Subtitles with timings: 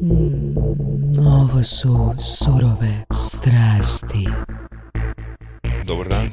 [0.00, 4.28] Ovo su surove strasti.
[5.84, 6.30] Dobar dan.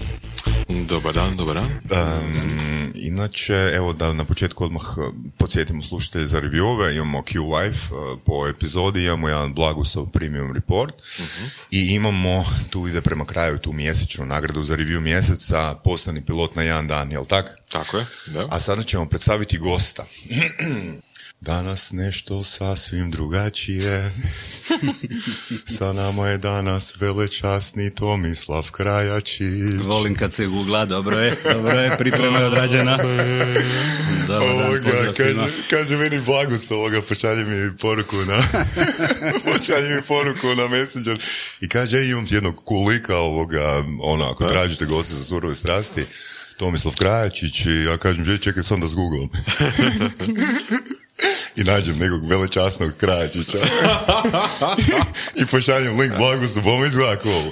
[0.87, 1.65] Dobar dan, dobar dan.
[1.65, 5.03] Um, inače, evo da na početku odmah uh,
[5.37, 10.93] podsjetimo slušatelje za reviewove, imamo Q Life uh, po epizodi, imamo jedan Blagusov premium report
[11.71, 16.63] i imamo, tu ide prema kraju tu mjesečnu nagradu za review mjeseca, postani pilot na
[16.63, 17.57] jedan dan, jel tak?
[17.71, 18.47] Tako je, da.
[18.49, 20.05] A sada ćemo predstaviti gosta.
[21.41, 24.11] Danas nešto sasvim drugačije.
[25.77, 29.83] Sa nama je danas velečasni Tomislav Krajačić.
[29.83, 32.97] Volim kad se googla, dobro je, dobro je, priprema je odrađena.
[34.27, 35.47] Dobar dan, pozdrav kaže, svima.
[35.69, 38.37] kaže meni Blagus ovoga, pošalje mi poruku na
[39.45, 41.21] pošalje mi poruku na Messenger
[41.61, 46.05] i kaže, imam jednog kulika ovoga, ono, ako tražite goste za surove strasti,
[46.57, 49.29] Tomislav Krajačić i ja kažem, čekaj sam da zgooglam.
[51.57, 53.57] I nađem nekog velečasnog Krajačića.
[55.41, 57.51] I pošaljem link Blagusu, bome izgleda cool.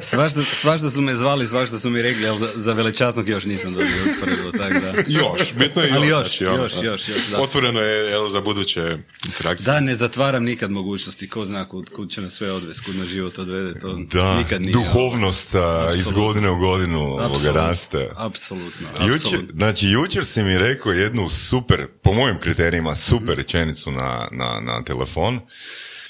[0.00, 3.72] Svašta, svašta su me zvali, svašta su mi rekli, ali za, za velečasnog još nisam
[3.72, 4.88] dobio usporedbu, tako da.
[5.20, 5.96] Još, bitno je još.
[5.96, 7.38] Ali još, znači, ono, još, još, još, da.
[7.40, 8.96] Otvoreno je jel, za buduće
[9.26, 9.64] interakcije.
[9.64, 13.08] Da, ne zatvaram nikad mogućnosti, ko zna kud, kud će nas sve odvesti, kud nas
[13.08, 14.72] život odvede, to Da, nikad nije.
[14.72, 18.10] duhovnost a, iz godine u godinu ovoga raste.
[18.16, 19.54] Apsolutno, Jučer, apsolutno.
[19.56, 24.82] znači, jučer si mi rekao jednu super, po mojim kriterijima, super rečenicu na, na, na
[24.84, 25.40] telefon.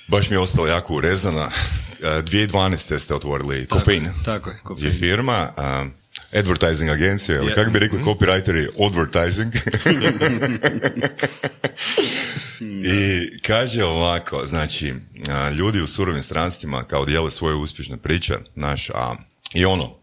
[0.08, 1.50] Baš mi je ostala jako urezana.
[2.02, 2.98] E, 2012.
[2.98, 4.08] ste otvorili Kofein.
[4.24, 4.94] tako je, Je Kofein.
[4.94, 5.86] firma, a,
[6.38, 7.54] advertising agencija, ili Je.
[7.54, 9.52] kako bi rekli copywriteri, advertising.
[12.84, 14.94] I kaže ovako, znači,
[15.28, 19.16] a, ljudi u surovim stranstvima kao dijele svoje uspješne priče, naš, a,
[19.54, 19.96] i ono,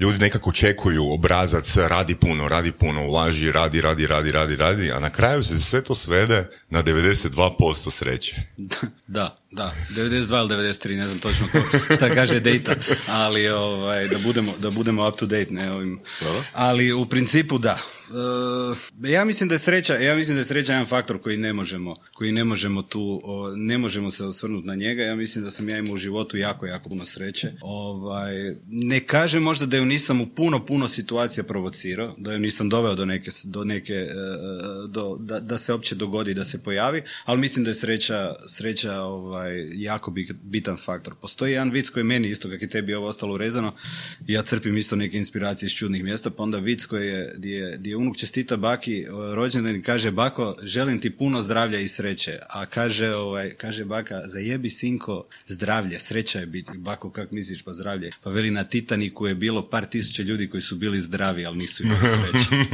[0.00, 4.98] ljudi nekako očekuju obrazac, radi puno, radi puno, ulaži, radi, radi, radi, radi, radi, a
[4.98, 8.36] na kraju se sve to svede na 92% sreće.
[9.06, 11.58] Da, da, 92 ili 93, ne znam točno ko,
[11.94, 12.74] šta kaže data,
[13.06, 16.00] ali ovaj, da, budemo, da budemo up to date, ne ovim.
[16.52, 17.78] Ali u principu da.
[19.04, 21.52] E, ja mislim da je sreća, ja mislim da je sreća jedan faktor koji ne
[21.52, 25.02] možemo, koji ne možemo tu, o, ne možemo se osvrnuti na njega.
[25.02, 27.52] Ja mislim da sam ja imao u životu jako, jako puno sreće.
[27.60, 28.32] Ovaj,
[28.66, 32.94] ne kažem možda da ju nisam u puno, puno situacija provocirao, da ju nisam doveo
[32.94, 34.08] do neke, do neke, e,
[34.88, 39.00] do, da, da se opće dogodi, da se pojavi, ali mislim da je sreća, sreća
[39.00, 39.41] ovaj,
[39.74, 41.14] jako bi- bitan faktor.
[41.14, 43.74] Postoji jedan vic koji meni isto, kak i tebi ovo ostalo urezano,
[44.26, 47.76] ja crpim isto neke inspiracije iz čudnih mjesta, pa onda vic koji je, gdje je,
[47.78, 52.38] gdje je unuk čestita baki rođendan i kaže, bako, želim ti puno zdravlja i sreće,
[52.48, 56.74] a kaže, ovaj, kaže baka, zajebi sinko zdravlje, sreća je bitna.
[56.74, 58.10] Bako, kak misliš, pa zdravlje?
[58.22, 61.82] Pa veli, na Titaniku je bilo par tisuća ljudi koji su bili zdravi, ali nisu
[61.82, 62.68] imali sreće.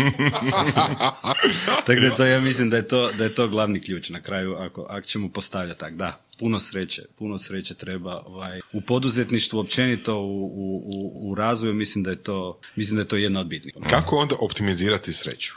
[1.86, 4.54] Tako da to ja mislim da je to, da je to glavni ključ na kraju
[4.54, 5.94] ako, ako ćemo postavljati tak.
[5.94, 12.04] Da, puno sreće, puno sreće treba ovaj, u poduzetništvu općenito u, u, u, razvoju mislim
[12.04, 13.74] da je to mislim da je to jedna od bitnih.
[13.90, 15.52] Kako onda optimizirati sreću?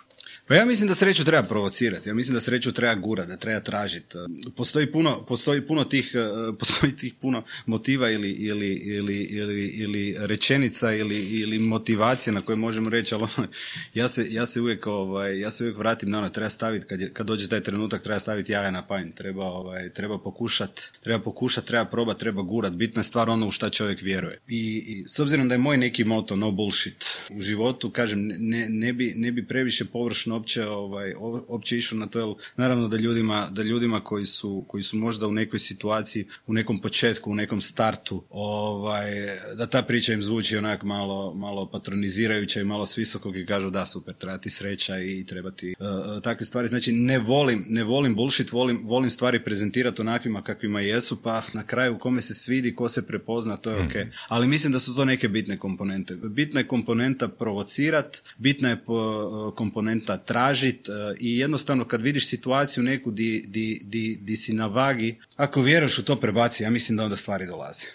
[0.51, 3.59] Pa ja mislim da sreću treba provocirati, ja mislim da sreću treba gurati, da treba
[3.59, 4.17] tražiti.
[4.55, 10.15] Postoji puno, postoji puno tih, eh, postoji tih puno motiva ili, ili, ili, ili, ili
[10.19, 13.47] rečenica ili, ili motivacije na koje možemo reći, ali ono,
[13.93, 17.01] ja se, ja se uvijek, ovaj, ja se uvijek vratim na ono, treba staviti, kad,
[17.01, 21.23] je, kad dođe taj trenutak, treba staviti jaja na panj, treba, ovaj, treba pokušat, treba
[21.23, 24.39] pokušat, treba probat, treba gurat, bitna je stvar ono u šta čovjek vjeruje.
[24.47, 28.69] I, I s obzirom da je moj neki moto, no bullshit, u životu, kažem, ne,
[28.69, 32.87] ne, bi, ne bi previše površno opće, ovaj, o- opće išao na to, jer naravno
[32.87, 37.31] da ljudima, da ljudima koji su, koji su možda u nekoj situaciji, u nekom početku,
[37.31, 39.11] u nekom startu, ovaj,
[39.55, 43.69] da ta priča im zvuči onak malo, malo patronizirajuća i malo s visokog i kažu
[43.69, 46.67] da super, treba ti sreća i treba ti uh, takve stvari.
[46.67, 51.63] Znači ne volim, ne volim bullshit, volim, volim stvari prezentirati onakvima kakvima jesu, pa na
[51.65, 53.91] kraju kome se svidi, ko se prepozna, to je ok.
[54.27, 56.15] Ali mislim da su to neke bitne komponente.
[56.15, 62.83] Bitna je komponenta provocirat, bitna je po- komponenta tražit uh, i jednostavno kad vidiš situaciju
[62.83, 66.97] neku di, di, di, di si na vagi, ako vjeruješ u to prebaci, ja mislim
[66.97, 67.85] da onda stvari dolaze.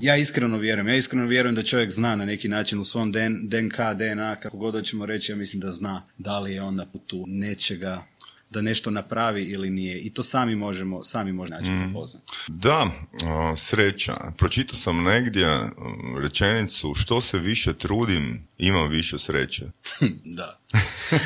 [0.00, 3.48] Ja iskreno vjerujem, ja iskreno vjerujem da čovjek zna na neki način u svom DN,
[3.48, 6.86] DNK, DNA, kako god hoćemo reći, ja mislim da zna da li je on na
[6.86, 8.06] putu nečega
[8.50, 9.98] da nešto napravi ili nije.
[10.00, 12.26] I to sami možemo, sami možemo naći prepoznati.
[12.48, 12.90] Da,
[13.24, 14.32] o, sreća.
[14.36, 15.46] Pročitao sam negdje
[16.22, 19.64] rečenicu što se više trudim, imam više sreće.
[20.38, 20.60] da.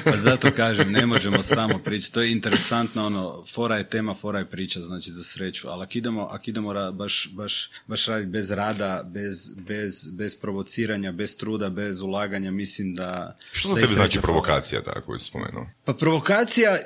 [0.04, 2.14] Pa zato kažem, ne možemo samo pričati.
[2.14, 5.68] To je interesantno, ono, fora je tema, fora je priča, znači za sreću.
[5.68, 10.36] Ali ako idemo, ako idemo ra- baš, baš, baš raditi bez rada, bez, bez, bez
[10.36, 13.38] provociranja, bez truda, bez ulaganja, mislim da...
[13.52, 15.66] Što za tebe znači provokacija, tako koju spomenuo?
[15.84, 16.78] Pa provokacija,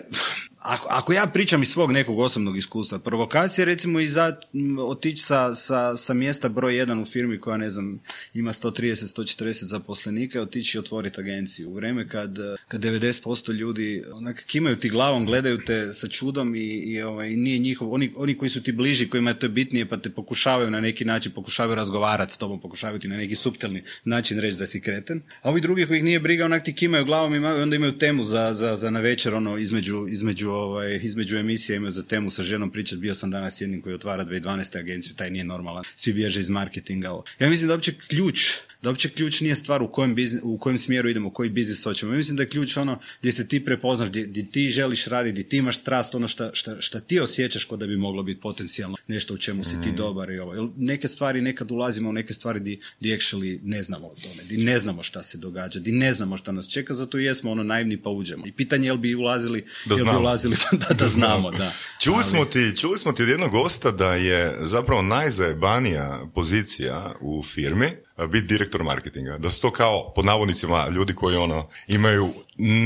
[0.65, 4.37] ako, ako ja pričam iz svog nekog osobnog iskustva, provokacija recimo i za
[4.79, 8.01] otići sa, sa, sa mjesta broj jedan u firmi koja ne znam
[8.35, 11.71] ima 130, 140 zaposlenika otići i otvoriti agenciju.
[11.71, 12.39] U vreme kad,
[12.69, 17.59] kad 90% ljudi onak kimaju ti glavom, gledaju te sa čudom i, i ovaj, nije
[17.59, 20.81] njihov, oni, oni koji su ti bliži, kojima je to bitnije pa te pokušavaju na
[20.81, 24.81] neki način, pokušavaju razgovarati s tobom, pokušavaju ti na neki suptilni način reći da si
[24.81, 25.23] kreten.
[25.43, 28.23] A ovi drugi koji ih nije briga, onak ti kimaju glavom i onda imaju temu
[28.23, 32.43] za, za, za na večer, ono, između, između, ovaj, između emisije imaju za temu sa
[32.43, 32.99] ženom pričat.
[32.99, 34.79] Bio sam danas jednim koji otvara 2012.
[34.79, 35.85] agenciju, taj nije normalan.
[35.97, 37.11] Svi bježe iz marketinga.
[37.39, 38.51] Ja mislim da uopće ključ
[38.85, 42.13] da uopće ključ nije stvar u kojem, biznis, u kojem smjeru idemo, koji biznis hoćemo.
[42.13, 45.33] Ja mislim da je ključ ono gdje se ti prepoznaš, gdje, gdje ti želiš raditi,
[45.33, 48.41] gdje ti imaš strast, ono šta, šta, šta ti osjećaš kod da bi moglo biti
[48.41, 50.55] potencijalno nešto u čemu si ti dobar i ovo.
[50.55, 54.43] Jer neke stvari nekad ulazimo u neke stvari di, di actually ne znamo o tome,
[54.49, 57.63] di ne znamo šta se događa, di ne znamo šta nas čeka, zato jesmo ono
[57.63, 58.47] naivni pa uđemo.
[58.47, 61.73] I pitanje je jel bi ulazili, Da jel bi ulazili da, da, znamo, da.
[62.03, 67.15] Čuli Ali- smo, ti, čuli smo ti od jednog gosta da je zapravo najzajebanija pozicija
[67.21, 67.87] u firmi
[68.19, 69.39] biti direktor marketinga.
[69.39, 72.31] Da su to kao, pod navodnicima, ljudi koji ono imaju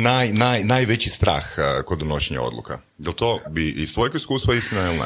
[0.02, 2.78] naj, naj, najveći strah a, kod donošenja odluka.
[2.98, 5.04] Jel to bi iz tvojeg iskustva istina ili ne?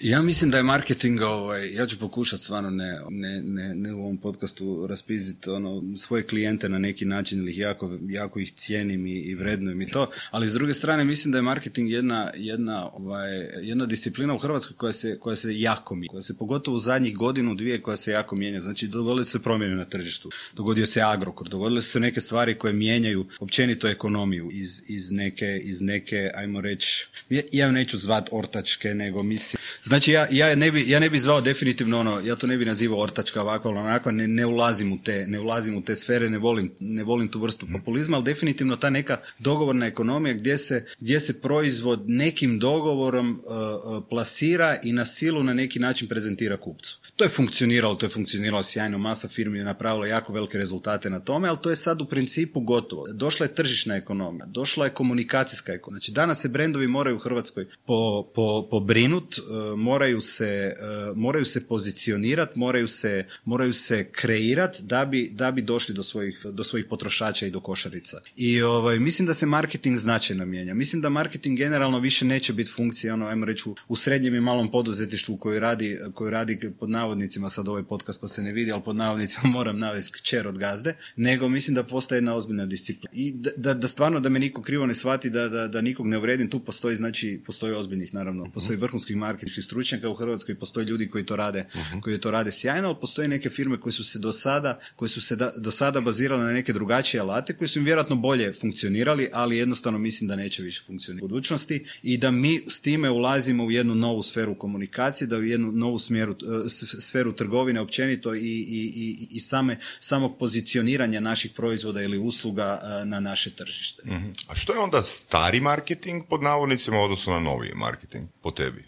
[0.00, 3.98] Ja mislim da je marketing, ovaj, ja ću pokušati stvarno ne, ne, ne, ne u
[3.98, 9.10] ovom podcastu raspiziti ono, svoje klijente na neki način ili jako, jako ih cijenim i,
[9.10, 13.30] i vrednujem i to, ali s druge strane mislim da je marketing jedna, jedna, ovaj,
[13.62, 17.16] jedna disciplina u Hrvatskoj koja se, koja se jako mijenja, koja se pogotovo u zadnjih
[17.16, 18.60] godinu, dvije koja se jako mijenja.
[18.60, 22.72] Znači dogodile se promjene na tržištu, dogodio se Agrokor, dogodile su se neke stvari koje
[22.72, 28.94] mijenjaju općenito ekonomiju iz, iz neke, iz neke, ajmo reći, ja, ja neću zvat ortačke,
[28.94, 32.46] nego mislim, Znači ja, ja, ne bi, ja ne bi zvao definitivno ono, ja to
[32.46, 35.82] ne bi nazivao ortačka ovakva ili onakva, ne, ne ulazim u te, ne ulazim u
[35.82, 40.34] te sfere, ne volim, ne volim tu vrstu populizma, ali definitivno ta neka dogovorna ekonomija
[40.34, 46.08] gdje se, gdje se proizvod nekim dogovorom uh, plasira i na silu na neki način
[46.08, 46.98] prezentira kupcu.
[47.18, 51.20] To je funkcioniralo, to je funkcioniralo sjajno, masa firmi je napravila jako velike rezultate na
[51.20, 53.06] tome, ali to je sad u principu gotovo.
[53.12, 55.98] Došla je tržišna ekonomija, došla je komunikacijska ekonomija.
[55.98, 59.42] Znači danas se brendovi moraju u Hrvatskoj po, po, pobrinut, e,
[59.76, 60.74] moraju se, e,
[61.14, 66.46] moraju se pozicionirati, moraju se, moraju se kreirat da bi, da bi došli do svojih,
[66.52, 68.20] do svojih potrošača i do košarica.
[68.36, 70.74] I ovaj, mislim da se marketing značajno mijenja.
[70.74, 74.70] Mislim da marketing generalno više neće biti funkcija, ono, ajmo reći, u, srednjem i malom
[74.70, 78.82] poduzetništvu koji radi, koji radi pod navodnicima, sad ovaj podcast pa se ne vidi, ali
[78.84, 83.10] pod navodnicima moram navesti kćer od gazde, nego mislim da postaje jedna ozbiljna disciplina.
[83.12, 86.06] I da, da, da stvarno da me niko krivo ne shvati, da, da, da nikog
[86.06, 90.86] ne uvredim, tu postoji, znači, postoji ozbiljnih, naravno, postoji vrhunskih marketinških stručnjaka u Hrvatskoj, postoje
[90.86, 91.66] ljudi koji to rade,
[92.02, 95.20] koji to rade sjajno, ali postoje neke firme koje su se do sada, koje su
[95.20, 99.30] se da, do sada bazirale na neke drugačije alate, koji su im vjerojatno bolje funkcionirali,
[99.32, 103.64] ali jednostavno mislim da neće više funkcionirati u budućnosti i da mi s time ulazimo
[103.64, 108.38] u jednu novu sferu komunikacije, da u jednu novu smjeru, e, sferu trgovine općenito i,
[108.40, 114.02] i, i, i same, samog pozicioniranja naših proizvoda ili usluga e, na naše tržište.
[114.48, 118.84] A što je onda stari marketing pod navodnicima u odnosu na novi marketing po tebi?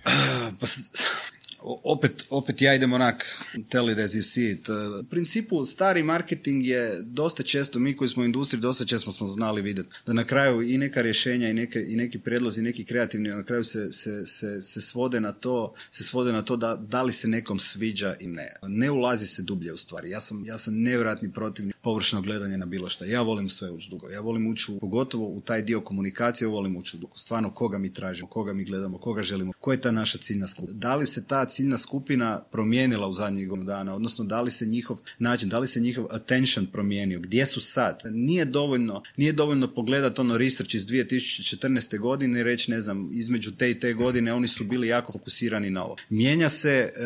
[0.61, 3.25] Pa, s- o- opet, opet ja idem onak
[3.69, 4.69] tell it as you see it.
[4.69, 9.13] Uh, U principu stari marketing je dosta često, mi koji smo u industriji dosta često
[9.13, 12.85] smo znali vidjeti da na kraju i neka rješenja i, neke, i neki predlozi, neki
[12.85, 16.77] kreativni na kraju se, se, se, se svode na to, se svode na to da,
[16.77, 18.53] da li se nekom sviđa i ne.
[18.63, 20.11] Ne ulazi se dublje u stvari.
[20.11, 23.05] Ja sam, ja sam nevjerojatni protivnik površnog gledanja na bilo šta.
[23.05, 24.09] Ja volim sve ući dugo.
[24.09, 27.17] Ja volim ući pogotovo u taj dio komunikacije, volim ući dugo.
[27.17, 30.79] Stvarno koga mi tražimo, koga mi gledamo, koga želimo, koja je ta naša ciljna skupina.
[30.79, 34.67] Da li se ta ciljna skupina promijenila u zadnjih godinu dana, odnosno da li se
[34.67, 38.03] njihov način, da li se njihov attention promijenio, gdje su sad?
[38.13, 41.99] Nije dovoljno, nije dovoljno pogledati ono research iz 2014.
[41.99, 45.71] godine i reći, ne znam, između te i te godine oni su bili jako fokusirani
[45.71, 45.97] na ovo.
[46.09, 47.03] Mijenja se, e, e,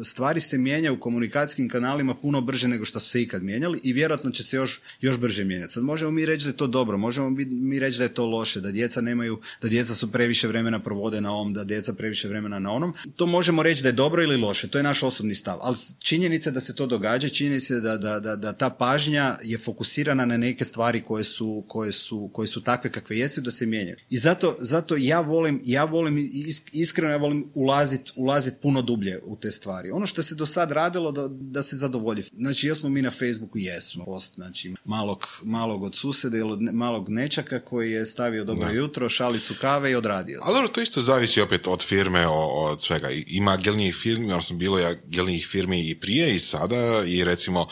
[0.00, 3.80] e, stvari se mijenjaju u komunikacijskim kanalima puno brže nego što su se ikad mijenjali
[3.82, 5.72] i vjerojatno će se još, još brže mijenjati.
[5.72, 8.60] Sad možemo mi reći da je to dobro, možemo mi reći da je to loše,
[8.60, 12.58] da djeca nemaju, da djeca su previše vremena provode na ovom, da djeca previše vremena
[12.58, 12.94] na onom.
[13.18, 15.58] To možemo reći da je dobro ili loše, to je naš osobni stav.
[15.60, 19.36] Ali činjenica je da se to događa, činjenica je da, da, da, da ta pažnja
[19.42, 23.50] je fokusirana na neke stvari koje su, koje su, koje su takve kakve jesu da
[23.50, 23.96] se mijenjaju.
[24.10, 29.20] I zato, zato ja volim, ja volim is- iskreno ja volim ulazit, ulazit puno dublje
[29.24, 29.90] u te stvari.
[29.90, 32.22] Ono što se do sad radilo da, da se zadovolji.
[32.22, 33.58] Znači, jesmo mi na Facebooku?
[33.58, 34.04] Jesmo.
[34.04, 38.70] Post, znači, malog, malog od susjeda ili od ne- malog nečaka koji je stavio dobro
[38.70, 40.40] jutro, šalicu kave i odradio.
[40.42, 43.07] Ali dobro, to isto zavisi opet od firme, od svega.
[43.26, 47.68] Ima agilnijih firmi, odnosno bilo je agilnijih firmi i prije i sada i recimo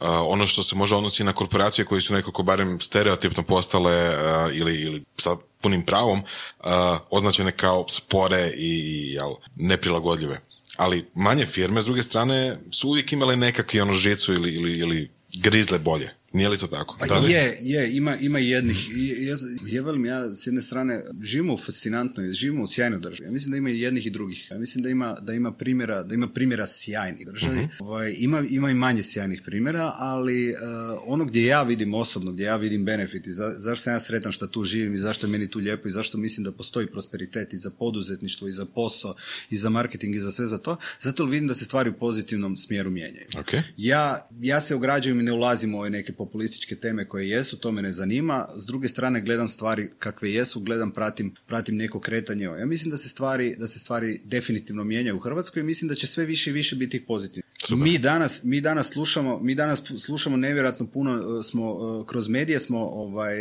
[0.00, 4.80] ono što se može odnosi na korporacije koje su nekako barem stereotipno postale uh, ili,
[4.80, 6.66] ili sa punim pravom uh,
[7.10, 10.40] označene kao spore i jel, neprilagodljive.
[10.76, 15.10] Ali manje firme, s druge strane, su uvijek imale nekakvi ono žicu ili, ili, ili
[15.34, 16.10] grizle bolje.
[16.36, 16.96] Nije li to tako?
[16.98, 18.88] Pa je, je, ima, ima jednih.
[18.96, 23.28] Ja, ja velim, ja s jedne strane živimo u fascinantnoj, živimo u sjajnoj državi.
[23.28, 24.50] Ja mislim da ima i jednih i drugih.
[24.50, 27.58] Ja mislim da ima, da ima primjera, da ima primjera sjajnih državi.
[27.80, 30.58] uh Ovaj, ima, ima i manje sjajnih primjera, ali uh,
[31.06, 34.32] ono gdje ja vidim osobno, gdje ja vidim benefit i za, zašto sam ja sretan
[34.32, 37.52] što tu živim i zašto je meni tu lijepo i zašto mislim da postoji prosperitet
[37.52, 39.14] i za poduzetništvo i za posao
[39.50, 42.56] i za marketing i za sve za to, zato vidim da se stvari u pozitivnom
[42.56, 43.26] smjeru mijenjaju.
[43.32, 43.62] Okay.
[43.76, 47.72] Ja, ja se ograđujem i ne ulazim u ove neke populističke teme koje jesu, to
[47.72, 48.48] me ne zanima.
[48.56, 52.44] S druge strane gledam stvari kakve jesu, gledam, pratim, pratim neko kretanje.
[52.44, 55.94] Ja mislim da se stvari, da se stvari definitivno mijenjaju u Hrvatskoj i mislim da
[55.94, 57.46] će sve više i više biti pozitivno.
[57.70, 63.36] Mi danas, mi danas slušamo, mi danas slušamo nevjerojatno puno smo kroz medije smo ovaj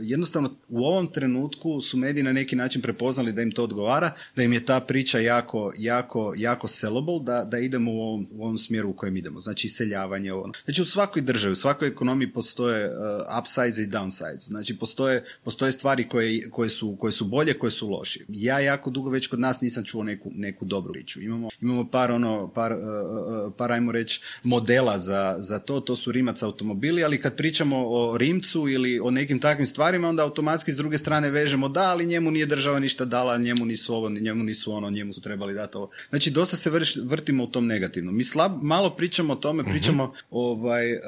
[0.00, 4.42] jednostavno u ovom trenutku su mediji na neki način prepoznali da im to odgovara, da
[4.42, 8.58] im je ta priča jako jako jako sellable, da, da idemo u ovom, u ovom
[8.58, 9.40] smjeru u kojem idemo.
[9.40, 10.52] Znači iseljavanje ono.
[10.64, 12.94] Znači u svakoj državi, u svakoj ekonomiji postoje uh,
[13.40, 14.48] upsides i downsides.
[14.48, 18.26] Znači postoje, postoje stvari koje, koje, su, koje su bolje, koje su lošije.
[18.28, 21.22] Ja jako dugo već kod nas nisam čuo neku, neku dobru priču.
[21.22, 26.12] Imamo, imamo par ono, par, uh, par ajmo reći modela za, za to, to su
[26.12, 30.76] Rimac automobili, ali kad pričamo o Rimcu ili o nekim takvim stvarima, onda automatski s
[30.76, 34.72] druge strane vežemo da, ali njemu nije država ništa dala, njemu nisu ovo, njemu nisu
[34.72, 35.90] ono, njemu su trebali dati ovo.
[36.10, 38.16] Znači dosta se vrš, vrtimo u tom negativnom.
[38.16, 40.24] Mi slab, malo pričamo o tome, pričamo, uh-huh.
[40.30, 41.00] ovaj, uh,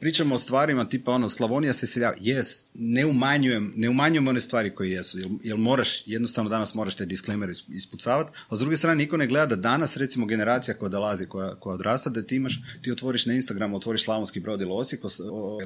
[0.00, 2.14] pričamo o stvarima tipa ono, Slavonija se seljava.
[2.20, 6.94] Jes, ne umanjujem, ne umanjujem one stvari koje jesu, jer, jer moraš, jednostavno danas moraš
[6.94, 10.88] te disclaimer ispucavati, a s druge strane niko ne gleda da danas recimo generacija koja
[10.88, 14.70] dolazi, koja, koja odrasta, da ti imaš, ti otvoriš na Instagramu, otvoriš Slavonski brod ili
[14.72, 15.02] Osijek,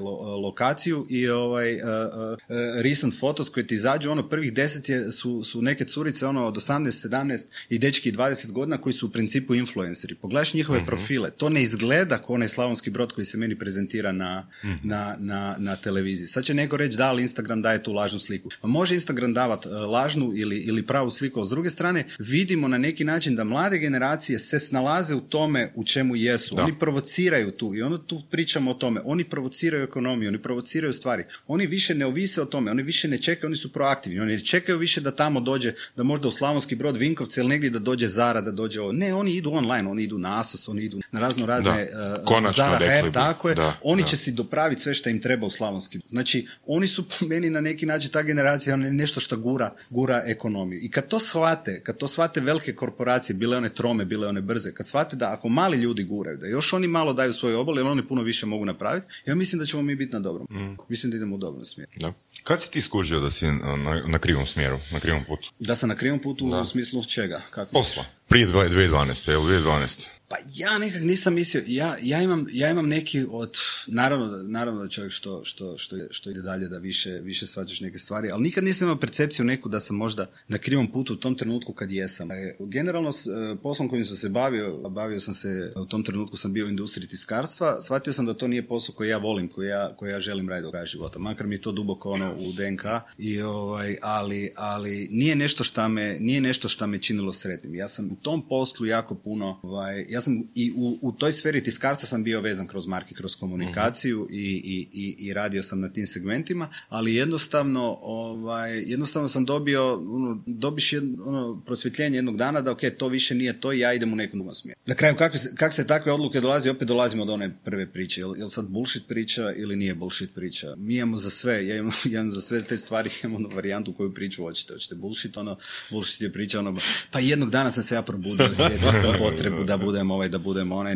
[0.00, 2.38] lo, lokaciju i ovaj uh, uh,
[2.83, 6.54] recent fotos koje ti izađu, ono prvih deset je, su, su neke curice ono od
[6.54, 10.14] 18, 17 i dečki 20 godina koji su u principu influenceri.
[10.14, 10.87] Pogledaš njihove uh-huh.
[10.87, 14.79] profile, to ne izgleda kao onaj Slavonski brod koji se meni prezentira na, uh-huh.
[14.83, 16.27] na, na, na televiziji.
[16.27, 18.49] Sad će neko reći da li Instagram daje tu lažnu sliku.
[18.61, 22.69] Pa može Instagram davati uh, lažnu ili, ili pravu sliku, a s druge strane vidimo
[22.69, 26.55] na neki način da mlade generacije se snalaze u tome u čemu jesu.
[26.55, 26.65] Da.
[26.65, 29.01] Oni provociraju tu i ono tu pričamo o tome.
[29.05, 31.25] Oni provociraju ekonomiju, oni provociraju stvari.
[31.47, 34.21] Oni više ne ovise o tome, oni više ne čekaju, oni su proaktivni.
[34.21, 37.71] Oni ne čekaju više da tamo dođe, da možda u Slavonski brod Vinkovce ili negdje
[37.71, 38.93] da dođe Zara, da dođe ovo.
[38.93, 41.89] Ne, oni idu online, oni idu na Asos, oni idu na razno razne
[42.29, 43.55] uh, Zara HR, tako je.
[43.55, 44.09] Da, oni da.
[44.09, 45.99] će si dopraviti sve što im treba u Slavonski.
[46.09, 50.81] Znači, oni su po meni na neki način ta generacija nešto što gura, gura ekonomiju.
[50.83, 54.73] I kad to shvate, kad to shvate velike korporacije, bile one trome, bile one brze,
[54.75, 57.87] kad shvate da ako mali ljudi guraju, da još oni malo daju svoj obol, jer
[57.87, 60.47] oni puno više mogu napraviti, ja mislim da ćemo mi biti na dobrom.
[60.51, 60.77] Mm.
[60.89, 61.93] Mislim da idemo u dobrom smjeru.
[61.97, 62.13] Da.
[62.45, 65.53] Kad si ti skužio da si na, na krivom smjeru, na krivom putu?
[65.59, 66.61] Da sam na krivom putu Da.
[66.61, 67.43] u smislu čega?
[67.51, 67.73] Kako?
[67.73, 68.05] Posla.
[68.28, 69.33] Prije dvaj- 2012.
[69.33, 70.09] Evo, 2012.
[70.28, 73.56] Pa ja nekak nisam mislio, ja, ja, imam, ja imam neki od,
[73.87, 77.99] naravno, naravno da čovjek što, što, što, što ide dalje da više, više svađaš neke
[77.99, 81.35] stvari, ali nikad nisam imao percepciju neku da sam možda na krivom putu u tom
[81.35, 82.30] trenutku kad jesam.
[82.30, 83.30] E, Generalno s e,
[83.62, 87.09] poslom kojim sam se bavio, bavio sam se, u tom trenutku sam bio u industriji
[87.09, 90.49] tiskarstva, shvatio sam da to nije posao koji ja volim, koji ja, koji ja želim
[90.49, 92.85] raditi do kraja života, makar mi je to duboko ono u DNK,
[93.18, 97.75] i ovaj, ali, ali nije nešto šta me, nije nešto šta me činilo sretnim.
[97.75, 102.07] Ja sam tom poslu jako puno, ovaj, ja sam i u, u toj sferi tiskarstva
[102.07, 106.07] sam bio vezan kroz market, kroz komunikaciju i, i, i, i radio sam na tim
[106.07, 112.71] segmentima, ali jednostavno, ovaj, jednostavno sam dobio, ono, dobiš jedno, ono, prosvjetljenje jednog dana da
[112.73, 114.81] ok, to više nije to i ja idem u nekom drugom smjeru.
[114.87, 118.21] Na kraju, kakve, se- kak se takve odluke dolazi, opet dolazimo od one prve priče.
[118.21, 120.75] Jel, jel sad bullshit priča ili nije bullshit priča?
[120.77, 123.93] Mi imamo za sve, ja imam, ja imam za sve te stvari, imam onu varijantu
[123.93, 124.73] koju priču hoćete.
[124.73, 125.57] Hoćete bullshit, ono,
[125.91, 126.77] bullshit je priča, ono,
[127.11, 130.73] pa jednog dana sam se ja probudio, sjetio sam potrebu da budem ovaj, da budem
[130.73, 130.95] onaj.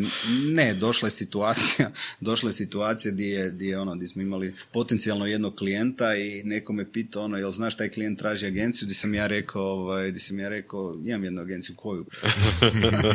[0.52, 1.90] Ne, došla je situacija,
[2.21, 6.43] došla je situacija gdje, je, gdje, je ono, gdje smo imali potencijalno jednog klijenta i
[6.45, 10.11] neko me pitao, ono, jel znaš taj klijent traži agenciju, gdje sam ja rekao, ovaj,
[10.11, 12.07] gdje sam ja rekao, imam jednu agenciju, koju?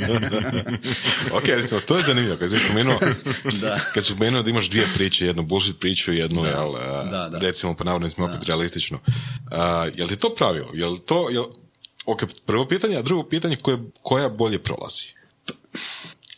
[1.38, 2.36] ok, recimo, to je zanimljivo.
[2.38, 3.00] Kad si spomenuo,
[3.62, 3.80] Da.
[3.94, 6.74] kad si spomenuo da imaš dvije priče, jednu bullshit priču i jednu, jel,
[7.12, 7.40] Da, da.
[7.40, 9.00] recimo, po navodnicima opet realistično.
[9.52, 10.70] A, jel ti to pravilo?
[10.74, 11.46] Jel to, jel,
[12.06, 15.04] ok, prvo pitanje, a drugo pitanje koje, koja bolje prolazi?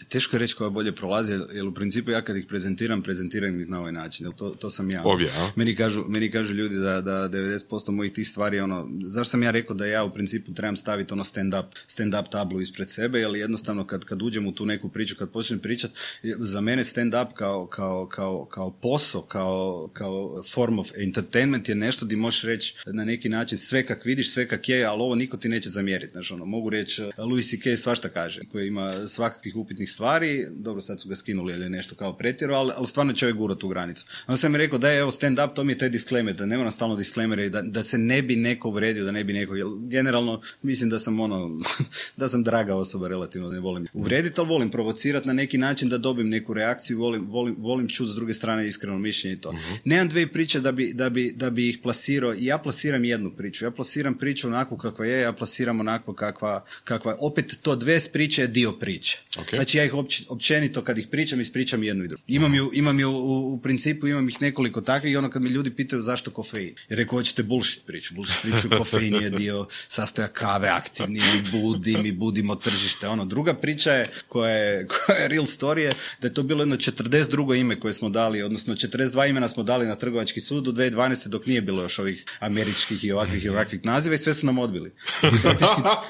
[0.10, 3.70] Teško je reći koja bolje prolazi, jer- u principu ja kad ih prezentiram, prezentiram ih
[3.70, 5.02] na ovaj način, jer to, to sam ja.
[5.06, 5.52] Obje, a?
[5.56, 9.52] Meni kažu, meni kažu ljudi da, da 90% mojih tih stvari, ono, zašto sam ja
[9.52, 13.88] rekao da ja u principu trebam staviti ono stand-up, stand-up tablu ispred sebe, jer jednostavno
[13.88, 15.92] kad, kad uđem u tu neku priču, kad počnem pričat,
[16.24, 22.06] za mene stand-up kao, kao, kao, kao posao, kao, kao form of entertainment je nešto
[22.06, 25.38] di možeš reći na neki način sve kak vidiš, sve kak je, ali ovo niko
[25.38, 26.12] ti neće zamjeriti.
[26.12, 27.78] Znači, ono, mogu reći, Louis C.K.
[27.78, 32.18] svašta kaže, koji ima svakakvih upitnih stvari, dobro, sad su ga skinuli ili nešto kao
[32.18, 34.06] pretjero, ali, ali stvarno čovjek gura tu granicu.
[34.28, 36.58] Onda sam mi rekao da je evo stand-up, to mi je taj disclaimer, da ne
[36.58, 39.56] moram stalno disclaimere i da, da se ne bi neko uvredio, da ne bi neko,
[39.56, 41.62] jer generalno mislim da sam ono,
[42.20, 45.98] da sam draga osoba relativno, ne volim uvrediti, ali volim provocirati na neki način da
[45.98, 49.54] dobijem neku reakciju, volim, volim, volim čuti s druge strane iskreno mišljenje i to.
[49.86, 53.32] Nemam dve priče da bi, da, bi, da bi ih plasirao, i ja plasiram jednu
[53.32, 57.18] priču, ja plasiram priču onako kakva je, ja plasiram onako kakva, kakva je.
[57.22, 59.20] opet to dve priče je dio priče.
[59.40, 59.50] Ok.
[59.50, 62.24] Znači ja ih opć- općenito kad ih pričam, ispričam jednu i drugu.
[62.28, 65.50] Imam ju, imam ju u, u principu, imam ih nekoliko takvih i ono kad me
[65.50, 66.76] ljudi pitaju zašto kofein.
[66.90, 68.14] Jer rekao, hoćete bullshit priču.
[68.16, 73.08] Bullshit priču, kofein je dio sastoja kave, aktivni, mi budi, mi budimo tržište.
[73.08, 75.92] Ono, druga priča je, koja je, koja je real story je,
[76.22, 77.60] da je to bilo jedno 42.
[77.60, 81.28] ime koje smo dali, odnosno 42 imena smo dali na trgovački sud u 2012.
[81.28, 84.58] dok nije bilo još ovih američkih i ovakvih i ovakvih naziva i sve su nam
[84.58, 84.92] odbili.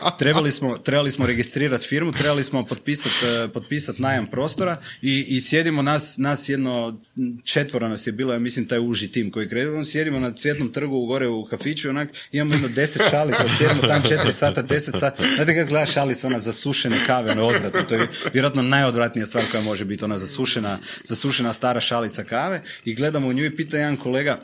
[0.08, 2.88] I trebali smo, trebali smo registrirati firmu, trebali smo potpisati
[3.54, 3.67] potpisat
[4.00, 7.00] najam prostora i, i sjedimo nas, nas jedno
[7.44, 11.06] četvoro nas je bilo, ja mislim taj uži tim koji krenuo, sjedimo na Cvjetnom trgu
[11.06, 15.24] gore u kafiću i onak imamo jedno deset šalica, sjedimo tam četiri sata, deset sata,
[15.36, 19.64] znate kako izgleda šalica, ona zasušene kave, ono odvratno, to je vjerojatno najodvratnija stvar koja
[19.64, 23.98] može biti, ona zasušena, zasušena stara šalica kave i gledamo u nju i pita jedan
[23.98, 24.40] kolega,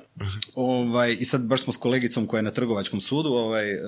[0.55, 3.79] ovaj, i sad baš smo s kolegicom koja je na trgovačkom sudu ovaj, e,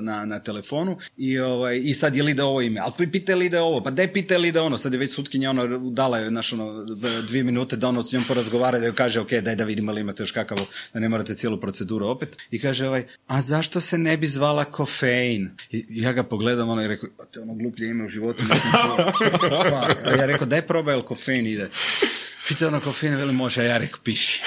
[0.00, 3.46] na, na telefonu i, ovaj, i sad je li ide ovo ime, ali pita li
[3.46, 6.30] ide ovo, pa daj pita li ide ono, sad je već sutkinja ono, dala je
[6.30, 6.84] naš, ono,
[7.28, 10.00] dvije minute da ono s njom porazgovara da joj kaže ok, daj da vidimo li
[10.00, 10.58] imate još kakav,
[10.94, 14.64] da ne morate cijelu proceduru opet i kaže ovaj, a zašto se ne bi zvala
[14.64, 15.50] kofein?
[15.70, 18.44] I ja ga pogledam ono i rekao, pa te ono gluplje ime u životu.
[18.44, 20.06] Fuck.
[20.06, 21.70] A ja rekao, daj probaj, jel kofein ide.
[22.48, 24.42] Pita ono kofein, veli može, a ja rekao, piši.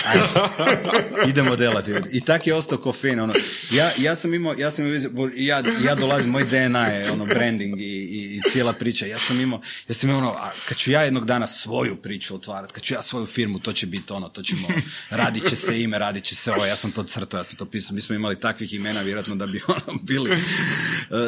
[1.28, 1.94] Idemo delati.
[2.12, 3.20] I tak je ostao kofein.
[3.20, 3.34] Ono.
[3.72, 7.82] Ja, ja sam imao, ja sam imao, ja, ja dolazim, moj DNA je ono branding
[7.82, 9.06] i, i, i cijela priča.
[9.06, 12.36] Ja sam imao, ja sam imao ono, a kad ću ja jednog dana svoju priču
[12.36, 14.68] otvarati, kad ću ja svoju firmu, to će biti ono, to ćemo,
[15.10, 17.66] radit će se ime, radit će se ovo, ja sam to crtao, ja sam to
[17.66, 17.96] pisao.
[17.96, 20.38] Mi smo imali takvih imena, vjerojatno da bi ono bili, e,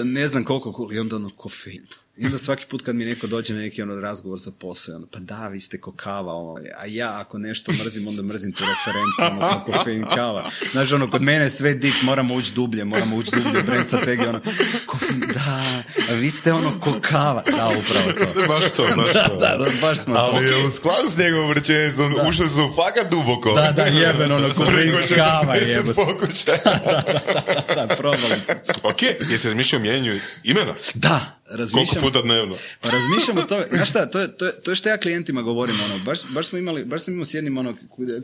[0.03, 1.87] ne znam koliko, i onda ono, kofein.
[2.17, 5.07] I onda svaki put kad mi neko dođe na neki ono razgovor za posao, ono,
[5.11, 8.63] pa da, vi ste ko kava, ono, a ja ako nešto mrzim, onda mrzim tu
[8.65, 10.49] referencu, ono, kao kofein kava.
[10.71, 14.29] Znaš, ono, kod mene je sve dik, moramo ući dublje, moramo ući dublje, brand strategija,
[14.29, 14.39] ono,
[14.85, 15.63] kofein, da,
[16.09, 18.47] a vi ste ono ko kava, da, upravo to.
[18.47, 19.35] Baš to, baš Da, to.
[19.35, 20.41] da, da, baš smo Ali to.
[20.41, 23.53] je u skladu s njegovom rečenicom ušli su fakat duboko.
[23.53, 25.95] Da, da, jeben, ono, kofein kava, 40 jeben.
[25.95, 26.57] pokušaja.
[27.75, 28.53] Da, da, probali smo.
[28.83, 30.73] Ok, jesi razmišljao o mijenjanju imena?
[30.93, 32.03] Da, Koliko razmišljam.
[32.03, 32.55] puta dnevno?
[32.81, 35.75] Pa razmišljamo to, znaš šta, to je, to je, to je što ja klijentima govorim,
[35.85, 37.75] ono, baš, baš smo imali, baš sam imao s jednim, ono,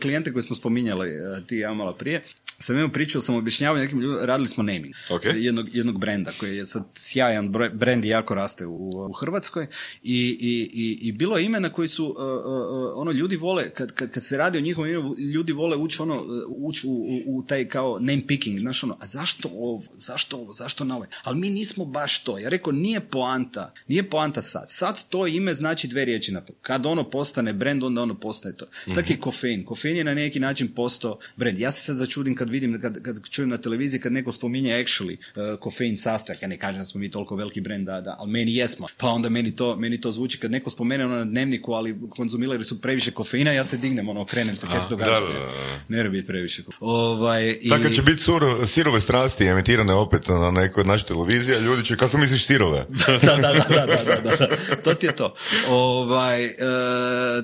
[0.01, 2.21] klijente koje smo spominjali, eh, ti ja malo prije,
[2.63, 5.21] sam imao priču, sam objašnjavao nekim ljudima, radili smo naming Ok.
[5.35, 9.67] jednog, jednog brenda koji je sad sjajan broj, brend i jako raste u, u Hrvatskoj
[10.03, 13.91] i, i, i, i bilo je imena koji su, uh, uh, ono, ljudi vole, kad,
[13.91, 17.43] kad, kad se radi o njihovom imenu, ljudi vole ući ono, ući u, u, u
[17.45, 21.07] taj kao name picking, znaš ono, a zašto ovo, zašto ovo, zašto na ovaj?
[21.23, 22.39] Ali mi nismo baš to.
[22.39, 24.65] Ja rekao, nije poanta, nije poanta sad.
[24.67, 28.65] Sad to ime znači dve riječi na Kad ono postane brand, onda ono postaje to.
[28.95, 29.65] Tako je kofein.
[29.65, 31.57] Kofein je na neki način postao brand.
[31.57, 35.17] Ja se sad začudim kad vidim, kad, kad čujem na televiziji kad neko spominje actually
[35.17, 36.41] uh, kofein sastojak.
[36.41, 38.87] Ja ne kažem da smo mi toliko veliki brand, da, da, ali meni jesmo.
[38.97, 42.63] Pa onda meni to, meni to zvuči kad neko spomene ono na dnevniku, ali konzumirali
[42.63, 45.11] su previše kofeina, ja se dignem, ono, okrenem se, kaj se događa.
[45.11, 45.51] da, da, da.
[45.89, 46.63] Ne biti previše.
[46.63, 47.69] ko- Ovaj, i...
[47.69, 51.97] Tako će biti suro, sirove strasti emitirane opet na nekoj od naših televizija, ljudi će,
[51.97, 52.85] kako misliš sirove?
[53.01, 54.75] da, da, da, da, da, da, da, da.
[54.83, 55.35] to ti je to.
[55.69, 56.53] Ovaj, e,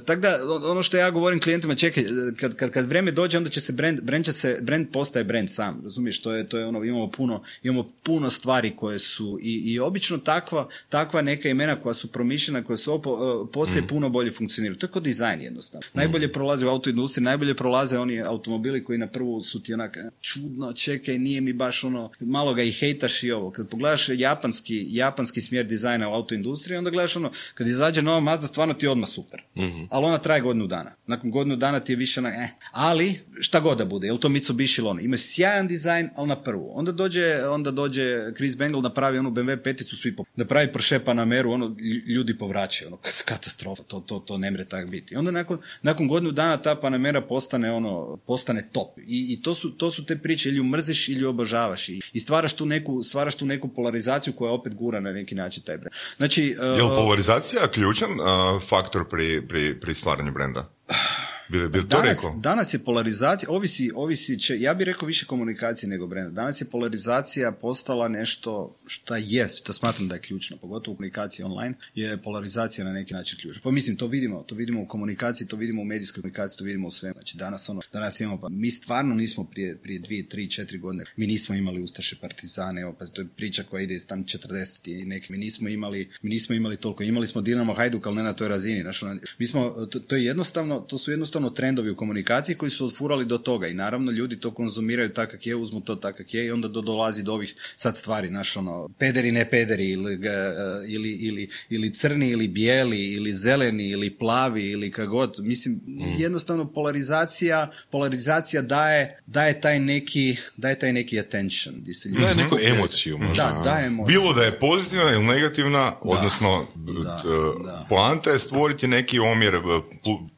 [0.06, 0.40] tako da,
[0.72, 2.04] ono što ja govorim klijentima, čekaj,
[2.40, 5.52] kad, kad, kad vrijeme dođe, onda će se brand, brand će se, brand postaje brand
[5.52, 9.54] sam, razumiješ, to je, to je ono, imamo puno, imamo puno stvari koje su i,
[9.54, 14.10] i obično takva, takva neka imena koja su promišljena, koja su opo, e, poslije puno
[14.10, 14.80] bolje funkcioniraju.
[14.80, 15.88] To je kod dizajn jednostavno.
[15.94, 20.10] Najbolje prolaze u autoindustriji, najbolje prolaze oni automobili koji na prvu su ti onak, e,
[20.22, 23.52] čudno, čekaj, nije mi baš ono, malo ga i hejtaš i ovo.
[23.52, 28.48] Kad pogledaš japanski, japanski smjer dizajna u autoindustriji, onda gledaš ono, kad izađe nova Mazda,
[28.48, 29.42] stvarno ti je odmah super.
[29.90, 30.92] Ali ona traje godinu dana.
[31.08, 32.50] Nakon godinu dana ti je više onak, eh.
[32.72, 35.00] Ali, šta god da bude, je li to Mitsubishi ili ono.
[35.00, 36.72] Imaju sjajan dizajn, ali na prvu.
[36.74, 41.52] Onda dođe, onda dođe Chris Bengal napravi onu BMW peticu, svi po, napravi Porsche Panameru,
[41.52, 45.14] ono, lj- ljudi povraćaju, ono, katastrofa, to, to, to ne mre tak biti.
[45.14, 48.98] I onda nakon, nakon godinu dana ta Panamera postane ono, postane top.
[48.98, 51.90] I, i to, su, to su te priče, ili ju mrziš ili ju obožavaš.
[51.90, 55.64] I, i stvaraš, tu neku, stvaraš tu neku polarizaciju koja opet gura na neki način
[55.64, 55.94] taj brand.
[56.18, 60.70] Znači, uh, Je li polarizacija ključan uh, faktor pri, pri, pri stvaranju brenda?
[61.50, 62.40] Bi, bi to danas, rekao?
[62.40, 66.32] danas je polarizacija, ovisi, ovisi će, ja bih rekao više komunikacije nego brenda.
[66.32, 71.44] Danas je polarizacija postala nešto šta je, što smatram da je ključno, pogotovo u komunikaciji
[71.44, 73.62] online, je polarizacija na neki način ključna.
[73.64, 76.88] Pa mislim, to vidimo, to vidimo u komunikaciji, to vidimo u medijskoj komunikaciji, to vidimo
[76.88, 77.14] u svemu.
[77.14, 81.06] Znači danas ono, danas imamo, pa mi stvarno nismo prije, prije dvije, tri, četiri godine,
[81.16, 85.02] mi nismo imali Ustaše partizane, evo, pa to je priča koja ide iz tam 40
[85.02, 88.24] i neki, mi nismo imali, mi nismo imali toliko, imali smo Dinamo Hajduk, ali ne
[88.24, 89.06] na toj razini, znači,
[89.38, 93.26] mi smo, to, to je jednostavno, to su jednostavno trendovi u komunikaciji koji su odfurali
[93.26, 96.46] do toga i naravno ljudi to konzumiraju tak kak je, uzmu to tak kak je
[96.46, 100.54] i onda do, dolazi do ovih sad stvari, znaš ono, pederi, ne pederi ili, ga,
[100.88, 105.80] ili, ili, ili crni ili bijeli ili zeleni ili plavi ili kagod, mislim
[106.18, 111.76] jednostavno polarizacija, polarizacija daje, daje taj neki, daje taj neki attention.
[111.78, 113.44] Gdje se ljudi Daje neku emociju možda.
[113.44, 114.20] Da, daje emociju.
[114.20, 117.28] Bilo da je pozitivna ili negativna, odnosno da, t-
[117.64, 117.86] da.
[117.90, 119.60] poanta je stvoriti neki omjer e,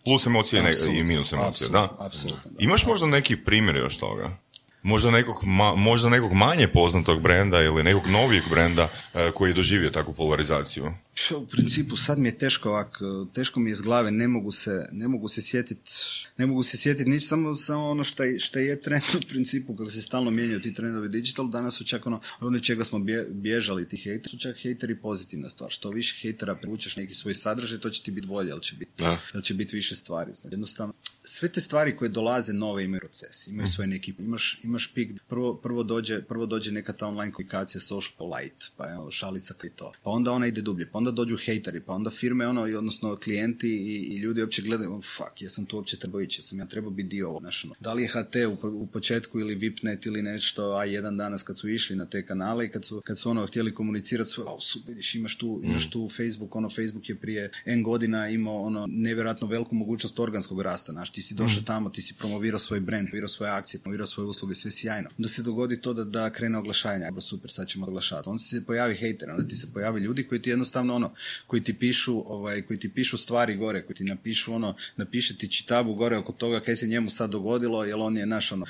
[0.06, 1.48] plus emocije i minus emocije.
[1.68, 2.06] Apsolutno, Da.
[2.06, 2.64] apsolutno, da.
[2.64, 4.38] Imaš možda neki primjer još toga?
[4.84, 9.54] Možda nekog, ma- možda nekog manje poznatog brenda ili nekog novijeg brenda e, koji je
[9.54, 10.94] doživio takvu polarizaciju?
[11.34, 13.00] U principu sad mi je teško ovak,
[13.34, 15.92] teško mi je iz glave, ne mogu se, ne mogu se sjetiti,
[16.38, 19.76] ne mogu se sjetiti nič, samo, samo ono šta, je- šta je trend u principu,
[19.76, 23.28] kako se stalno mijenjaju ti trendovi digital, danas su čak ono, ono čega smo bje-
[23.32, 27.80] bježali ti hejteri, su čak hejteri pozitivna stvar, što više hejtera privučeš neki svoj sadržaj,
[27.80, 30.34] to će ti biti bolje, ali će biti, ali će biti više stvari.
[30.34, 30.94] Znači, jednostavno,
[31.24, 33.72] sve te stvari koje dolaze nove imaju proces, imaju Mhm.
[33.72, 38.30] svoj neki, imaš, imaš pik, prvo, prvo, dođe, prvo dođe neka ta online komunikacija social
[38.32, 41.38] light, pa je ono, šalica i to, pa onda ona ide dublje, pa onda dođu
[41.38, 45.42] hejteri, pa onda firme, ono, i odnosno klijenti i, i ljudi uopće gledaju, oh, fuck,
[45.42, 48.02] jesam tu uopće trebao ići, jesam ja trebao biti dio ovog, znaš, ono, da li
[48.02, 51.96] je HT u, u početku ili Vipnet ili nešto, a jedan danas kad su išli
[51.96, 55.16] na te kanale i kad su, kad su ono htjeli komunicirati svoj, au, super, vidiš,
[55.16, 59.76] imaš tu, imaš tu Facebook, ono, Facebook je prije N godina imao ono nevjerojatno veliku
[59.76, 63.52] mogućnost organskog rasta, znaš, ti si došao tamo, ti si promovirao svoj brand, promovirao svoje
[63.52, 65.10] akcije, promovirao svoje usluge, sve sjajno.
[65.18, 68.30] Onda se dogodi to da, da krene oglašavanje, super, sad ćemo oglašavati.
[68.30, 71.14] Onda se pojavi hejter, onda ti se pojave ljudi koji ti jednostavno ono,
[71.48, 75.48] koji ti pišu, ovaj, koji ti pišu stvari gore, koji ti napišu ono, napiše ti
[75.50, 78.66] čitabu gore oko toga kaj se njemu sad dogodilo, jel on je naš ono,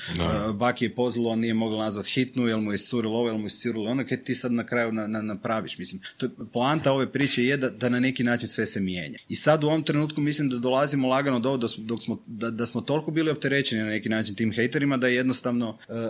[0.46, 3.36] uh, baki je pozlo, on nije mogao nazvat hitnu, jel mu je iscurilo ovo, jel
[3.36, 5.78] mu je iscurilo ono, kaj ti sad na kraju na, na, napraviš.
[5.78, 9.18] Mislim, to, je- poanta ove priče je da, da na neki način sve se mijenja.
[9.28, 12.50] I sad u ovom trenutku mislim da dolazimo lagano do da smo, dok smo, da,
[12.50, 16.02] da smo toliko bili opterećeni na neki način tim hejterima da jednostavno uh, uh,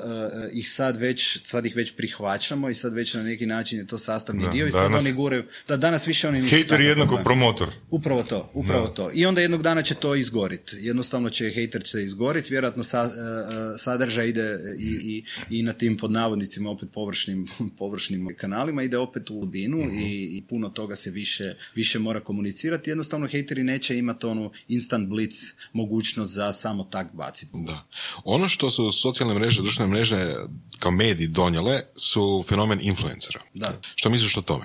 [0.53, 3.98] ih sad već, sad ih već prihvaćamo i sad već na neki način je to
[3.98, 6.88] sastavni Da, dio i sad danas- oni guraju, da danas više oni nisu takav je
[6.88, 7.25] jednako problem.
[7.25, 7.69] promotor.
[7.91, 9.11] Upravo to, upravo to.
[9.15, 10.75] I onda jednog dana će to izgorit.
[10.79, 15.25] Jednostavno će hejter će izgorit, vjerojatno sa, e, e, sadržaj ide i, i,
[15.59, 17.47] i na tim pod navodnicima opet površnim,
[17.79, 22.91] površnim kanalima, ide opet u dubinu i, i puno toga se više, više mora komunicirati.
[22.91, 25.37] Jednostavno hejteri neće imati onu instant blitz
[25.73, 27.53] mogućnost za samo tak baciti.
[27.67, 27.87] Da.
[28.25, 30.33] Ono što su socijalne mreže, društvene mreže
[30.79, 33.41] kao mediji donijele su fenomen influencera.
[33.55, 33.81] Da.
[33.95, 34.65] Što misliš o tome?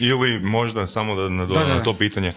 [0.00, 1.74] Ili možda samo da nadodam Da, da.
[1.74, 2.32] na to pitanje,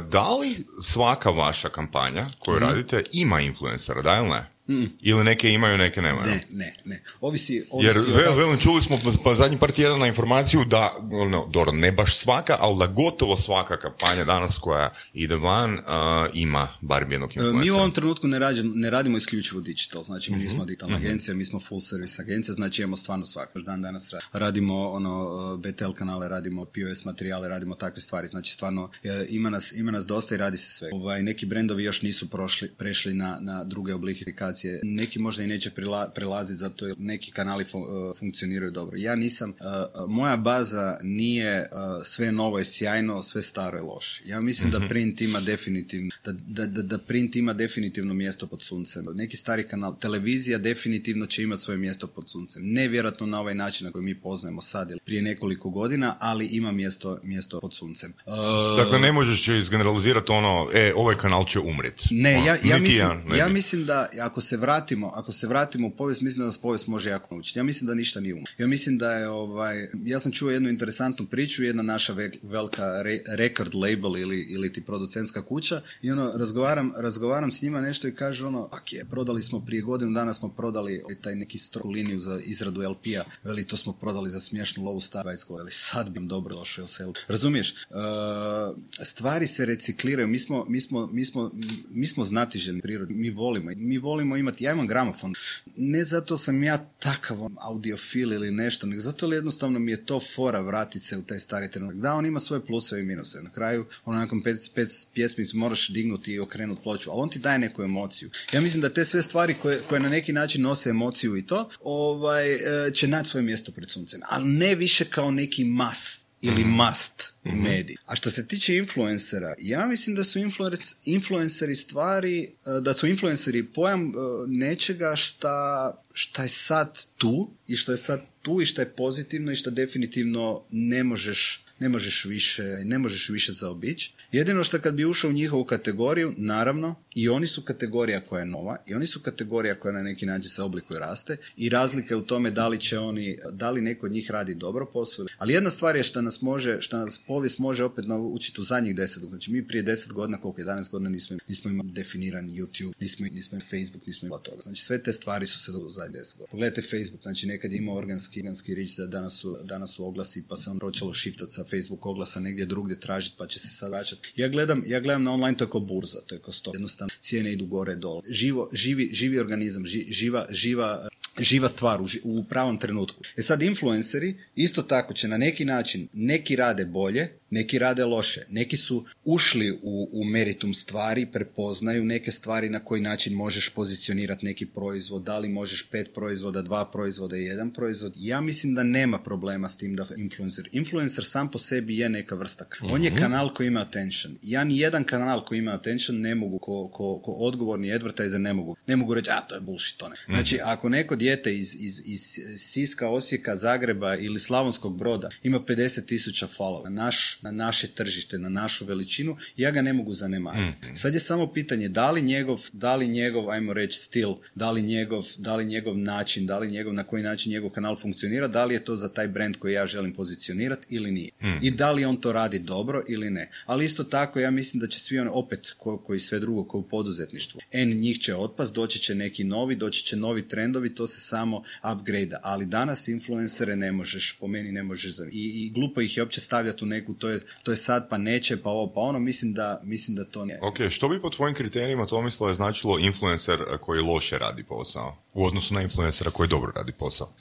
[0.00, 2.64] da li svaka vaša kampanja koju Mhm.
[2.64, 4.51] radite ima influencera, da ili ne?
[5.00, 6.26] Ili neke imaju, neke nemaju?
[6.26, 7.02] Ne, ne, ne.
[7.20, 7.96] Ovisi, ovisi Jer,
[8.30, 10.92] velim, čuli smo pa, pa zadnji par tjedana informaciju da,
[11.30, 16.28] no, dobro, ne baš svaka, ali da gotovo svaka kampanja danas koja ide van a,
[16.34, 17.76] ima bar jednog E, Mi u influencera.
[17.76, 20.44] ovom trenutku ne, rađemo, ne radimo isključivo digital, znači mi Mhm.
[20.44, 23.60] nismo digitalna agencija, mi smo full service agencija, znači imamo stvarno svako.
[23.60, 28.52] Dan danas ra- radimo ono e, BTL kanale, radimo POS materijale, radimo takve stvari, znači
[28.52, 30.88] stvarno e, ima nas, ima nas dosta i radi se sve.
[30.92, 34.80] Ovaj, neki brendovi još nisu prošli, prešli na, na druge oblike monetizacije.
[34.82, 38.96] Neki možda i neće prila, prelaziti zato jer neki kanali fu, uh, funkcioniraju dobro.
[38.98, 44.22] Ja nisam, uh, moja baza nije uh, sve novo je sjajno, sve staro je loše.
[44.26, 49.04] Ja mislim da print ima definitivno, da, da, da, print ima definitivno mjesto pod suncem.
[49.14, 52.62] Neki stari kanal, televizija definitivno će imati svoje mjesto pod suncem.
[52.64, 56.46] Ne vjerojatno na ovaj način na koji mi poznajemo sad ili prije nekoliko godina, ali
[56.46, 58.12] ima mjesto, mjesto pod suncem.
[58.26, 58.34] Uh,
[58.76, 62.08] Dakle, ne možeš izgeneralizirati ono, e, ovaj kanal će umrijeti.
[62.10, 66.20] Ne, ja, ja, mislim, ja mislim da ako se vratimo, ako se vratimo u povijest,
[66.20, 67.58] mislim da nas povijest može jako naučiti.
[67.58, 68.52] Ja mislim da ništa nije umro.
[68.58, 73.02] Ja mislim da je ovaj, ja sam čuo jednu interesantnu priču, jedna naša ve- velika
[73.02, 78.08] re, record label ili, ili ti producentska kuća i ono, razgovaram, razgovaram s njima nešto
[78.08, 81.90] i kaže ono, ak je, prodali smo prije godinu dana smo prodali taj neki stroku
[81.90, 86.20] liniju za izradu LP-a, veli to smo prodali za smiješnu lovu star veli sad bi
[86.20, 87.12] dobro došao sel.
[87.28, 87.72] Razumiješ?
[87.72, 91.50] Uh, stvari se recikliraju, mi smo, mi smo, mi smo,
[91.90, 95.34] mi smo znatiželjni prirodi, mi volimo, mi volimo imati, ja imam gramofon,
[95.76, 100.20] ne zato sam ja takav audiofil ili nešto, nego zato li jednostavno mi je to
[100.34, 101.96] fora vratit se u taj stari trenutak.
[101.96, 103.42] Da, on ima svoje pluseve i minuse.
[103.42, 107.38] Na kraju, ono nakon pet, pet pjesmi moraš dignuti i okrenuti ploču, ali on ti
[107.38, 108.30] daje neku emociju.
[108.52, 111.70] Ja mislim da te sve stvari koje, koje na neki način nose emociju i to,
[111.80, 114.20] ovaj, e, će naći svoje mjesto pred suncem.
[114.28, 117.96] Ali ne više kao neki must ili must medij.
[118.06, 123.06] A što se tiče influencera, ja mislim da su influenc- influenceri stvari, e, da su
[123.06, 124.12] influenceri pojam e,
[124.46, 129.52] nečega šta, šta je sad tu i što je sad tu i što je pozitivno
[129.52, 134.12] i što definitivno ne možeš ne možeš više, ne možeš više zaobići.
[134.32, 138.46] Jedino što kad bi ušao u njihovu kategoriju, naravno, i oni su kategorija koja je
[138.46, 142.18] nova, i oni su kategorija koja na neki način se oblikuje raste, i razlika je
[142.18, 145.26] u tome da li će oni, da li neko od njih radi dobro posao.
[145.38, 148.94] Ali jedna stvar je što nas može, što nas povijest može opet naučiti u zadnjih
[148.96, 149.30] deset godina.
[149.30, 153.60] Znači mi prije deset godina, koliko 11 godina nismo, nismo imali definiran YouTube, nismo, nismo
[153.60, 154.60] Facebook, nismo imali toga.
[154.60, 156.50] Znači sve te stvari su se dogodile u zadnjih deset godina.
[156.50, 160.44] Pogledajte Facebook, znači nekad je imao organski, organski rič da danas su, danas su oglasi,
[160.48, 163.90] pa se on počelo shiftati sa Facebook oglasa negdje drugdje tražiti, pa će se sad
[163.90, 164.32] vraćati.
[164.36, 166.70] Ja gledam, ja gledam na online, to je kao burza, to je kao sto.
[166.74, 168.22] Jednostavno, cijene idu gore, dole.
[168.28, 171.08] Živo, živi, živi organizam, ži- živa, živa,
[171.40, 173.22] živa stvar u, u pravom trenutku.
[173.36, 178.42] E sad, influenceri isto tako će na neki način, neki rade bolje, neki rade loše.
[178.50, 184.46] Neki su ušli u, u meritum stvari, prepoznaju neke stvari na koji način možeš pozicionirati
[184.46, 188.14] neki proizvod, da li možeš pet proizvoda, dva proizvoda i jedan proizvod.
[188.16, 190.68] Ja mislim da nema problema s tim da influencer.
[190.72, 192.64] Influencer sam po sebi je neka vrsta.
[192.82, 194.36] On je kanal koji ima attention.
[194.42, 198.52] Ja ni jedan kanal koji ima attention ne mogu, ko, ko, ko odgovorni advertiser ne
[198.52, 198.76] mogu.
[198.86, 200.16] Ne mogu reći, a to je bullshit, to ne.
[200.26, 202.20] Znači, ako neko dijete iz, iz, iz
[202.56, 208.48] Siska, Osijeka, Zagreba ili Slavonskog broda ima 50 tisuća followa, naš, na naše tržište, na
[208.48, 210.86] našu veličinu, ja ga ne mogu zanemariti.
[210.94, 214.82] Sad je samo pitanje da li njegov, da li njegov, ajmo reći, stil, da li
[214.82, 218.64] njegov, da li njegov način, da li njegov, na koji način njegov kanal funkcionira, da
[218.64, 221.30] li je to za taj brand koji ja želim pozicionirati ili nije.
[221.62, 223.50] I da li on to radi dobro ili ne.
[223.66, 226.80] Ali isto tako ja mislim da će svi oni opet ko, koji sve drugo koji
[226.80, 227.60] u poduzetništvu.
[227.72, 231.62] N njih će otpast, doći će neki novi, doći će novi trendovi, to se samo
[231.92, 235.18] upgrade Ali danas influencere ne možeš, po meni ne možeš.
[235.18, 238.18] I, i glupo ih je uopće stavljati u neku, to je, to je sad pa
[238.18, 240.58] neće, pa ovo, pa ono, mislim da, mislim da to ne.
[240.62, 245.16] Ok, što bi po tvojim kriterijima Tomislave značilo influencer koji loše radi posao?
[245.32, 247.32] U odnosu na influencera koji dobro radi posao.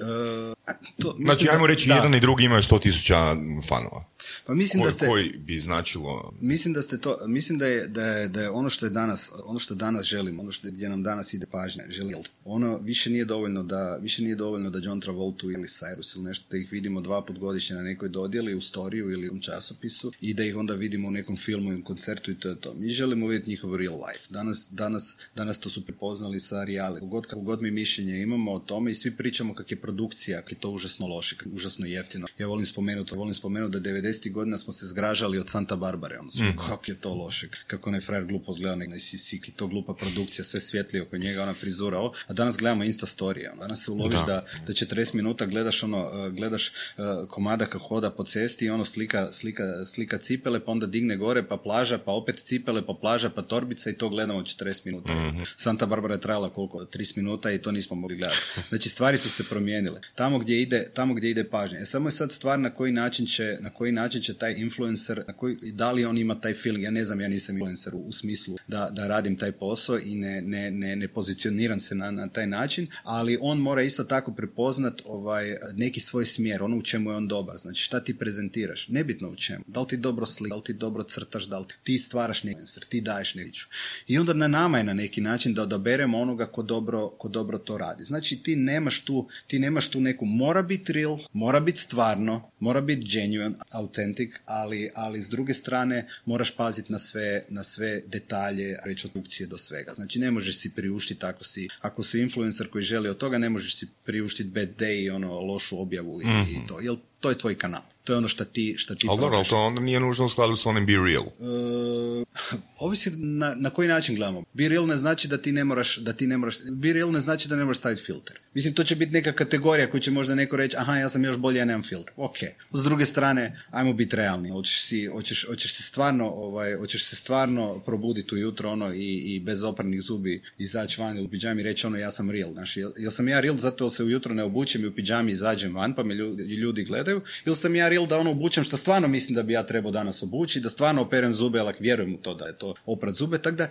[0.00, 0.54] E,
[0.98, 1.94] to, mislim Znači, ajmo reći, da.
[1.94, 3.36] jedan i drugi imaju 100 tisuća
[3.68, 4.04] fanova.
[4.46, 5.06] Pa mislim Koji, da ste...
[5.06, 6.34] koji bi značilo...
[6.40, 9.32] Mislim da ste to, mislim da je, da je, da je ono što je danas,
[9.44, 13.24] ono što danas želimo, ono što gdje nam danas ide pažnja, želi, ono više nije
[13.24, 17.00] dovoljno da, više nije dovoljno da John Travolta ili Cyrus ili nešto, da ih vidimo
[17.00, 20.74] dva put godišnje na nekoj dodjeli, u storiju ili u časopisu i da ih onda
[20.74, 22.74] vidimo u nekom filmu ili koncertu i to je to.
[22.74, 24.26] Mi želimo vidjeti njihov real life.
[24.30, 26.94] Danas, danas, danas to su prepoznali sa reality.
[26.94, 30.40] Kako god, kako god mi mišljenje imamo o tome i svi pričamo kak je produkcija,
[30.40, 32.26] kak je to užasno loše, užasno jeftino.
[32.38, 34.32] Ja volim spomenuti, volim spomenuti da 90.
[34.32, 38.00] godina smo se zgražali od Santa Barbare, ono smo, kako je to loše, kako onaj
[38.00, 41.54] frajer glupo zgleda, nek si sik i to glupa produkcija, sve svjetlije oko njega, ona
[41.54, 42.14] frizura, ovo.
[42.26, 43.60] a danas gledamo Insta storije, ono.
[43.62, 44.44] danas se uloviš da.
[44.66, 48.84] da, 40 minuta gledaš ono, uh, gledaš uh, komada kako hoda po cesti i ono
[48.84, 53.30] slika, slika, slika cipele, pa onda digne gore, pa plaža, pa opet cipele, pa plaža,
[53.30, 55.32] pa torbica i to gledamo 40 minuta.
[55.56, 56.78] Santa Barbara je trajala koliko?
[56.78, 58.40] 30 minuta i to nismo mogli gledati.
[58.68, 59.69] Znači stvari su se promijenile.
[60.14, 61.78] Tamo gdje ide, tamo gdje ide pažnja.
[61.78, 65.22] E, samo je sad stvar na koji način će, na koji način će taj influencer,
[65.26, 68.12] na koji, da li on ima taj feeling, ja ne znam, ja nisam influencer u,
[68.12, 72.28] smislu da, da radim taj posao i ne, ne, ne, ne pozicioniram se na, na
[72.28, 77.10] taj način, ali on mora isto tako prepoznat ovaj, neki svoj smjer, ono u čemu
[77.10, 80.54] je on dobar, znači šta ti prezentiraš, nebitno u čemu, da li ti dobro slika,
[80.54, 83.66] da li ti dobro crtaš, da li ti, ti stvaraš neki influencer, ti daješ neću.
[84.06, 87.58] I onda na nama je na neki način da odaberemo onoga ko dobro, ko dobro
[87.58, 88.04] to radi.
[88.04, 92.80] Znači ti nemaš tu, ti nemaš tu neku, mora biti real, mora biti stvarno, mora
[92.80, 98.78] biti genuine, authentic, ali, ali s druge strane moraš paziti na sve, na sve detalje,
[98.84, 99.92] reći od produkcije do svega.
[99.94, 103.50] Znači ne možeš si priuštiti ako si, ako si influencer koji želi od toga, ne
[103.50, 106.80] možeš si priuštiti bad day i ono lošu objavu i, i to.
[106.80, 107.82] Jel to je tvoj kanal.
[108.10, 110.66] To je ono što ti, šta ti Ali to onda nije nužno u skladu s
[110.66, 111.24] onim Be Real.
[111.24, 112.24] E,
[112.86, 114.44] ovisi na, na koji način gledamo.
[114.52, 117.20] Be real ne znači da ti ne moraš, da ti ne moraš, be real ne
[117.20, 118.38] znači da ne moraš staviti filter.
[118.54, 121.36] Mislim, to će biti neka kategorija koju će možda neko reći, aha, ja sam još
[121.36, 122.12] bolji, ja nemam filter.
[122.16, 122.36] Ok.
[122.72, 124.50] S druge strane, ajmo biti realni.
[124.50, 129.40] Hoćeš si, hoćeš, hoćeš se stvarno, ovaj, hoćeš se stvarno probuditi ujutro ono i, i
[129.40, 132.52] bez oprnih zubi izaći van u pidžami i reći ono, ja sam real.
[132.52, 135.74] Znaš, jel, jel sam ja real zato se ujutro ne obučem i u pidžami izađem
[135.74, 139.08] van pa me ljudi, ljudi gledaju, ili sam ja real da ono obučem što stvarno
[139.08, 142.34] mislim da bi ja trebao danas obući, da stvarno operem zube, ali vjerujem u to
[142.34, 143.70] da je to oprat zube, tako da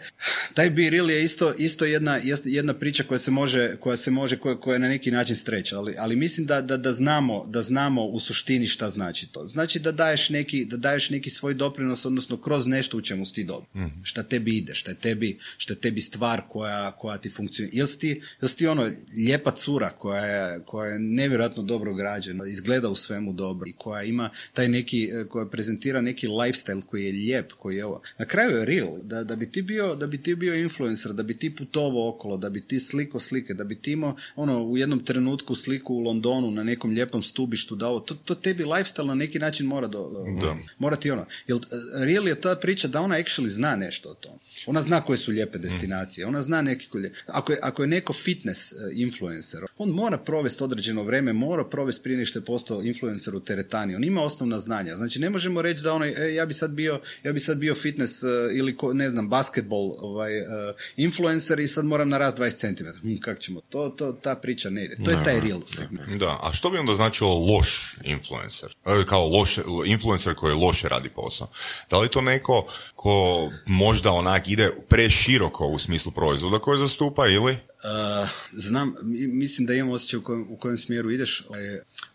[0.54, 4.38] taj be real je isto, isto jedna, jedna priča koja se može, koja se može,
[4.38, 7.62] koja, koja je na neki način streća, ali, ali mislim da, da, da, znamo, da
[7.62, 9.46] znamo u suštini šta znači to.
[9.46, 13.34] Znači da daješ neki, da daješ neki svoj doprinos, odnosno kroz nešto u čemu si
[13.34, 13.68] ti dobro.
[14.04, 17.78] Šta tebi ide, šta je tebi, šta je tebi stvar koja, koja ti funkcionira.
[17.78, 21.94] Jel si ti, jel si ti ono lijepa cura koja je, koja je nevjerojatno dobro
[21.94, 26.82] građena, izgleda u svemu dobro i koja ima taj neki, eh, koja prezentira neki lifestyle
[26.82, 28.02] koji je lijep, koji je ovo.
[28.18, 30.80] Na kraju je real, da, da bi ti bio, da bi ti bio influencer,
[31.14, 34.62] da bi ti putovao okolo, da bi ti sliko slike, da bi ti imao ono
[34.62, 38.64] u jednom trenutku sliku u Londonu na nekom lijepom stubištu, da ovo, to, to tebi
[38.66, 40.00] lifestyle na neki način mora do,
[40.42, 40.48] do-
[40.80, 41.26] mora ti ono.
[41.48, 41.62] Jel, eh,
[42.06, 44.32] real je ta priča da ona actually zna nešto o tom.
[44.66, 47.88] Ona zna koje su lijepe destinacije, ona zna neki koji je- ako je, ako je
[47.90, 49.40] neko fitness eh, influencer,
[49.78, 53.96] on mora provesti određeno vreme, mora provesti prije nego što je postao influencer u teretani.
[54.00, 54.96] On ima osnovna znanja.
[54.96, 57.76] Znači ne možemo reći da onaj, e, ja bi sad bio, ja bi sad bio
[57.76, 60.46] fitness eh, ili ko- ne znam, basketball ovaj, eh,
[60.98, 62.84] influencer i sad moram narast 20 cm.
[63.02, 63.62] Hm, kak ćemo?
[63.62, 64.98] To, to, ta priča ne ide.
[64.98, 66.20] To je taj real segment.
[66.20, 68.70] Da, a što bi onda značilo loš influencer?
[68.86, 71.48] E, Kao loše, influencer koji loše radi posao.
[71.90, 73.12] Da li to neko ko
[73.66, 77.52] možda onak ide preširoko u smislu proizvoda koje zastupa ili?
[77.52, 81.44] Uh, znam, mi- mislim da imam osjećaj u kojem, u kojem smjeru ideš.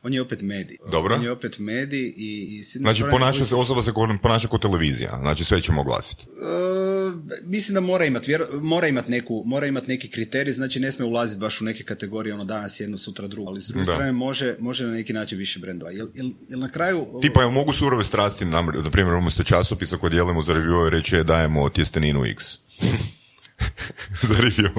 [0.04, 0.76] On je opet medij.
[0.90, 1.14] Dobro.
[1.14, 2.58] On je opet medij i...
[2.58, 6.26] i Znači, strane- ponaša se, osoba se ponaša kao televizija, znači sve ćemo oglasiti.
[6.30, 7.14] Uh,
[7.44, 11.40] mislim da mora imati mora imat neku, mora imat neki kriterij, znači ne smije ulaziti
[11.40, 13.92] baš u neke kategorije, ono danas jedno, sutra drugo, ali s druge Da.
[13.92, 15.90] strane može, može na neki način više brendova.
[15.90, 17.06] Jel, jel, jel na kraju...
[17.22, 21.16] Tipa, jel mogu surove strasti, nam, na primjer, umjesto časopisa koji dijelimo za review reći
[21.16, 22.44] je dajemo tjesteninu X.
[24.28, 24.70] za review.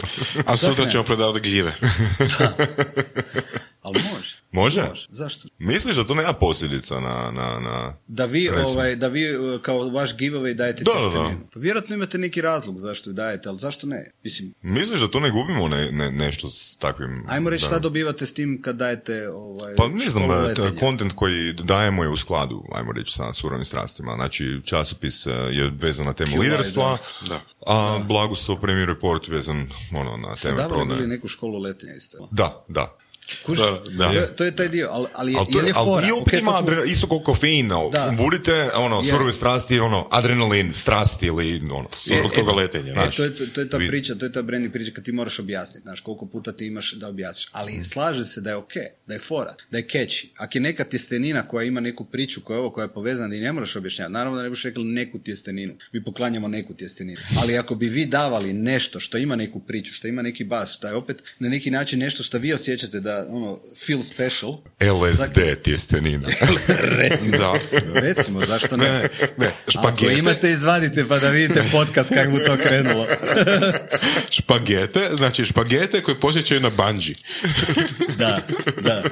[0.46, 1.76] A sutra ćemo predavati gljive.
[3.82, 4.00] Ali
[4.56, 4.88] može.
[4.88, 5.08] Može?
[5.10, 5.48] Zašto?
[5.60, 7.32] Misliš da to nema posljedica na...
[7.32, 7.94] na, na...
[8.08, 8.70] Da vi, Recimo.
[8.70, 11.32] ovaj, da vi uh, kao vaš giveaway dajete Da, da.
[11.54, 14.12] Pa vjerojatno imate neki razlog zašto ju dajete, ali zašto ne?
[14.24, 17.24] Mislim, Misliš da tu ne gubimo ne, ne- nešto s takvim...
[17.28, 20.30] ajmo reći da- šta dobivate s tim kad dajete ovaj, Pa ne znam,
[20.80, 24.16] kontent koji dajemo je u skladu, ajmo reći, sa surovim strastima.
[24.16, 27.42] Znači, časopis e, je vezan na temu liderstva, da.
[27.68, 31.08] a Blagusov Premier Report vezan ono, na teme davali bili prodaje.
[31.08, 32.30] neku školu letenja isto.
[32.32, 32.98] Da, da.
[33.44, 34.06] Kuš, Da, da.
[34.06, 36.08] To, je- to je taj dio, ali, ali, je- Ali to jel je ali fora?
[36.16, 37.70] opet ima sad smo- adre- isto kao kofein,
[38.14, 39.12] budite, ono, Je.
[39.12, 42.94] surove strasti, ono, adrenalin, strasti ili, ono, zbog toga letenja.
[42.94, 45.12] E, to, je, to, to je ta priča, to je ta branding priča kad ti
[45.12, 47.50] moraš objasniti, znaš, koliko puta ti imaš da objasniš.
[47.52, 48.74] Ali slaže se da je ok,
[49.08, 50.26] da je fora, da je catchy.
[50.38, 53.40] Ako je neka tjestenina koja ima neku priču, koja je ovo, koja je povezana i
[53.40, 57.18] ne moraš objašnjavati, naravno da ne boš rekli neku tjesteninu, mi poklanjamo neku tjesteninu.
[57.38, 60.88] Ali ako bi vi davali nešto što ima neku priču, što ima neki bas, što
[60.88, 66.28] je opet na neki način nešto što vi osjećate da, ono, feel special, LSD tjestenina.
[67.02, 67.54] recimo, Da.
[68.00, 68.90] recimo, zašto ne?
[68.90, 73.08] Ne, ne, Ako špagete, imate, izvadite pa da vidite podcast kako mu to krenulo.
[74.38, 77.16] špagete, znači špagete koje posjećaju na banđi.
[78.20, 78.40] da,
[78.82, 79.04] da.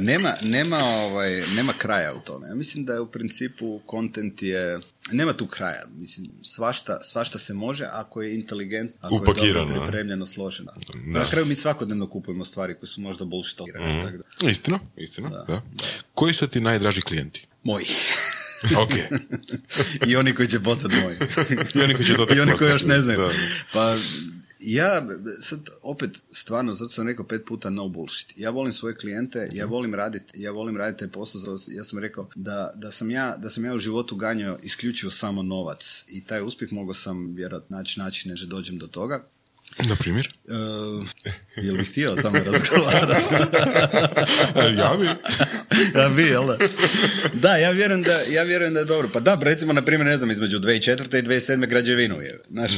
[0.00, 2.48] Nema, nema, ovaj, nema kraja u tome.
[2.48, 4.80] Ja mislim da je u principu kontent je
[5.12, 5.82] nema tu kraja.
[5.90, 9.84] Mislim, svašta, svašta se može ako je inteligent, ako je Upakirano, dobro a?
[9.84, 10.72] pripremljeno, složeno.
[10.94, 13.60] Na kraju mi svakodnevno kupujemo stvari koje su možda bullshit.
[13.60, 14.02] Mhm.
[14.04, 14.48] tako da.
[14.48, 15.28] Istina, istina.
[15.28, 15.62] Da.
[16.14, 17.46] Koji su ti najdraži klijenti?
[17.62, 17.86] Moji.
[18.82, 18.90] Ok.
[20.08, 21.16] I oni koji će postati moji.
[21.74, 23.18] I oni koji će to I oni koji još ne znaju.
[23.18, 23.28] da.
[23.72, 23.96] Pa
[24.58, 25.06] Ja,
[25.40, 28.32] sad opet, stvarno, zato sam rekao pet puta no bullshit.
[28.36, 32.28] Ja volim svoje klijente, ja volim raditi, ja volim raditi taj posao, ja sam rekao
[32.34, 36.42] da, da, sam ja, da sam ja u životu ganjao isključivo samo novac i taj
[36.42, 39.24] uspjeh mogao sam vjerojatno naći načine da dođem do toga.
[39.88, 40.34] Na primjer?
[40.44, 41.08] Uh,
[41.56, 43.34] jel bih htio tamo razgovarati?
[44.78, 45.06] ja bi.
[45.94, 46.58] Ja bi, jel da?
[47.32, 49.08] Da, ja vjerujem da, ja vjerujem da je dobro.
[49.12, 51.18] Pa da, recimo, na primjer, ne znam, između 2004.
[51.18, 51.68] i 2007.
[51.68, 52.40] građevinu je.
[52.50, 52.72] Znaš,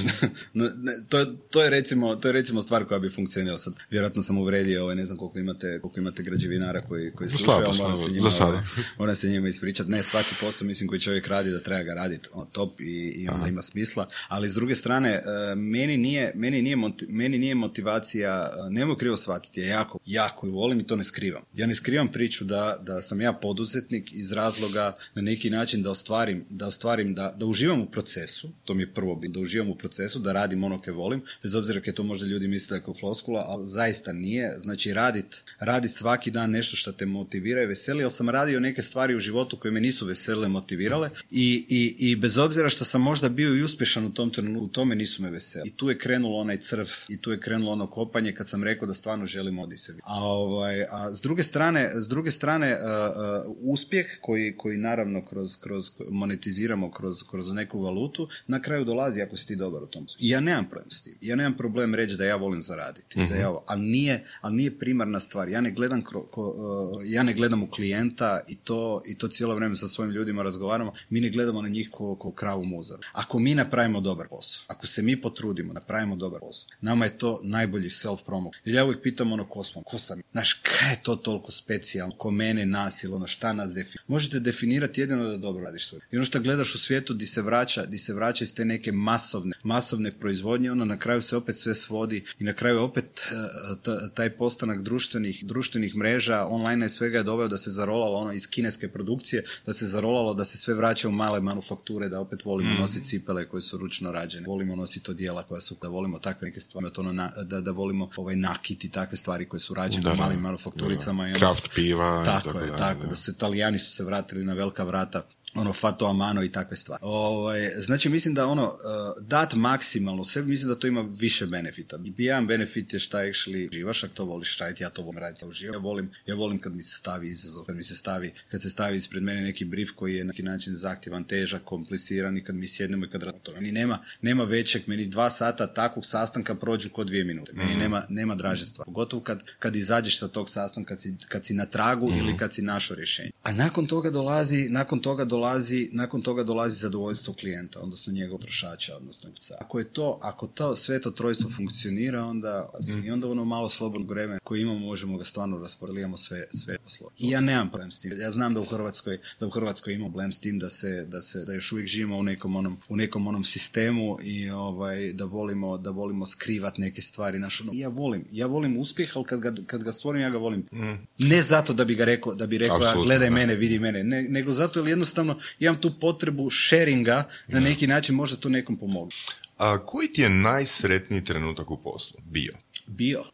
[1.08, 3.58] to, to, je recimo, to je recimo stvar koja bi funkcionirala.
[3.58, 7.66] Sad, vjerojatno sam uvredio, ovaj, ne znam koliko imate, koliko imate građevinara koji, koji slušaju,
[7.66, 8.58] ali moram se njima, ovaj,
[8.98, 9.90] moram se njima ispričati.
[9.90, 13.28] Ne, svaki posao, mislim, koji čovjek radi, da treba ga raditi on, top i, i
[13.28, 14.08] onda ima smisla.
[14.28, 16.76] Ali s druge strane, e, meni nije, meni nije
[17.08, 21.42] meni nije motivacija, nemoj krivo shvatiti, ja jako, jako ju volim i to ne skrivam.
[21.54, 25.90] Ja ne skrivam priču da, da sam ja poduzetnik iz razloga na neki način da
[25.90, 29.74] ostvarim, da ostvarim, da, da uživam u procesu, to mi je prvo da uživam u
[29.74, 33.44] procesu, da radim ono ke volim, bez obzira je to možda ljudi misle kao floskula,
[33.46, 34.54] ali zaista nije.
[34.58, 38.82] Znači radit, radit svaki dan nešto što te motivira i veseli, ali sam radio neke
[38.82, 43.02] stvari u životu koje me nisu veselile, motivirale i, i, i bez obzira što sam
[43.02, 45.68] možda bio i uspješan u tom trenutku, u tome nisu me veseli.
[45.68, 48.88] I tu je krenulo onaj crv i tu je krenulo ono kopanje kad sam rekao
[48.88, 49.92] da stvarno želim odise.
[50.02, 55.60] A, ovaj, a s druge strane, s druge strane uh, uspjeh koji, koji naravno kroz,
[55.60, 60.06] kroz monetiziramo kroz, kroz neku valutu, na kraju dolazi ako si ti dobar u tom.
[60.18, 61.14] I ja nemam problem s tim.
[61.20, 63.26] Ja nemam problem reći da ja volim zaraditi.
[63.28, 65.48] Da ja, ali, nije, ali nije primarna stvar.
[65.48, 69.54] Ja ne gledam kro, uh, ja ne gledam u klijenta i to, i to cijelo
[69.54, 70.92] vrijeme sa svojim ljudima razgovaramo.
[71.10, 73.02] Mi ne gledamo na njih ko, ko kravu muzaru.
[73.12, 77.40] Ako mi napravimo dobar posao, ako se mi potrudimo, napravimo dobar posao, nama je to
[77.42, 78.50] najbolji self-promo.
[78.64, 80.20] Jer ja uvijek pitam ono ko smo, ko sam.
[80.32, 84.02] Znaš, kaj je to toliko specijalno, ko mene, nas ili ono šta nas definira.
[84.06, 86.00] Možete definirati jedino da dobro radiš svoj.
[86.12, 88.92] I ono što gledaš u svijetu di se vraća, di se vraća iz te neke
[88.92, 94.14] masovne, masovne proizvodnje, ono na kraju se opet sve svodi i na kraju opet e,
[94.14, 98.50] taj postanak društvenih, društvenih mreža, online je svega je doveo da se zarolalo ono iz
[98.50, 102.74] kineske produkcije, da se zarolalo da se sve vraća u male manufakture, da opet volimo
[102.74, 102.80] mm.
[102.80, 106.60] nositi cipele koje su ručno rađene, volimo nositi odijela koja su, da volimo takve neke
[106.60, 110.16] stvari ono na, da, da volimo ovaj nakit i takve stvari koje su rađene u
[110.16, 111.28] malim manufakturicama.
[111.28, 112.24] Da, Kraft piva.
[112.24, 115.22] Tako je, tako, da se Italijani su se vratili na velika vrata
[115.54, 117.00] ono Fato Amano i takve stvari.
[117.04, 121.98] Ovaj, znači mislim da ono uh, dat maksimalno sebi, mislim da to ima više benefita.
[122.18, 125.72] Jedan benefit je šta actually živaš, ako to voliš raditi, ja to volim raditi, ja
[125.72, 128.70] Ja volim, ja volim kad mi se stavi izazov, kad mi se stavi, kad se
[128.70, 132.54] stavi ispred mene neki brief koji je na neki način zahtjevan, težak, kompliciran i kad
[132.54, 133.52] mi sjednemo i kad to.
[133.52, 137.52] Meni nema, nema većeg, meni dva sata takvog sastanka prođu kod dvije minute.
[137.52, 137.80] Meni mhm.
[137.80, 138.86] nema, nema draže stvari.
[138.86, 142.36] Pogotovo kad, kad izađeš sa tog sastanka, kad si, kad si na tragu ili mhm.
[142.36, 143.30] kad si našo rješenje.
[143.42, 148.38] A nakon toga dolazi, nakon toga dolazi dolazi, nakon toga dolazi zadovoljstvo klijenta, odnosno njegov
[148.38, 149.30] potrošača, odnosno
[149.60, 153.06] Ako je to, ako to sve to trojstvo funkcionira, onda mm.
[153.06, 157.12] i onda ono malo slobodnog vremena koje imamo možemo ga stvarno rasporediti, sve sve poslove.
[157.18, 158.12] I ja nemam problem s tim.
[158.20, 161.22] Ja znam da u Hrvatskoj da u Hrvatskoj imamo problem s tim da se da
[161.22, 165.24] se da još uvijek živimo u nekom onom u nekom onom sistemu i ovaj da
[165.24, 169.40] volimo da volimo skrivati neke stvari naš ono, ja volim ja volim uspjeh ali kad
[169.40, 171.06] ga, kad ga stvorim ja ga volim mm.
[171.18, 174.52] ne zato da bi ga rekao da bi rekao gledaj mene vidi mene ne, nego
[174.52, 179.10] zato jer jednostavno imam tu potrebu sharinga na neki način možda to nekom pomogu.
[179.58, 182.52] A koji ti je najsretniji trenutak u poslu bio?
[182.86, 183.24] Bio.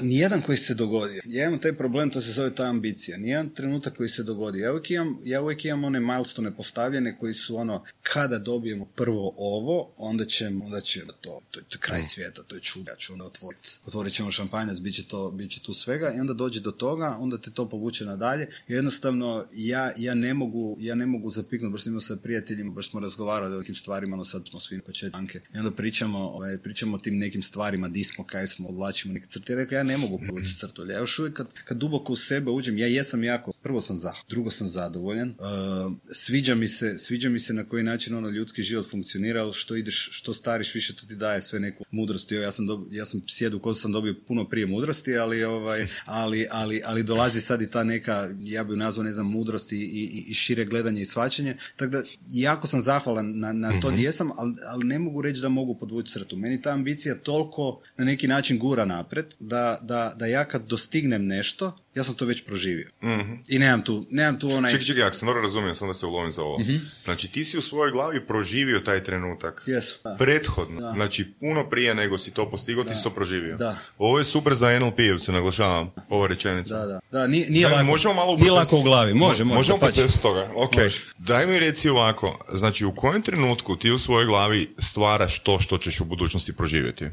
[0.00, 1.22] Nijedan koji se dogodio.
[1.24, 3.16] Ja imam taj problem, to se zove ta ambicija.
[3.18, 4.60] Nijedan trenutak koji se dogodi.
[4.60, 9.34] Ja uvijek imam, ja uvijek imam one milestone postavljene koji su ono, kada dobijemo prvo
[9.36, 13.12] ovo, onda ćemo, onda će to, to, je kraj svijeta, to je čudo, ja ću
[13.12, 13.68] onda otvoriti.
[13.86, 17.16] Otvorit ćemo šampanjac, bit će, to, bit će tu svega i onda dođe do toga,
[17.20, 18.48] onda te to povuče nadalje.
[18.68, 23.00] Jednostavno, ja, ja ne mogu, ja ne mogu zapiknuti, baš smo sa prijateljima, baš smo
[23.00, 25.40] razgovarali o nekim stvarima, no sad smo svi na banke.
[25.54, 29.26] I onda pričamo, ovaj, pričamo o tim nekim stvarima, di smo, kaj smo, odvlačimo neke
[29.48, 30.86] Ja rekao, ja ne mogu povući crtu.
[30.86, 34.12] Ja još uvijek kad, kad duboko u sebe uđem, ja jesam jako, prvo sam za,
[34.28, 35.28] drugo sam zadovoljan.
[35.28, 39.52] Uh, sviđa mi se, sviđa mi se na koji način ono ljudski život funkcionira, ali
[39.52, 42.32] što ideš, što stariš, više to ti daje sve neku mudrost.
[42.32, 46.46] Ja sam, dob, ja sam sjedu ko sam dobio puno prije mudrosti, ali, ovaj, ali,
[46.50, 50.24] ali, ali dolazi sad i ta neka, ja bih nazvao, ne znam, mudrost i, i,
[50.28, 51.56] i šire gledanje i svačanje.
[51.76, 55.40] Tako da, jako sam zahvalan na, na to gdje sam, ali, ali ne mogu reći
[55.40, 56.36] da mogu podvući crtu.
[56.36, 61.26] Meni ta ambicija toliko na neki način gura napred, da, da, da ja kad dostignem
[61.26, 62.88] nešto, ja sam to već proživio.
[63.02, 63.44] Mm-hmm.
[63.48, 64.72] I nemam tu, nemam tu onaj...
[64.72, 66.58] Čekaj, čekaj, ako sam dobro razumio, sam da se ulovim za ovo.
[66.58, 66.90] Mm-hmm.
[67.04, 69.62] Znači, ti si u svojoj glavi proživio taj trenutak.
[69.66, 70.16] Yes, da.
[70.18, 70.80] Prethodno.
[70.80, 70.92] Da.
[70.92, 73.56] Znači, puno prije nego si to postigao, ti si to proživio.
[73.56, 73.76] Da.
[73.98, 76.78] Ovo je super za NLP-evce, naglašavam, ova rečenica.
[76.78, 77.00] Da, da.
[77.12, 77.86] Da, nije, nije Daj, lako.
[77.86, 79.58] Možemo malo nije lako u glavi, može, može.
[79.58, 80.76] Možemo procesu toga, ok.
[80.76, 81.00] Može.
[81.18, 85.78] Daj mi reci ovako, znači, u kojem trenutku ti u svojoj glavi stvaraš to što
[85.78, 87.08] ćeš u budućnosti proživjeti?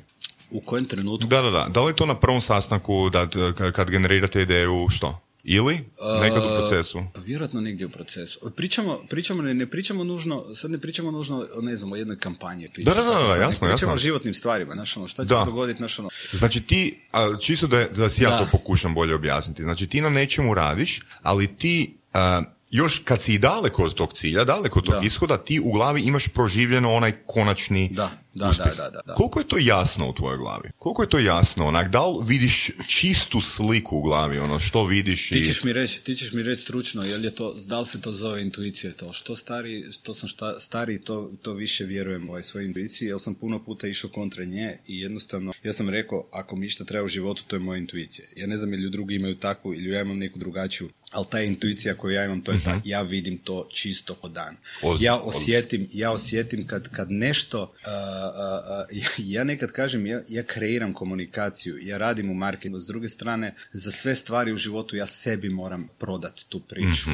[0.52, 1.28] U kojem trenutku?
[1.28, 1.68] Da, da, da.
[1.70, 3.28] Da li je to na prvom sastanku da,
[3.72, 5.22] kad generirate ideju, što?
[5.44, 5.80] Ili
[6.22, 7.04] nekad u procesu?
[7.14, 8.52] Pa Vjerojatno negdje u procesu.
[8.52, 12.70] Pričamo, pričamo ne, ne pričamo nužno, sad ne pričamo nužno, ne znam, o jednoj kampanji.
[12.78, 13.94] Da, da, da, da, sad, jasno, ne Pričamo jasno.
[13.94, 15.40] o životnim stvarima, znaš ono, šta će Da.
[15.40, 16.10] se dogoditi, znaš ono.
[16.32, 18.38] Znači ti, a, čisto da, da si ja Da.
[18.38, 22.42] to pokušam bolje objasniti, znači ti na nečemu radiš, ali ti a,
[22.72, 25.02] još kad si i daleko od tog cilja, daleko od tog Da.
[25.04, 28.78] ishoda, ti u glavi imaš proživljeno onaj konačni Da, da, uspjeh.
[28.78, 29.14] da, da, da.
[29.14, 30.70] Koliko je to jasno u tvojoj glavi?
[30.78, 31.68] Koliko je to jasno?
[31.68, 35.44] Onak, da li vidiš čistu sliku u glavi, ono što vidiš Ti i...
[35.44, 38.12] ćeš mi reći, ti ćeš mi reći stručno, jel je to, da li se to
[38.12, 39.14] zove intuicija to?
[39.14, 43.36] Što stari, to sam šta, stari, to, to više vjerujem ovaj svojoj intuiciji, jer sam
[43.36, 47.08] puno puta išao kontra nje i jednostavno, ja sam rekao, ako mi išta treba u
[47.08, 48.28] životu, to je moja intuicija.
[48.36, 51.96] Ja ne znam ili drugi imaju takvu ili ja imam neku drugačiju, ali ta intuicija
[51.96, 54.56] koju ja imam, to je ta, ja vidim to čisto po dan.
[54.82, 58.86] Oz- ja osjetim, ja osjetim kad, kad nešto, a, a,
[59.18, 63.92] ja nekad kažem, ja, ja kreiram komunikaciju, ja radim u marketingu, s druge strane, za
[63.92, 67.10] sve stvari u životu ja sebi moram prodati tu priču.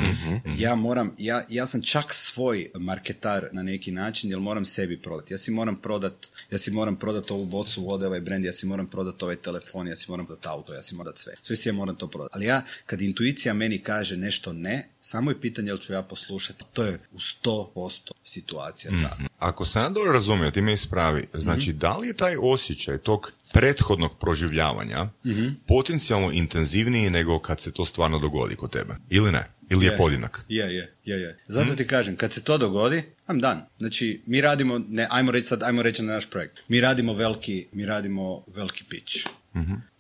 [0.58, 5.34] Ja moram, ja, ja sam čak svoj marketar na neki način, jer moram sebi prodati.
[5.34, 8.66] Ja si moram prodat, ja si moram prodat ovu bocu vode, ovaj brand, ja si
[8.66, 11.34] moram prodat ovaj telefon, ja si moram prodat auto, ja si moram prodat sve.
[11.42, 12.36] Sve si ja moram to prodati.
[12.36, 16.64] Ali ja, kad intuicija meni kaže nešto ne, samo je pitanje jel ću ja poslušati.
[16.74, 19.18] To je u 100% situacija ta.
[19.40, 21.78] Ako sam ja dobro razumio, ti me ispravi, znači Mhm.
[21.78, 25.48] da li je taj osjećaj tog prethodnog proživljavanja Mhm.
[25.68, 28.96] potencijalno intenzivniji nego kad se to stvarno dogodi kod tebe?
[29.10, 29.44] Ili ne?
[29.70, 29.98] Ili je, Je.
[29.98, 30.46] podinak?
[30.50, 31.40] Je, je, je, je.
[31.48, 33.62] Zato ti kažem, kad se to dogodi, I'm done.
[33.78, 36.60] Znači, mi radimo, ne, ajmo reći sad, ajmo reći na naš projekt.
[36.68, 39.14] Mi radimo veliki, mi radimo veliki pitch.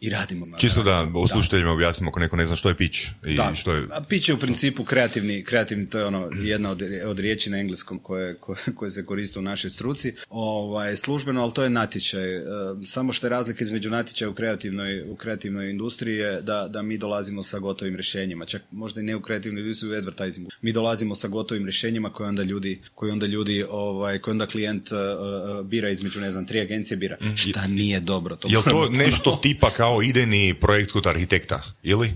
[0.05, 0.45] I radimo.
[0.57, 3.87] Čisto da slušateljima objasnimo ako neko ne zna što je pitch i Da, što je...
[3.91, 7.57] a pitch je u principu kreativni, kreativni to je ono jedna od, od riječi na
[7.57, 12.35] engleskom koje, koje, koje se koriste u našoj struci, ovaj, službeno, ali to je natječaj.
[12.35, 12.41] E,
[12.85, 16.97] samo što je razlika između natječaja u kreativnoj, u kreativnoj industriji je da, da mi
[16.97, 20.49] dolazimo sa gotovim rješenjima, čak možda i ne u kreativnoj industriji, u advertisingu.
[20.61, 24.91] Mi dolazimo sa gotovim rješenjima koje onda ljudi, koje onda ljudi, ovaj, koje onda klijent
[24.91, 24.95] e,
[25.63, 27.17] bira između, ne znam, tri agencije bira.
[27.35, 28.35] Šta nije dobro.
[28.35, 31.61] To Jel to nešto tipa kao idejni projekt kod arhitekta?
[31.83, 32.07] Ili?
[32.07, 32.13] E,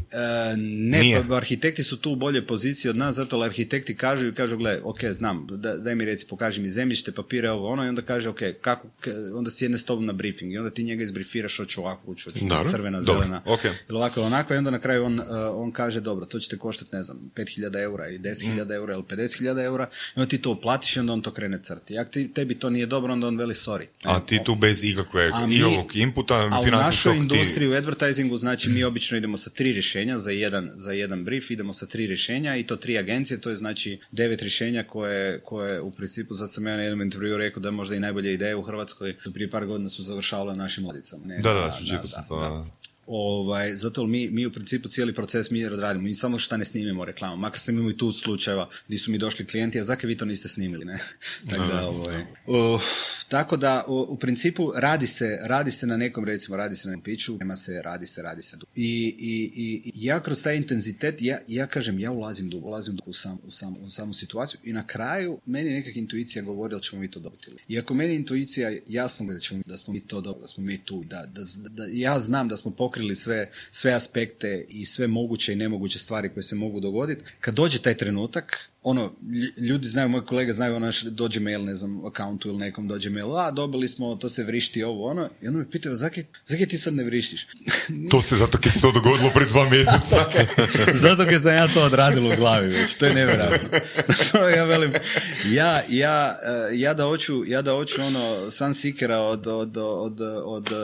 [0.58, 1.26] ne, Nije.
[1.30, 4.80] pa arhitekti su tu u bolje poziciji od nas, zato arhitekti kažu i kažu, gle,
[4.84, 8.30] ok, znam, da, daj mi reci, pokaži mi zemljište, papire, ovo, ono, i onda kaže,
[8.30, 11.82] ok, kako, k- onda sjedne s tobom na briefing i onda ti njega izbrifiraš, hoću
[11.82, 12.70] ovako hoću Dobro.
[12.72, 13.64] crvena, Dobro, zelena, ok.
[13.66, 16.50] ili ovako ili onako, i onda na kraju on, uh, on kaže, dobro, to će
[16.50, 20.38] te koštati, ne znam, 5000 eura ili 10.000 eura ili 50.000 eura, i onda ti
[20.38, 21.94] to uplatiš i onda on to krene crti.
[21.94, 23.86] Jak ti, tebi to nije dobro, onda on veli sorry.
[24.04, 28.84] A ti tu bez ikakve, ikakvog inputa A u našoj industriji, u advertisingu, znači mi
[28.84, 32.68] obično idemo sa tri rješenja za jedan, za jedan brief, idemo sa tri rješenja i
[32.68, 36.78] to tri agencije, to je znači devet rješenja koje, koje u principu, sad sam ja
[36.78, 39.66] na jednom intervju rekao da je možda i najbolja ideja u Hrvatskoj, do prije par
[39.66, 41.26] godina su završavale našim mladicama.
[41.26, 42.80] Ne, Da, da, čitao sam to, da.
[43.12, 47.06] Ovaj, zato mi, mi u principu cijeli proces mi radimo, mi samo šta ne snimimo
[47.06, 50.18] reklamu, makar sam imao i tu slučajeva gdje su mi došli klijenti, a zakaj vi
[50.18, 51.00] to niste snimili, ne?
[51.50, 52.82] tako da, ovaj, uh,
[53.30, 56.92] tako da, u, u principu radi se, radi se na nekom, recimo, radi se na
[56.92, 58.58] nekom piću, nema se, radi se, radi se.
[58.76, 63.10] I, i, i, ja kroz taj intenzitet, ja, ja kažem, ja ulazim dugo, ulazim dugo
[63.10, 66.82] u, sam, u, sam, u samu situaciju i na kraju meni nekak intuicija govori da
[66.82, 67.52] ćemo mi to dobiti.
[67.68, 70.64] I ako meni intuicija jasno govori da, ćemo, da smo mi to dobili, da smo
[70.64, 75.08] mi tu, da, da, da ja znam da smo pokrili sve, sve aspekte i sve
[75.08, 79.88] moguće i nemoguće stvari koje se mogu dogoditi, kad dođe taj trenutak, ono, lj- ljudi
[79.88, 83.52] znaju, moji kolege znaju, ono, dođe mail, ne znam, accountu ili nekom dođe mail, a,
[83.52, 86.94] dobili smo, to se vrišti ovo, ono, i onda me pitaju, zakaj, zakaj ti sad
[86.94, 87.48] ne vrištiš?
[88.12, 90.26] To se zato kad se to dogodilo pred dva mjeseca.
[91.08, 93.70] Zato kad sam ja to odradil u glavi već, to je nevjerojatno.
[94.34, 94.92] Ono, ja velim,
[95.52, 100.22] ja, ja, eh, ja da hoću, ja da hoću ono, san sikera od, od, od,
[100.46, 100.76] od, eh,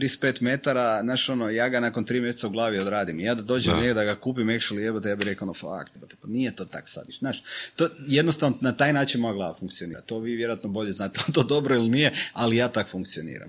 [0.00, 3.20] 35 metara, znaš ono, ja ga nakon tri mjeseca u glavi odradim.
[3.20, 3.94] Ja da dođem da.
[3.94, 6.88] da ga kupim actually, jebote, ja bih rekao, no fuck, jebote, pa nije to tak
[6.88, 7.04] sad.
[7.24, 7.42] Znaš,
[7.76, 10.00] to jednostavno na taj način moja glava funkcionira.
[10.00, 13.48] To vi vjerojatno bolje znate, to dobro ili nije, ali ja tak funkcioniram.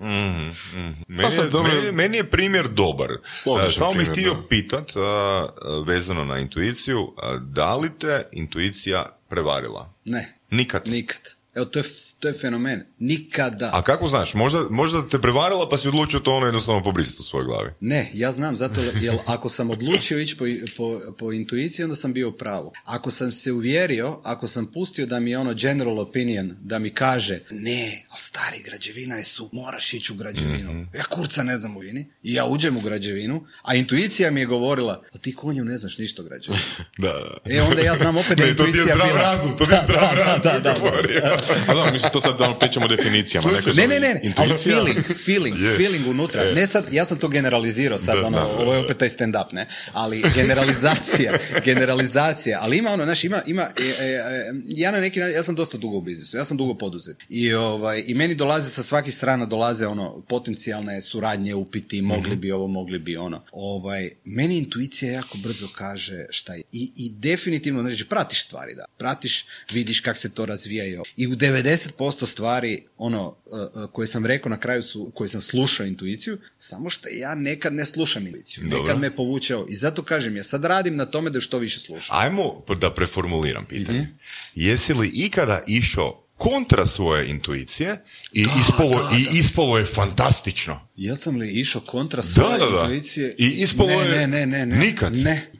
[1.08, 3.08] Meni, sad je, dobro- meni, meni je primjer dobar.
[3.10, 5.46] E, Samo bih htio pitat, a, a,
[5.80, 9.92] vezano na intuiciju, a, da li te intuicija prevarila?
[10.04, 10.38] Ne.
[10.50, 10.82] Nikad.
[10.86, 11.20] Nikad.
[11.54, 12.84] Evo, to je, f- to je fenomen.
[12.98, 13.70] Nikada.
[13.72, 14.34] A kako znaš?
[14.34, 17.70] Možda, možda te prevarila pa si odlučio to ono jednostavno pobrisati u svojoj glavi.
[17.80, 20.44] Ne, ja znam zato jer ako sam odlučio ići po,
[20.76, 22.72] po, po intuiciji, onda sam bio u pravu.
[22.84, 26.90] Ako sam se uvjerio, ako sam pustio da mi je ono general opinion, da mi
[26.90, 30.86] kaže ne, ali stari građevina je su, moraš ići u građevinu.
[30.94, 34.46] Ja kurca ne znam u vini i ja uđem u građevinu, a intuicija mi je
[34.46, 36.62] govorila, a ti konju ne znaš ništa o građevini.
[36.98, 37.54] Da, da.
[37.54, 39.66] E, onda ja znam opet da Ne, to ti je intuicija zdrav bila- razum, to
[39.66, 41.22] ti je Da, zdrav da, razum da, da, govorio.
[41.68, 43.50] A da, mislim, to sad ono, pričamo o definicijama.
[43.52, 46.42] Neko Ne, ne, ne, ali feeling, feeling, feeling unutra.
[46.54, 49.52] Ne sad, ja sam to generalizirao sad, Da, ono, da, ovo je opet taj stand-up,
[49.52, 49.66] ne?
[49.92, 51.32] Ali generalizacija,
[51.64, 55.42] generalizacija, ali ima ono, znaš, ima, ima, e, e, e, ja na neki način, ja
[55.42, 57.16] sam dosta dugo u biznisu, ja sam dugo poduzet.
[57.28, 62.52] I, ovaj, i meni dolaze sa svakih strana, dolaze ono, potencijalne suradnje, upiti, mogli bi
[62.52, 63.42] ovo, mogli bi ono.
[63.52, 66.62] Ovaj, meni intuicija jako brzo kaže šta je.
[66.72, 68.84] I, i definitivno, znači, pratiš stvari, da.
[68.98, 71.02] Pratiš, vidiš kako se to razvijaju.
[71.16, 71.95] I u 90%
[72.26, 73.34] stvari, ono, uh,
[73.74, 77.72] uh, koje sam rekao na kraju su, koje sam slušao intuiciju, samo što ja nekad
[77.74, 78.64] ne slušam intuiciju.
[78.64, 78.78] Dobro.
[78.78, 79.66] Nekad me povučeo.
[79.68, 82.16] I zato kažem, ja sad radim na tome da što više slušam.
[82.16, 82.42] Ajmo
[82.76, 84.00] da preformuliram pitanje.
[84.00, 84.10] Mhm.
[84.54, 90.88] Jesi li ikada išao kontra svoje intuicije i, ispolo, i ispolo je fantastično?
[90.96, 92.78] Ja sam li išao kontra svoje Da, da, da.
[92.78, 93.34] intuicije?
[93.38, 94.76] I ispalo ne, je- ne, ne, ne, ne.
[94.78, 95.14] Nikad?
[95.14, 95.50] Ne.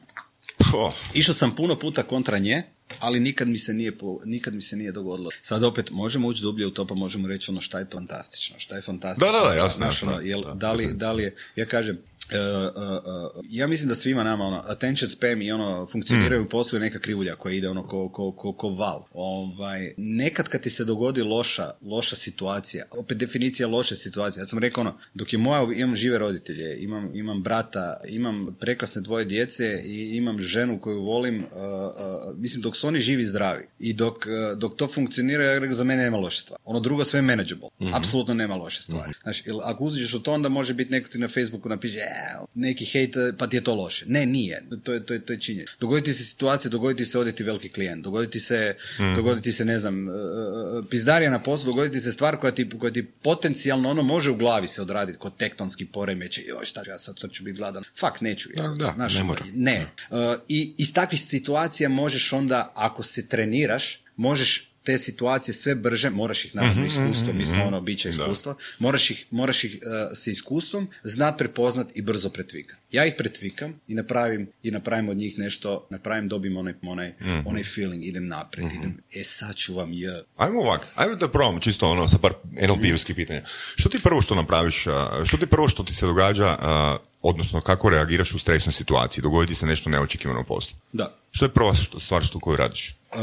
[0.73, 0.93] Oh.
[1.13, 2.63] Išao sam puno puta kontra nje,
[2.99, 5.29] ali nikad mi se nije, nikad mi se nije dogodilo.
[5.41, 8.55] Sad opet možemo ući dublje u to pa možemo reći ono šta je to fantastično,
[8.59, 9.31] šta je fantastično.
[9.31, 11.65] Da, da, da, jasno, znaš, jasno, ono, jel, da, da, li, da li je, ja
[11.65, 11.97] kažem,
[12.31, 16.49] e, e, e, ja mislim da svima nama ono, attention spam i ono funkcioniraju u
[16.49, 19.05] poslu neka krivulja koja ide ono ko, ko, ko, ko val.
[19.13, 24.41] Ovaj, nekad kad ti se dogodi loša, loša situacija, opet definicija loše situacije.
[24.41, 29.01] Ja sam rekao ono, dok je moja, imam žive roditelje, imam, imam brata, imam prekrasne
[29.01, 33.25] dvoje djece i imam ženu koju volim, uh, uh, mislim dok su oni živi i
[33.25, 36.61] zdravi i dok, uh, dok to funkcionira, ja rekao, za mene nema loše stvari.
[36.65, 37.69] Ono drugo sve je manageable.
[37.93, 39.13] Apsolutno nema loše stvari.
[39.23, 42.16] Znaš, jel ako uđeš u to, onda može biti neko ti na Facebooku napiše, "E,
[42.55, 44.05] neki hejt, pa ti je to loše.
[44.07, 44.63] Ne, nije.
[44.83, 45.65] To je, to je, to je činjenje.
[45.79, 48.75] Dogoditi se situacija, dogoditi se odjeti veliki klijent, dogoditi se,
[49.15, 52.93] dogoditi se, ne znam, uh, uh, pizdarija na poslu, dogoditi se stvar koja ti, koja
[52.93, 56.41] ti potencijalno ono može u glavi se odraditi kod tektonski poremeće.
[56.47, 57.83] Joj, šta ću ja sad, sad ću biti gladan.
[57.99, 58.49] Fak, neću.
[58.55, 59.45] Da, da, Znaš, ne mora.
[59.53, 59.87] ne.
[60.09, 66.09] Uh, I iz takvih situacija možeš onda, ako se treniraš, možeš te situacije sve brže,
[66.09, 70.31] moraš ih naravno iskustvo, mi smo ono biće iskustva, moraš ih, moraš ih uh, sa
[70.31, 72.77] iskustvom znat prepoznat i brzo pretvikat.
[72.91, 77.13] Ja ih pretvikam i napravim, i napravim od njih nešto, napravim, dobim onaj, onaj,
[77.45, 80.23] onaj feeling, idem naprijed, idem, e sad ću vam j.
[80.37, 83.41] Ajmo ovak, ajmo da probamo čisto ono sa par NLP-ovskih pitanja.
[83.75, 87.61] Što ti prvo što napraviš, a, što ti prvo što ti se događa, a, odnosno
[87.61, 90.77] kako reagiraš u stresnoj situaciji, dogodi ti se nešto neočekivano u poslu?
[90.93, 91.15] Da.
[91.31, 92.96] Što je prva stvar što koju radiš?
[93.09, 93.19] Uh,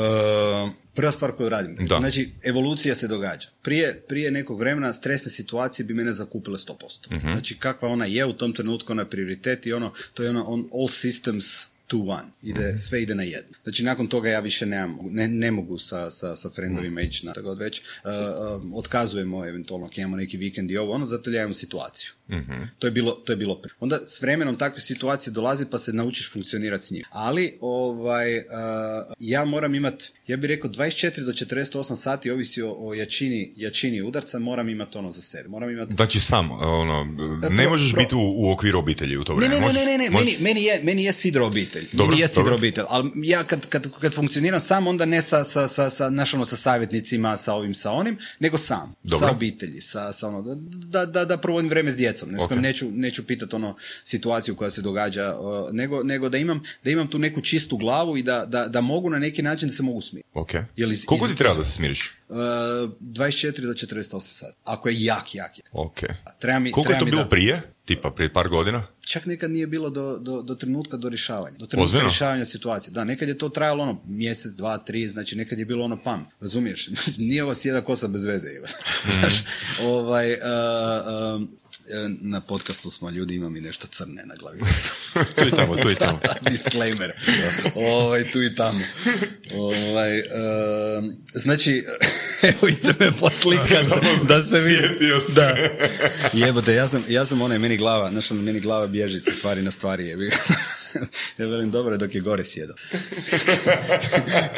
[0.94, 1.76] prva stvar koju radim.
[1.78, 1.98] Da.
[1.98, 3.48] Znači, evolucija se događa.
[3.62, 7.10] Prije, prije nekog vremena stresne situacije bi mene zakupile 100%.
[7.10, 7.28] Mhm.
[7.28, 10.44] Znači, kakva ona je u tom trenutku, ona je prioritet i ono, to je ono
[10.44, 12.28] on all systems to one.
[12.42, 12.76] Ide, Mhm.
[12.76, 13.56] Sve ide na jedno.
[13.62, 17.08] Znači, nakon toga ja više nemam, ne, ne mogu sa, sa, sa friendovima Mhm.
[17.08, 17.80] ići na tako već.
[17.80, 17.84] Uh,
[18.62, 22.10] uh, otkazujemo eventualno ako imamo neki vikend i ovo, ono, zato imam situaciju.
[22.28, 22.62] Mhm.
[22.78, 23.54] To je bilo, to je bilo.
[23.54, 23.74] prije.
[23.80, 27.02] Onda s vremenom takve situacije dolazi pa se naučiš funkcionirati s njim.
[27.10, 28.44] Ali ovaj, uh,
[29.18, 34.02] ja moram imati, ja bih rekao 24 do 48 sati ovisi o, o jačini, jačini
[34.02, 35.48] udarca, moram imati ono za sebe.
[35.48, 37.04] Moram imati Znači sam, ono,
[37.42, 39.54] ne pro- možeš pro- biti u, u okviru obitelji u to vrijeme.
[39.56, 41.86] ne, ne, ne, ne, ne, možeš- meni, meni, je, meni je sidro obitelj.
[41.92, 42.54] Dobro, meni je sidro dobro.
[42.54, 42.84] obitelj.
[42.88, 46.44] Ali ja kad, kad, kad funkcioniram sam, onda ne sa, sa, sa, sa, znaš, ono,
[46.44, 48.94] sa savjetnicima, sa ovim, sa onim, nego sam.
[49.02, 49.26] Dobro.
[49.28, 52.13] Sa obitelji, sa, sa ono, da, da, da provodim vreme s djecom.
[52.22, 52.62] Ne, s kojom Ok.
[52.62, 57.10] neću, neću pitati ono situaciju koja se događa, uh, nego, nego da, imam, da imam
[57.10, 60.00] tu neku čistu glavu i da, da, da mogu na neki način da se mogu
[60.00, 60.28] smiriti.
[60.34, 60.50] Ok.
[60.76, 62.12] Jel iz- Koliko iz- ti treba da se smiriš?
[62.28, 62.36] Uh,
[63.00, 64.52] 24 do 48 sati.
[64.64, 65.58] Ako je jak, jak.
[65.58, 65.66] jak.
[65.72, 65.98] Ok.
[66.38, 67.62] Treba mi- Koliko je treba to mi bilo da- prije?
[67.84, 68.86] Tipa prije par godina?
[69.02, 71.56] čak nekad nije bilo do, do, do trenutka do rješavanja.
[71.58, 72.04] Do trenutka Ozbiljno?
[72.04, 72.92] rješavanja situacije.
[72.92, 76.26] Da, nekad je to trajalo ono mjesec, dva, tri, znači nekad je bilo ono pam.
[76.40, 76.88] Razumiješ?
[77.18, 78.48] nije ovo sjeda kosa bez veze.
[79.20, 79.44] Znaš,
[79.82, 81.46] ovaj, uh, e,
[82.20, 84.60] na podcastu smo ljudi, imam i nešto crne na glavi.
[85.36, 86.20] Tu i tamo, tu i tamo.
[86.50, 87.12] Disclaimer.
[87.74, 88.80] ovaj, tu i tamo.
[89.54, 91.86] Ovaj, um, znači,
[92.50, 93.86] evo ide me poslikat
[94.28, 95.10] da se vidi.
[95.34, 95.56] Da.
[96.32, 99.62] Jebote, ja sam, ja sam onaj, meni glava, znaš, ono, meni glava bježi sa stvari
[99.62, 100.06] na stvari.
[100.06, 100.30] Jebi.
[101.38, 102.74] ja velim, dobro je dok je gore sjedo.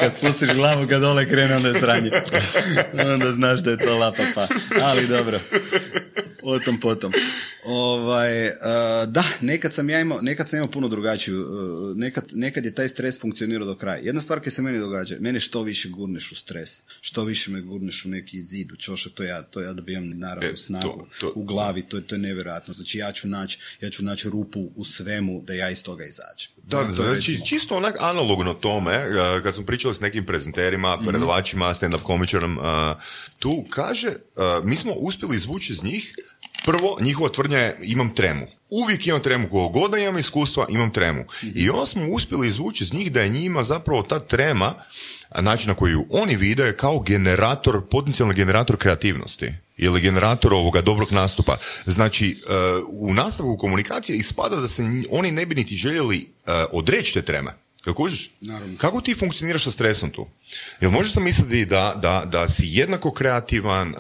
[0.01, 2.11] kad spustiš glavu, kad dole krene, onda je sranje.
[3.15, 4.49] onda znaš da je to lapa pa.
[4.83, 5.41] Ali dobro.
[6.49, 7.13] O tom potom.
[7.65, 8.53] Ovaj, uh,
[9.09, 12.89] da, nekad sam ja imao, nekad sam imao puno drugačiju, uh, nekad, nekad je taj
[12.89, 13.99] stres funkcionirao do kraja.
[13.99, 16.71] Jedna stvar koja se meni događa, mene što više gurneš u stres,
[17.01, 20.49] što više me gurneš u neki zid, u čoša, to ja, to ja dobivam naravno
[20.49, 22.75] E, snagu to- to- u glavi, to, to je nevjerojatno.
[22.75, 26.51] Znači ja ću naći ja ću naći rupu u svemu da ja iz toga izađem.
[26.65, 29.07] Da, je znači, recimo- čisto onak analogno tome, eh,
[29.43, 31.09] kad smo pričali s nekim prezenterima, Mhm.
[31.09, 32.59] predavačima, stand-up komičarom,
[33.39, 34.13] tu kaže,
[34.65, 36.15] mi smo uspjeli izvući iz njih
[36.67, 38.47] Prvo, njihova tvrdnja je imam tremu.
[38.71, 41.25] Uvijek imam tremu, koliko god da imam iskustva, imam tremu.
[41.55, 44.75] I onda smo uspjeli izvući iz njih da je njima zapravo ta trema,
[45.41, 50.81] način na koji ju oni vide je kao generator, potencijalni generator kreativnosti ili generator ovoga
[50.81, 51.57] dobrog nastupa.
[51.87, 52.53] Znači, e,
[52.89, 57.53] u nastavku komunikacije ispada da se oni ne bi niti željeli e, odreći te treme.
[57.87, 58.31] Jel kužiš?
[58.79, 60.27] Kako ti funkcioniraš sa stresom tu?
[60.81, 63.95] Jel možeš sam misliti da, da, da si jednako kreativan,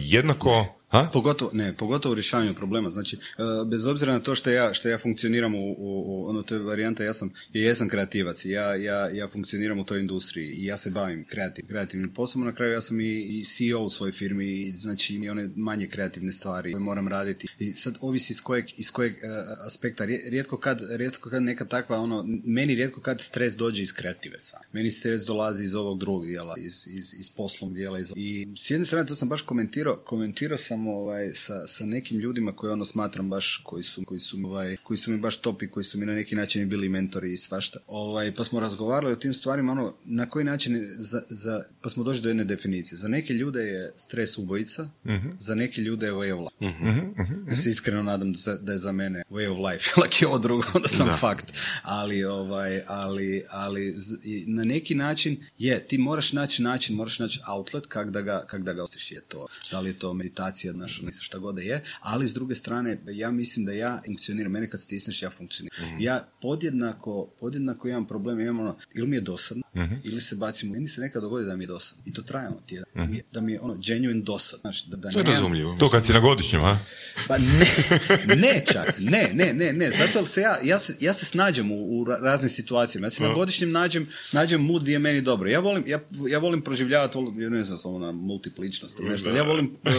[0.00, 0.79] jednako...
[0.90, 1.08] Ha?
[1.12, 2.90] Pogotovo, ne, pogotovo u rješavanju problema.
[2.90, 3.20] Znači, e,
[3.66, 7.04] bez obzira na to što ja, što ja funkcioniram u, u, ono, to je varijanta,
[7.04, 10.90] ja sam, ja jesam kreativac, ja, ja, ja funkcioniram u toj industriji i ja se
[10.90, 15.14] bavim kreativ, kreativnim poslom, na kraju ja sam i, i CEO u svojoj firmi, znači
[15.14, 17.48] i one manje kreativne stvari koje moram raditi.
[17.58, 22.00] I sad ovisi iz kojeg, iz kojeg uh, aspekta, rijetko kad, rijetko kad neka takva,
[22.00, 24.60] ono, meni rijetko kad stres dođe iz kreative sam.
[24.72, 27.98] Meni stres dolazi iz ovog drugog dijela, iz, iz, iz poslovnog dijela.
[27.98, 28.12] Iz...
[28.16, 32.52] I s jedne strane, to sam baš komentirao, komentirao sam ovaj, sa, sa nekim ljudima
[32.52, 35.84] koje ono smatram baš, koji su, koji su, ovaj, koji su mi baš topi, koji
[35.84, 37.78] su mi na neki način bili mentori i svašta.
[37.86, 42.04] Ovaj, pa smo razgovarali o tim stvarima, ono, na koji način, za, za, pa smo
[42.04, 42.96] došli do jedne definicije.
[42.96, 46.66] Za neke ljude je stres ubojica, uh za neke ljude je way of life.
[46.66, 50.28] uh Ja se iskreno nadam da, da je za mene way of life, lak je
[50.28, 51.16] ovo drugo, onda sam da.
[51.16, 51.52] fakt.
[51.82, 53.96] Ali, ovaj, ali, ali
[54.46, 58.62] na neki način je, ti moraš naći način, moraš naći outlet kak da ga, kak
[58.62, 59.46] da ga ostiš je to.
[59.70, 63.00] Da li je to meditacija, naš, mislim šta god da je, ali s druge strane,
[63.06, 65.94] ja mislim da ja funkcioniram, mene kad stisneš, ja funkcioniram.
[65.94, 70.36] mm Ja podjednako, podjednako imam problem, imam ono, ili mi je dosadno, mm ili se
[70.36, 72.02] bacim, meni se nekad dogodi da mi je dosadno.
[72.06, 72.86] I to traje ono tjedan.
[72.96, 74.60] mm Da mi je ono, genuine dosad.
[74.60, 75.76] Znaš, da, da to je razumljivo.
[75.78, 76.78] To kad si na godišnjem, a?
[77.28, 77.66] Pa ne,
[78.42, 82.00] ne čak, ne, ne, ne, ne, zato se ja, ja se, ja se snađem u,
[82.00, 83.06] u raznim situacijama.
[83.06, 85.48] Ja se na godišnjem nađem, nađem mood gdje je meni dobro.
[85.48, 87.18] Ja volim, ja, ja volim proživljavati,
[87.50, 89.30] ne znam, samo na multipličnost nešto.
[89.30, 89.90] Ja volim e,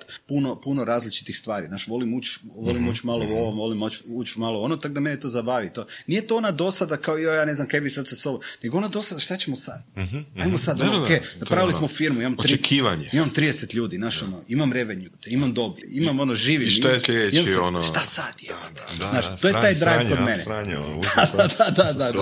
[0.00, 1.66] proživljavati puno, puno različitih stvari.
[1.66, 5.20] Znaš, volim ući volim uć malo u ovo, volim ući malo ono, tako da mene
[5.20, 5.72] to zabavi.
[5.72, 5.86] To.
[6.06, 8.78] Nije to ona dosada kao joj, ja ne znam kaj bi sad sa sobom, nego
[8.78, 9.82] ona dosada šta ćemo sad?
[9.96, 12.58] Uh-huh, Ajmo sad, da, ono, okay, napravili smo firmu, imam, tri,
[13.12, 16.66] imam 30 ljudi, znaš, ono, imam revenue, imam dobi, imam ono živi.
[16.66, 17.82] I šta je sljedeći, ono...
[17.82, 18.48] Šta sad je?
[18.48, 20.44] Da, da, znaš, to je taj drive kod mene.
[20.76, 22.12] Ono, da, da, da, da,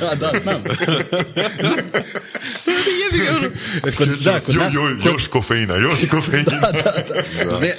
[0.00, 0.64] da, da, znam.
[3.96, 4.72] Kod, da, kod nas,
[5.04, 6.44] još kofeina, još kofeina.
[6.44, 7.22] da, da, da.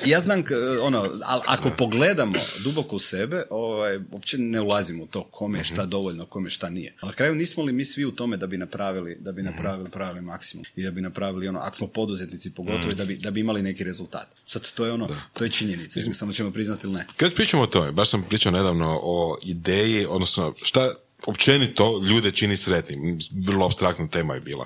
[0.05, 0.43] Ja znam,
[0.81, 5.63] ono, ali ako pogledamo duboko u sebe, ovaj, uopće ne ulazimo u to kome je
[5.63, 5.89] šta mhm.
[5.89, 6.95] dovoljno, kome šta nije.
[6.99, 9.51] Ali na kraju nismo li mi svi u tome da bi napravili, da bi mhm.
[9.51, 13.31] napravili, napravili maksimum i da bi napravili ono, ako smo poduzetnici pogotovo, da bi, da
[13.31, 14.27] bi imali neki rezultat.
[14.47, 17.05] Sad to je ono, to je činjenica, samo ćemo priznati ili ne.
[17.17, 20.93] Kad pričamo o tome, baš sam pričao nedavno o ideji, odnosno šta
[21.25, 23.19] općenito ljude čini sretnim.
[23.47, 24.65] Vrlo abstraktna tema je bila.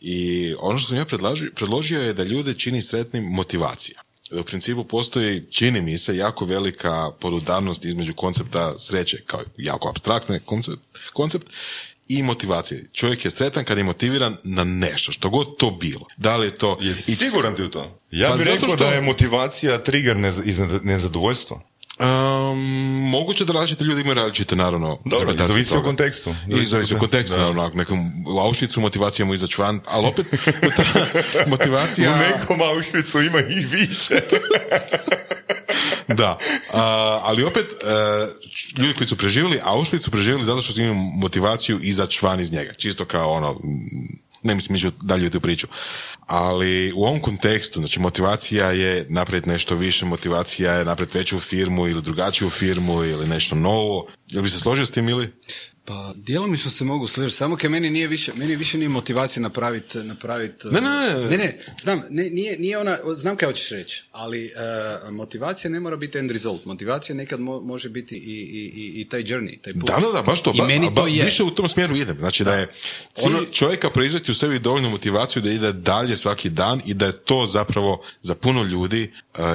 [0.00, 4.00] I ono što sam ja predložio, predložio je da ljude čini sretnim motivacija.
[4.30, 10.40] U principu postoji, čini mi se, jako velika podudarnost između koncepta sreće kao jako abstraktni
[10.44, 11.46] koncept, koncept
[12.08, 12.84] i motivacije.
[12.92, 16.06] Čovjek je sretan kad je motiviran na nešto, što god to bilo.
[16.16, 16.78] Da li je to...
[16.80, 18.00] Je siguran ti u to?
[18.10, 18.76] Ja pa bih rekao što...
[18.76, 20.16] da je motivacija trigger
[20.82, 21.60] nezadovoljstva.
[21.98, 22.58] Um,
[23.10, 24.98] moguće da različite ljudi imaju različite, naravno.
[25.04, 26.34] Dobro, zavisi o kontekstu.
[26.48, 27.70] I zavisi o kontekstu, naravno.
[27.74, 30.26] Nekom u Auschwitzu motivacija mu izaći van, ali opet
[31.46, 32.12] motivacija...
[32.12, 34.14] u nekom Auschwitzu ima i više.
[36.20, 36.38] da,
[37.22, 41.78] ali opet uh, ljudi koji su preživjeli Auschwitz su preživjeli zato što su imali motivaciju
[41.82, 42.72] izaći van iz njega.
[42.74, 43.60] Čisto kao ono,
[44.42, 45.66] ne mislim ići dalje u tu priču.
[46.28, 51.88] Ali u ovom kontekstu, znači motivacija je napraviti nešto više, motivacija je napraviti veću firmu
[51.88, 54.06] ili drugačiju firmu ili nešto novo.
[54.30, 55.28] Jel bi se složio s tim ili?
[55.88, 59.98] Pa, djelomično se mogu složiti, samo ke meni nije više, meni više nije motivacija napraviti,
[59.98, 60.68] napraviti...
[60.68, 60.90] Ne, ne,
[61.30, 65.80] ne, ne, znam, ne, nije, nije ona, znam kaj hoćeš reći, ali uh, motivacija ne
[65.80, 69.72] mora biti end result, motivacija nekad mo, može biti i, i, i, taj journey, taj
[69.72, 69.86] put.
[69.86, 71.24] Da, da, da, baš to, I ba, meni to je.
[71.24, 72.68] više u tom smjeru idem, znači da, da je
[73.12, 73.44] cilj ono...
[73.44, 77.46] čovjeka proizvesti u sebi dovoljnu motivaciju da ide dalje svaki dan i da je to
[77.46, 79.12] zapravo za puno ljudi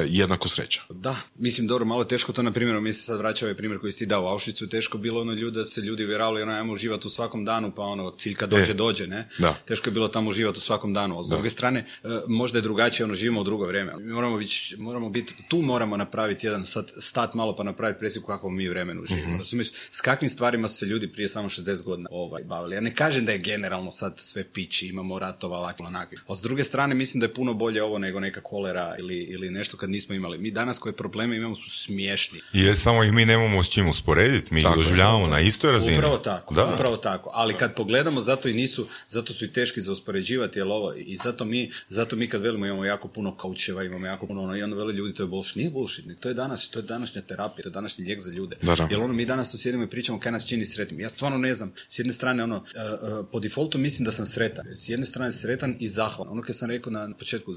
[0.08, 0.82] jednako sreća.
[0.90, 3.92] Da, mislim, dobro, malo teško to, na primjer, mi se sad vraća ovaj primjer koji
[3.92, 6.74] si ti dao u Auschwitzu, teško bilo ono ljude, da se ljudi uvjeravali, ono, ajmo
[6.74, 9.30] uživati u svakom danu, pa ono, cilj kad dođe, e, dođe, ne?
[9.38, 9.56] Da.
[9.66, 13.06] Teško je bilo tamo uživati u svakom danu, s druge strane, e, možda je drugačije,
[13.06, 13.94] ono, živimo u drugo vrijeme.
[14.00, 18.28] Mi moramo biti, moramo biti, tu moramo napraviti jedan sad, stat malo pa napraviti presjeku
[18.28, 19.38] kako mi vremenu živimo.
[19.38, 19.44] mm
[19.92, 22.76] s kakvim stvarima su se ljudi prije samo 60 godina ovaj, bavili.
[22.76, 26.18] Ja ne kažem da je generalno sad sve pići, imamo ratova, ovakve, onakve.
[26.28, 29.50] Ali s druge strane, mislim da je puno bolje ovo nego neka kolera ili, ili
[29.50, 30.38] nešto nešto kad nismo imali.
[30.38, 32.42] Mi danas koje probleme imamo su smiješni.
[32.54, 35.98] Je, samo ih mi nemamo s čim usporediti, mi ih doživljavamo na istoj razini.
[35.98, 36.74] Upravo tako, Da.
[36.74, 37.30] upravo tako.
[37.34, 41.18] Ali kad pogledamo, zato i nisu, zato su i teški za uspoređivati, jel ovo, i
[41.18, 44.64] zato mi, zato mi kad velimo imamo jako puno kaučeva, imamo jako puno ono, i
[44.64, 45.56] onda vele ljudi, to je bullshit.
[45.56, 48.58] Nije bullshit, to je danas, to je današnja terapija, to je današnji lijek za ljude.
[48.62, 48.88] Da, da.
[48.92, 51.00] Jer ono, mi danas tu sjedimo i pričamo kaj nas čini sretnim.
[51.00, 54.26] Ja stvarno ne znam, s jedne strane, ono, e, e, po defaultu mislim da sam
[54.26, 54.66] sretan.
[54.76, 56.34] S jedne strane sretan i zahvalan.
[56.34, 57.52] Ono kad sam rekao na početku,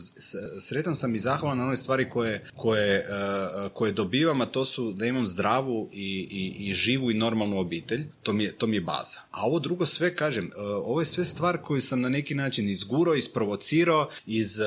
[0.60, 3.04] sretan sam i zahvalan na one stvari koje, koje, e,
[3.72, 8.04] koje dobivam, a to su da imam zdravu i, i, i živu i normalnu obitelj.
[8.22, 9.20] To mi je, to mi je baza.
[9.30, 12.68] A ovo drugo sve, kažem, e, ovo je sve stvar koju sam na neki način
[12.68, 14.64] izgurao, isprovocirao, iz, e,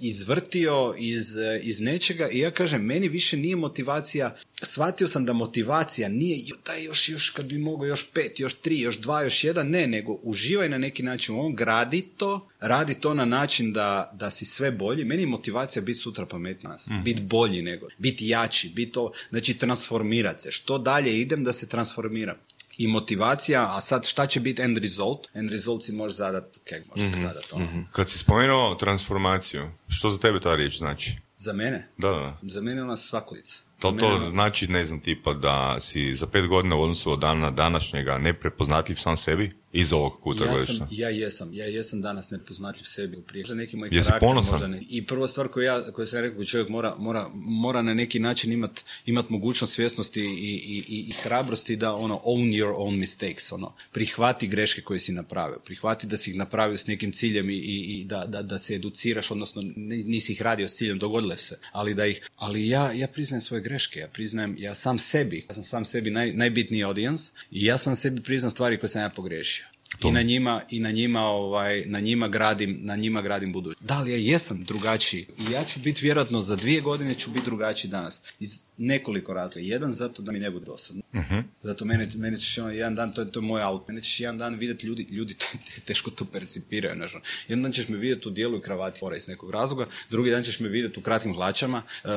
[0.00, 6.08] izvrtio iz, iz nečega i ja kažem, meni više nije motivacija, shvatio sam da motivacija
[6.08, 9.44] nije "Jo, daj još, još kad bi mogao još pet, još tri, još dva, još
[9.44, 13.72] jedan, ne, nego uživaj na neki način u ovom, gradi to, radi to na način
[13.72, 15.04] da, da si sve bolji.
[15.04, 19.58] Meni je motivacija biti sutra pametniji nas, biti bolji nego, biti jači, biti to, znači
[19.58, 20.52] transformirati se.
[20.52, 22.36] Što dalje idem da se transformiram
[22.76, 25.28] i motivacija, a sad šta će biti end result?
[25.34, 27.66] End result si možeš zadat, kak možeš zadat, ono.
[27.92, 31.16] Kad si spomenuo transformaciju, što za tebe ta riječ znači?
[31.36, 31.88] Za mene?
[31.98, 32.38] Da, da, da.
[32.42, 32.96] Za mene je ona.
[33.82, 37.18] Da li to znači, ne znam, tipa da si za pet godina u odnosu od
[37.18, 39.59] dana današnjega neprepoznatljiv sam sebi?
[39.72, 43.42] Iz ovog kuta Ja, sam, ja jesam, ja jesam danas nepoznatljiv sebi u prije.
[43.42, 44.52] Možda neki moj Jesi karakter, ponosan?
[44.52, 44.82] možda ne.
[44.88, 48.52] I prva stvar koju ja, koju sam rekao, čovjek mora, mora, mora na neki način
[48.52, 53.52] imat, imat mogućnost svjesnosti i, i, i, i hrabrosti da ono own your own mistakes,
[53.52, 57.54] ono, prihvati greške koje si napravio, prihvati da si ih napravio s nekim ciljem i,
[57.54, 61.36] i, i da, da, da se educiraš, odnosno ni- nisi ih radio s ciljem, dogodile
[61.36, 65.46] se, ali da ih, ali ja, ja priznajem svoje greške, ja priznajem, ja sam sebi,
[65.48, 69.02] ja sam sam sebi naj, najbitniji audience i ja sam sebi priznam stvari koje sam
[69.02, 69.59] ja pogriješio
[70.04, 73.82] i na njima i na njima ovaj na njima gradim na njima gradim budućnost.
[73.88, 77.44] Da li ja jesam drugačiji i ja ću biti vjerojatno za dvije godine ću biti
[77.44, 79.60] drugačiji danas iz nekoliko razloga.
[79.66, 81.02] Jedan zato da mi ne bude dosadno.
[81.62, 84.20] Zato mene, mene ćeš ono, jedan dan, to je, to je moj auto, mene ćeš
[84.20, 86.96] jedan dan vidjeti ljudi, ljudi te- te- teško to percipiraju.
[86.96, 87.24] Znaš, ono.
[87.48, 90.42] jedan dan ćeš me vidjeti u dijelu i kravati fora iz nekog razloga, drugi dan
[90.42, 92.10] ćeš me vidjeti u kratkim hlačama, uh,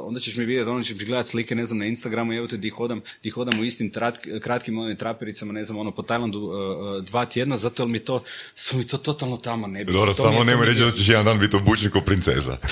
[0.00, 2.70] onda ćeš me vidjeti, onda ćeš gledati slike, ne znam, na Instagramu, evo te di
[2.70, 7.04] hodam, di hodam u istim trat- kratkim onim trapericama, ne znam, ono, po Tajlandu uh,
[7.04, 9.92] dva tjedna, zato jer mi to, su mi to totalno tamo ne bi.
[9.92, 12.56] Dobro, samo nemoj reći da ćeš jedan dan biti obučen kao princeza.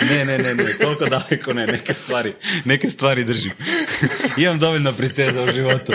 [0.10, 2.32] ne, ne, ne, ne, toliko daleko ne, neke stvari,
[2.64, 3.52] neke stvari držim.
[4.36, 5.92] Imam dovoljno princeza u životu.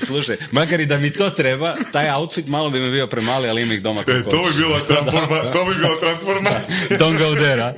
[0.00, 3.62] Slušaj, makar i da mi to treba, taj outfit malo bi mi bio premali, ali
[3.62, 6.98] ima ih doma kako E, to bi bila, transforma- to bi bila transformacija.
[6.98, 7.74] Don't go there, a?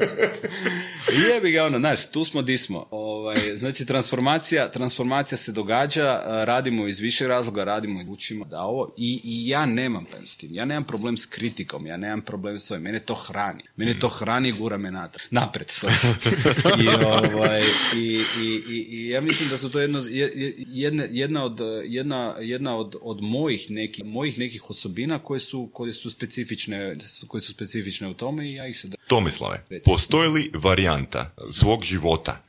[1.26, 2.86] Jebi ga ono, znaš, tu smo di smo.
[2.90, 6.04] Ovaj, znači, transformacija, transformacija se događa,
[6.44, 10.36] radimo iz više razloga, radimo i učimo da ovo, i, i ja nemam problem s
[10.36, 13.94] tim, ja nemam problem s kritikom, ja nemam problem s ovim, mene to hrani, mene
[13.94, 15.72] to hrani i gura me natrag, napred.
[16.78, 16.88] I,
[17.34, 17.62] ovaj,
[17.96, 17.98] i,
[18.38, 22.34] i, i, i ja mislim da su to jedno, je- je- jedne, jedna, od, jedna,
[22.40, 26.96] jedna od, od mojih nekih, mojih nekih osobina koje su, koje su specifične,
[27.28, 29.84] koje su specifične u tome i ja ih se Tomislave, Reci.
[29.84, 30.97] postoji li varijanta
[31.52, 32.44] svog života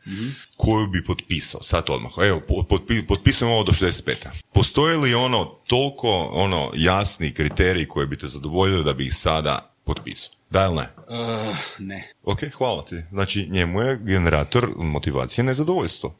[0.57, 4.13] koju bi potpisao, sad odmah, evo, po- potpi, potpisujem ovo do 65.
[4.53, 9.73] Postoji li ono toliko ono jasni kriteriji koji bi te zadovoljili da bi ih sada
[9.83, 10.33] potpisao?
[10.49, 10.89] Da ili ne?
[10.97, 12.13] Uh, ne.
[12.23, 12.95] Ok, hvala ti.
[13.11, 16.15] Znači, njemu je generator motivacije nezadovoljstvo.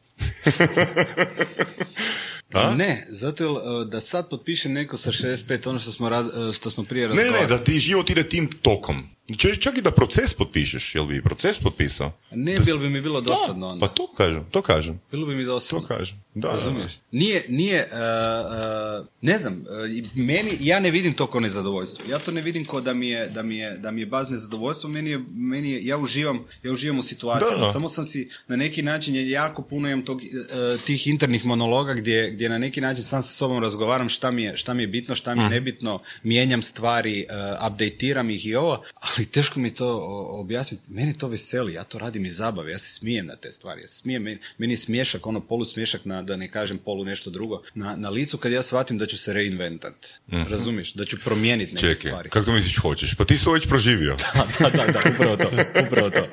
[2.76, 6.54] Ne, zato jer, uh, da sad potpiše neko sa 65, ono što smo, raz, uh,
[6.54, 7.52] što smo prije Ne, ne, razgovarali.
[7.52, 9.08] ne, da ti život ide tim tokom.
[9.36, 12.12] Čak i da proces potpišeš, jel bi i proces potpisao?
[12.30, 13.80] Ne, Da bilo bi mi bilo dosadno Da, onda.
[13.80, 15.00] pa to kažem, to kažem.
[15.10, 15.80] Bilo bi mi dosadno.
[15.80, 16.16] To kažem.
[16.34, 16.92] Da, da, Razumiješ?
[17.12, 22.10] Nije, nije, uh, uh, ne znam, uh, meni, ja ne vidim to kao nezadovoljstvo.
[22.10, 24.30] Ja to ne vidim kao da mi je, da mi je, da mi je baz
[24.30, 27.66] nezadovoljstvo, meni je, meni je, ja uživam, ja uživam u situacijama.
[27.66, 31.94] Samo sam si, na neki način, je jako puno imam tog, uh, tih internih monologa
[31.94, 34.86] gdje, gdje na neki način sam sa sobom razgovaram šta mi je, šta mi je
[34.86, 39.74] bitno, šta mi je nebitno, mijenjam stvari, uh, updateiram ih i ovo, ali teško mi
[39.74, 39.98] to
[40.30, 40.82] objasniti.
[40.88, 43.88] Mene to veseli, ja to radim iz zabave, ja se smijem na te stvari, ja
[43.88, 47.30] se smijem, meni, meni je smiješak, ono polu smiješak na, da ne kažem polu nešto
[47.30, 50.06] drugo, na, na licu kad ja shvatim da ću se reinventat.
[50.50, 50.92] Razumiješ?
[50.92, 52.30] Da ću promijeniti neke Čekaj, stvari.
[52.30, 53.14] kako to misliš hoćeš?
[53.14, 54.16] Pa ti si to već proživio.
[54.60, 55.48] da, da, da, upravo to,
[55.86, 56.24] upravo to.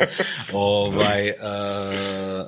[0.53, 1.33] Ovaj, e,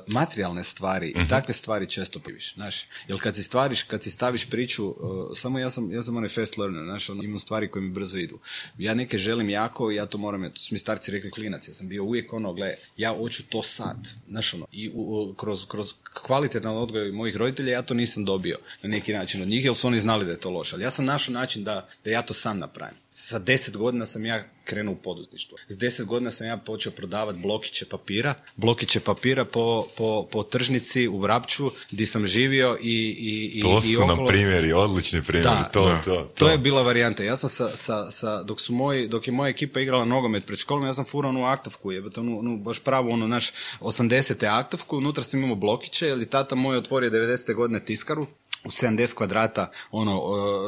[0.06, 2.74] materijalne stvari i takve stvari često piviš, znaš,
[3.08, 4.94] jer kad si stvariš, kad si staviš priču, e,
[5.34, 8.18] samo ja sam, ja sam onaj fast learner, znaš, ono, imam stvari koje mi brzo
[8.18, 8.38] idu.
[8.78, 11.74] Ja neke želim jako i ja to moram, to su mi starci rekli klinac, ja
[11.74, 13.96] sam bio uvijek ono, gle, ja hoću to sad,
[14.28, 18.88] znaš, ono, i u- kroz, kroz kvalitetan odgoj mojih roditelja ja to nisam dobio na
[18.88, 21.04] neki način od njih, jer su oni znali da je to loše, ali ja sam
[21.04, 22.96] našao način da, da ja to sam napravim.
[23.12, 25.58] Sa deset godina sam ja krenuo u poduzetništvo.
[25.68, 31.08] S deset godina sam ja počeo prodavati blokiće papira, blokiće papira po, po, po tržnici
[31.08, 35.22] u Vrapču gdje sam živio i, i, i, To i su nam okolo- primjeri, odlični
[35.22, 35.48] primjeri.
[35.48, 36.02] Da, to, da.
[36.02, 37.24] to, to je bila varijanta.
[37.24, 40.58] Ja sam sa, sa, sa, dok su moji, dok je moja ekipa igrala nogomet pred
[40.58, 43.50] školom, ja sam furao onu aktovku, jebate, onu, onu baš pravu, ono naš
[43.80, 44.58] 80.
[44.58, 47.54] aktovku, unutra sam imao blokiće, jer je tata moj otvorio 90.
[47.54, 48.26] godine tiskaru,
[48.64, 50.20] u 70 kvadrata ono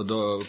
[0.02, 0.40] do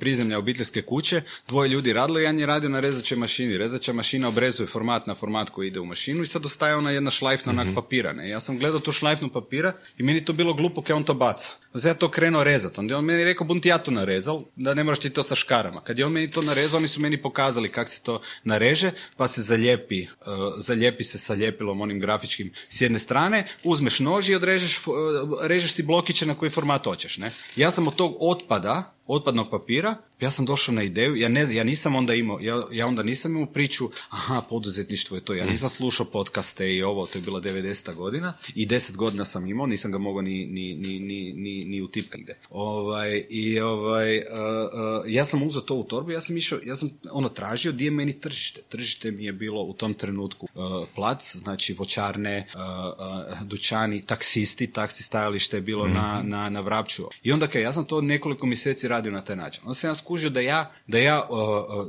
[0.00, 3.58] prizemlja obiteljske kuće, dvoje ljudi radilo, jedan je radio na rezačoj mašini.
[3.58, 7.10] Rezača mašina obrezuje format na format koji ide u mašinu i sad ostaje ona jedna
[7.10, 8.12] šlajfna onak papira.
[8.12, 8.28] Ne?
[8.28, 11.48] Ja sam gledao tu šlajfnu papira i meni to bilo glupo kaj on to baca.
[11.78, 12.78] Sad ja to krenuo rezat.
[12.78, 15.22] Onda je on meni rekao, bum ti ja to narezal, da ne moraš ti to
[15.22, 15.80] sa škarama.
[15.80, 19.28] Kad je on meni to narezao, oni su meni pokazali kako se to nareže, pa
[19.28, 20.26] se zaljepi, uh,
[20.58, 24.94] zaljepi se sa ljepilom onim grafičkim s jedne strane, uzmeš nož i odrežeš, uh,
[25.42, 27.18] režeš si blokiće na koji format hoćeš.
[27.18, 27.30] Ne?
[27.56, 31.64] Ja sam od tog otpada, otpadnog papira, ja sam došao na ideju, ja, ne, ja
[31.64, 35.68] nisam onda imao, ja, ja onda nisam imao priču, aha, poduzetništvo je to, ja nisam
[35.68, 37.94] slušao podcaste i ovo, to je bila 90.
[37.94, 41.82] godina i 10 godina sam imao, nisam ga mogao ni, ni, ni, ni, ni, ni
[41.82, 42.38] utipkati gde.
[42.50, 46.76] Ovaj, I ovaj, uh, uh, ja sam uzeo to u torbu, ja sam išao, ja
[46.76, 48.62] sam ono tražio gdje je meni tržište.
[48.68, 54.66] Tržište mi je bilo u tom trenutku uh, plac, znači voćarne, uh, uh, dućani, taksisti,
[54.66, 57.04] taksi stajalište je bilo na, na, na Vrapču.
[57.22, 59.62] I onda kaj, ja sam to nekoliko mjeseci radio na taj način.
[59.64, 61.22] Onda sam ja skužio da ja, da ja,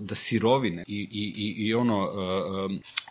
[0.02, 2.10] da sirovine i, i, i, i ono,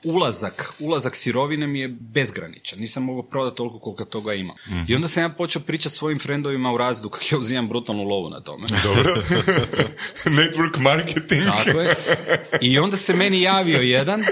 [0.05, 2.78] ulazak, ulazak sirovine mi je bezgraničan.
[2.78, 4.55] Nisam mogao prodati toliko koliko toga ima.
[4.88, 8.30] I onda sam ja počeo pričati svojim frendovima u razredu kako ja uzimam brutalnu lovu
[8.30, 8.66] na tome.
[8.84, 9.14] Dobro.
[10.38, 11.42] Network marketing.
[11.44, 11.94] Tako je.
[12.61, 14.24] I onda se meni javio jedan,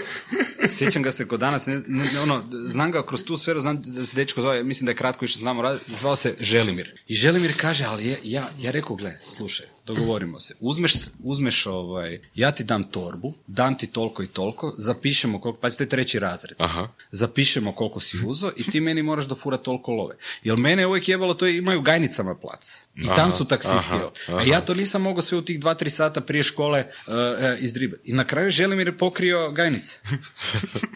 [0.68, 3.82] sjećam ga se kod danas, ne, ne- ne, ono, znam ga kroz tu sferu, znam
[3.82, 7.00] da se dečko zove, mislim da je kratko išao znamo zvao se Želimir.
[7.06, 9.73] I Želimir kaže, ali je, ja, ja rekao, gle, slušaj, duszy.
[9.86, 15.40] Dogovorimo se, uzmeš, uzmeš ovaj, ja ti dam torbu, dam ti toliko i toliko, zapišemo
[15.40, 16.88] koliko, pa to je treći razred, Aha.
[17.10, 20.16] zapišemo koliko si uzo i ti meni moraš dofurati toliko love.
[20.42, 22.84] Jer mene je uvijek jebalo, to je, imaju gajnicama plac.
[22.96, 23.96] I tam su taksisti.
[24.28, 27.18] A ja to nisam mogao sve u tih dva, tri sata prije škole uh, uh,
[27.58, 28.10] izdribati.
[28.10, 29.98] I na kraju Želimir je pokrio gajnice.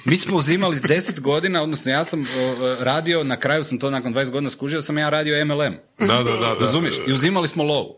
[0.04, 2.26] Mi smo uzimali s 10 godina, odnosno ja sam uh,
[2.80, 5.74] radio, na kraju sam to nakon 20 godina skužio, sam ja radio MLM.
[5.98, 6.54] Da, da, da.
[6.54, 6.56] da.
[6.60, 6.94] Razumiješ?
[7.06, 7.96] I uzimali smo lovu.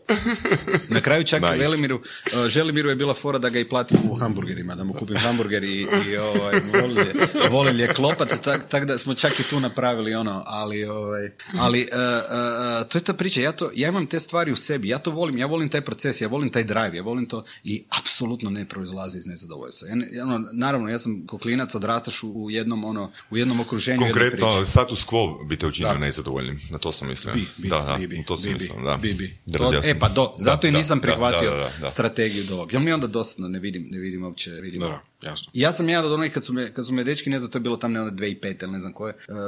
[0.89, 1.55] Na kraju čak Nice.
[1.55, 5.17] Velimiru, uh, Želimiru je bila fora da ga i platim u hamburgerima, da mu kupim
[5.17, 7.13] hamburger i, i ovaj, volili, je,
[7.49, 11.81] volili je klopat, tak, tak da smo čak i tu napravili ono, ali, ovaj, ali
[11.81, 11.97] uh,
[12.81, 15.11] uh, to je ta priča, ja, to, ja imam te stvari u sebi, ja to
[15.11, 18.65] volim, ja volim taj proces, ja volim taj drive, ja volim to i apsolutno ne
[18.65, 19.87] proizlazi iz nezadovoljstva.
[19.87, 24.01] Ja, ono, naravno, ja sam ko klinac odrastaš u, jednom, ono, u jednom okruženju.
[24.01, 26.59] Konkretno, status quo bi te učinio nezadovoljnim.
[26.69, 27.33] Na to sam mislio.
[27.33, 28.97] Bi, bi, da, da, bi, bi, to sam bi, mislio, bi, da.
[28.97, 29.57] bi, bi.
[29.57, 31.89] To- e pa do, zato Da, i da, nisam da, prihvatio da, da, da.
[31.89, 32.73] strategiju do ovog.
[32.73, 34.83] Jer mi onda dosadno ne vidim, ne vidim uopće, vidim.
[35.21, 35.51] Jasno.
[35.53, 37.57] Ja sam jedan od onih kad su me, kad su me dečki, ne znam, to
[37.57, 39.41] je bilo tam ne onda 2005 ili ne znam koje, uh, uh,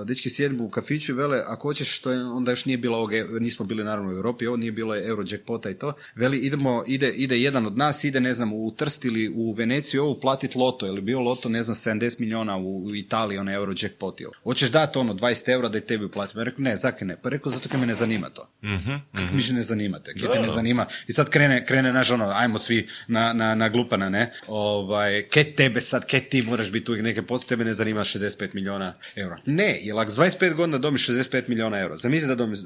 [0.00, 2.96] uh, dečki sjedbu u kafiću i vele, ako hoćeš, što je, onda još nije bilo
[2.96, 3.10] ovog,
[3.40, 7.40] nismo bili naravno u Europi, ovo nije bilo Eurojackpota i to, veli, idemo, ide, ide
[7.40, 11.00] jedan od nas, ide, ne znam, u Trst ili u Veneciju ovo platit loto, ili
[11.00, 14.20] bio loto, ne znam, 70 milijuna u, u Italiji, onaj Eurojackpot.
[14.20, 14.32] ili.
[14.42, 16.40] Hoćeš dati ono 20 eura da i tebi uplatim?
[16.40, 17.16] Ja rekao, ne, zakaj ne?
[17.22, 18.48] Pa rekao, zato kaj me ne zanima to.
[19.14, 20.14] Kako mi ne zanimate?
[20.14, 20.86] Kaj te ne zanima?
[21.08, 24.30] I sad krene, krene naš ono, ajmo svi na, na, na glupana, ne?
[24.46, 28.48] Ovaj, kaj tebe sad, kaj ti moraš biti uvijek neke posto, tebe ne zanima 65
[28.54, 29.38] milijuna eura.
[29.46, 32.62] Ne, jer ako s 25 godina dobiš 65 milijuna eura, zamisli da dobiš eh,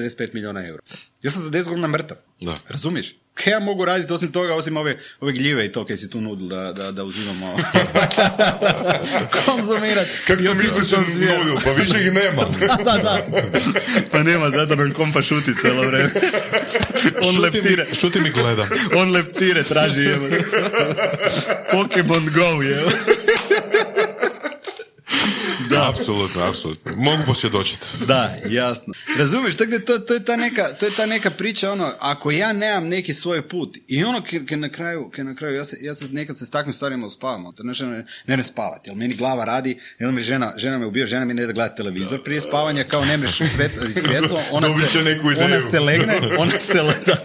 [0.00, 0.82] 65 milijuna eura.
[1.22, 2.16] Ja sam za 10 godina mrtav.
[2.40, 2.54] Da.
[2.68, 3.14] Razumiješ?
[3.34, 6.20] Kaj ja mogu raditi osim toga, osim ove, ove gljive i to kaj si tu
[6.20, 7.56] nudil da, da, da uzimamo
[9.44, 10.06] konzumirat.
[10.26, 11.38] Kako to otići misliš svijetu.
[11.38, 11.60] nudil?
[11.64, 12.42] Pa više ih nema.
[12.84, 13.26] da, da.
[14.10, 16.10] Pa nema, zato nam kompa šuti cijelo vreme.
[17.26, 17.86] On Šuti leptire.
[17.90, 18.66] mi, šuti mi gleda.
[18.96, 20.26] On leptire traži, evo.
[21.72, 22.90] Pokemon Go, evo.
[25.80, 26.92] Da, apsolutno, apsolutno.
[26.96, 27.86] Mogu posvjedočiti.
[28.06, 28.94] Da, jasno.
[29.18, 32.30] Razumiješ, tako da to, to, je ta neka, to je ta neka priča, ono, ako
[32.30, 35.76] ja nemam neki svoj put i ono ke, na kraju, ke na kraju, ja se,
[35.80, 38.96] ja se nekad se s takvim stvarima uspavam, to znači ne, ne, ne spavati, jer
[38.96, 41.74] meni glava radi, i onda mi žena, žena me ubio, žena mi ne da gleda
[41.74, 43.38] televizor prije spavanja, kao ne mreš
[44.04, 44.74] svjetlo, ona se,
[45.44, 46.74] ona se legne, ona se
[47.06, 47.16] da.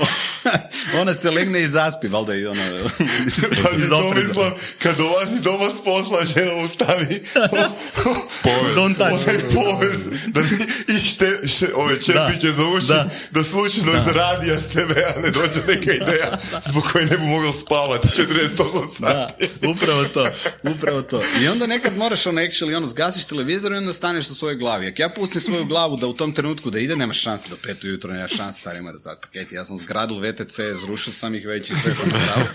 [1.00, 2.60] ona se legne i zaspi, valjda i ono,
[3.62, 4.28] Pazi, iz opreza.
[4.28, 7.22] mislim, kad dolazi doma s posla, žena mu stavi.
[8.76, 9.28] Don't touch.
[9.28, 10.40] onaj povez, da
[10.88, 13.08] i šte, šte, ove čepiće za uši, da.
[13.30, 17.52] da, slučajno iz radija s TV-a ne dođe neka ideja zbog koje ne bi mogao
[17.52, 19.48] spavati 48 Da, sati.
[19.68, 20.26] upravo to,
[20.62, 21.20] upravo to.
[21.42, 24.86] I onda nekad moraš ono actually, ono, zgasiš televizor i onda staneš u svojoj glavi.
[24.86, 27.84] Ako ja pustim svoju glavu da u tom trenutku da ide, nemaš šanse do pet
[27.84, 29.54] ujutro, nemaš šanse starima da sad paketi.
[29.54, 32.46] Ja sam zgradil VTC, zrušio sam ih već i sve sam napravio.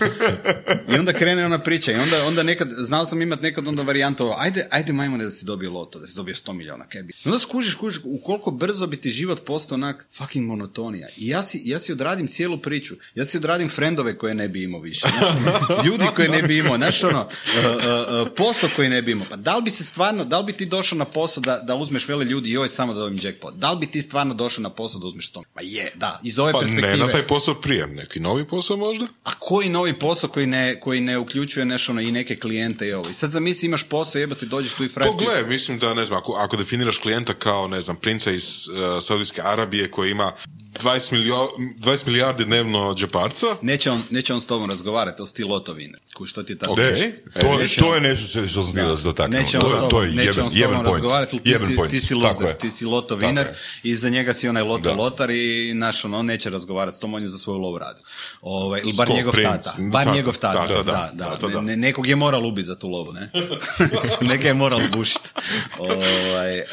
[0.94, 4.32] I onda krene ona priča i onda, onda nekad, znao sam imat nekad onda varijantu,
[4.36, 7.12] ajde, ajde majmone da si dobio loto, da si dobio 100 miliona, kaj bi.
[7.24, 11.08] I onda skužiš, skužiš, u koliko brzo bi ti život postao onak fucking monotonija.
[11.16, 12.94] I ja si, ja si odradim cijelu priču.
[13.14, 15.06] Ja si odradim frendove koje ne bi imao više.
[15.08, 17.28] Znaš, ljudi koje ne bi imao, znaš ono, uh,
[17.64, 19.26] uh, uh, posao koji ne bi imao.
[19.30, 21.74] Pa da li bi se stvarno, da li bi ti došao na posao da, da
[21.74, 23.54] uzmeš vele ljudi, joj samo da dobijem jackpot.
[23.54, 25.42] Da li bi ti stvarno došao na posao da uzmeš to?
[25.54, 26.92] Pa je, da, iz ove Pa perspektive.
[26.92, 29.06] ne na taj posao prijem, neki novi posao možda?
[29.24, 32.92] A koji novi posao koji ne, koji ne uključuje nešto ono, i neke klijente i
[32.92, 33.10] ovo.
[33.10, 35.12] I sad zamisli imaš posao, jebate, dođeš tu i frajer.
[35.12, 39.02] Pogle, mislim da, ne znam, ako, ako definiraš klijenta kao, ne znam, princa iz uh,
[39.02, 40.32] Saudijske Arabije koji ima
[40.82, 41.48] 20, milio,
[41.78, 45.98] 20 milijardi dnevno džeparca, Neće on, neće on s tobom razgovarati, si ti lotovine.
[46.26, 46.72] Što ti tako?
[46.72, 46.78] Ok.
[46.78, 47.40] Deš, E, to,
[47.78, 49.42] to on- je nešto što- sam htio da se dotaknemo.
[49.42, 51.76] Neće on s To, tobom, to je neće jeben, on s tobom razgovarati, ti, si,
[51.90, 52.14] ti si
[52.44, 52.58] je.
[52.58, 53.18] ti si loto
[53.82, 54.92] i za njega si onaj loto Da.
[54.94, 58.04] lotar i naš ono, on neće razgovarati s tom, on je za svoju lovu radio.
[58.42, 59.48] Ovaj, ili bar njegov princ?
[59.48, 59.74] tata.
[59.82, 61.24] Bar njegov tata, da, da, da, da.
[61.24, 61.60] da, da, da.
[61.60, 63.30] Ne- ne- nekog je moral ubiti za tu lovu, ne?
[64.30, 65.28] Neka je moral zbušiti.
[65.78, 66.64] Ovaj, e,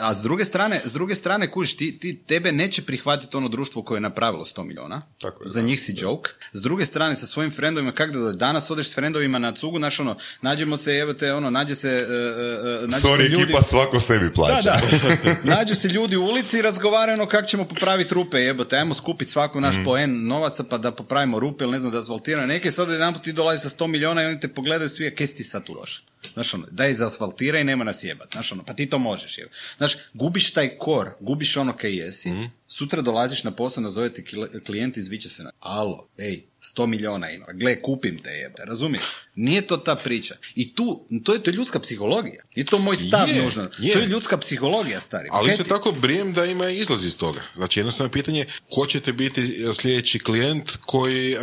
[0.00, 3.82] a s druge strane, s druge strane, kužiš, ti, ti, tebe neće prihvatiti ono društvo
[3.82, 5.02] koje je napravilo 100 miliona.
[5.20, 6.30] Tako je, za njih si joke.
[6.52, 8.32] S druge strane, sa svojim frendovima, kak da?
[8.32, 11.88] Danas odeš s frendovima na cugu, znaš ono, nađemo se, evo te, ono, nađe se,
[11.88, 13.42] e, e, e, nađu se Sorry, ljudi...
[13.42, 14.62] ekipa svako sebi plaća.
[14.62, 14.80] Da,
[15.24, 15.36] da.
[15.56, 19.30] Nađu se ljudi u ulici i razgovaraju ono kako ćemo popraviti rupe, jebote, ajmo skupiti
[19.30, 22.90] svako naš poen novaca pa da popravimo rupe ili ne znam da asfaltiraju neke, sad
[22.90, 25.44] jedan ti dolazi sa 100 miliona i oni te pogledaju svi, a kaj si ti
[25.44, 26.04] sad tu došao?
[26.32, 28.32] Znaš ono, daj izasfaltiraj i nema nas jebat.
[28.32, 29.54] Znaš ono, pa ti to možeš jebat.
[29.76, 32.32] Znaš, gubiš taj kor, gubiš ono kaj jesi,
[32.68, 36.86] sutra dolaziš na posao, nazove ti kli- klijent i izviće se na, alo, ej, 100
[36.86, 39.04] miliona ima, gle, kupim te jebate, razumiješ?
[39.34, 40.34] Nije to ta priča.
[40.54, 40.84] I tu,
[41.24, 42.42] to je, to je ljudska psihologija.
[42.56, 43.68] Nije to moj stav Je, nužno.
[43.78, 43.92] je.
[43.92, 45.28] To je ljudska psihologija, stari.
[45.32, 47.40] ali ti- tako brijem da ima izlaz iz toga.
[47.56, 51.40] Znači jednostavno je pitanje ko će te biti e, sljedeći klijent koji uh,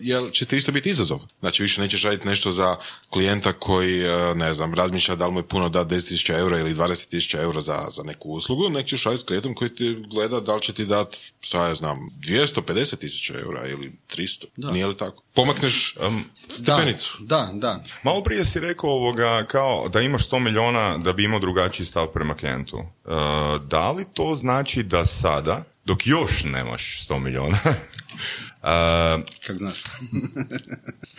[0.00, 1.20] jel, će te isto biti izazov.
[1.40, 2.76] Znači više nećeš raditi nešto za
[3.10, 6.74] klijenta koji, uh, ne znam, razmišlja da li mu je puno da 10.000 eura ili
[6.74, 10.54] 20.000 eura za, za neku uslugu, nek ćeš raditi s klijentom koji ti gleda da
[10.54, 14.44] li će ti dati, sad ja znam, 250.000 eura ili 300.
[14.56, 15.22] Nije li tako?
[15.34, 17.16] Pomakneš um, stepenicu.
[17.20, 17.84] Da, da.
[18.02, 22.06] Malo prije si rekao ovoga, kao da imaš 100 miliona da bi imao drugačiji stav
[22.06, 22.78] prema klijentu.
[22.78, 23.10] E,
[23.58, 27.58] da li to znači da sada, dok još nemaš 100 miliona,
[28.62, 29.78] e, Kak znaš?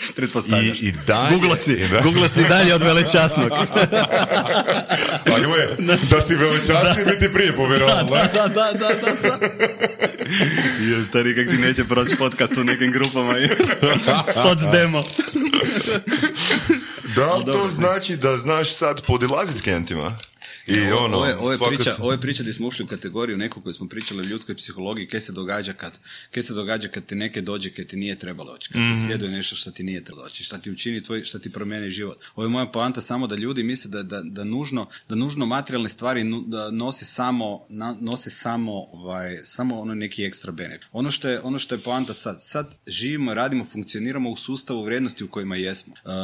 [0.10, 0.82] i, Pretpostavljaš.
[0.82, 1.30] i dalje...
[1.30, 2.02] Google si, Da.
[2.02, 3.50] Google si dalje od velečasnog.
[5.26, 8.04] Pa gle, da si velečasni bi ti prije povjerovao.
[8.04, 8.89] da, da, da, da,
[9.22, 9.38] da.
[10.89, 13.50] Je, stari, kak ti neće proći podcast u nekim grupama i
[14.34, 15.04] soc demo.
[17.16, 20.18] Da li to znači da znaš sad podilaziti klijentima?
[20.68, 22.88] I ono, ovo, je, ovo, je fakat- priča, ovo je priča gdje smo ušli u
[22.88, 25.99] kategoriju neku koju smo pričali o ljudskoj psihologiji, kaj se događa kad,
[26.32, 28.93] kaj se događa kad ti neke dođe kaj ti nije trebalo doći, kad Mhm.
[28.93, 31.89] ti slijeduje nešto što ti nije trebalo doći, šta ti učini tvoj, šta ti promijeni
[31.89, 32.18] život.
[32.36, 35.89] Ovo je moja poanta samo da ljudi misle da, da, da, nužno, da nužno materijalne
[35.89, 40.88] stvari nu- da nose samo, na- nose samo, ovaj, samo ono neki ekstra benefit.
[40.91, 45.24] Ono što je, ono što je poanta sad, sad živimo, radimo, funkcioniramo u sustavu vrijednosti
[45.24, 45.93] u kojima jesmo.
[45.95, 46.16] Uh, uh,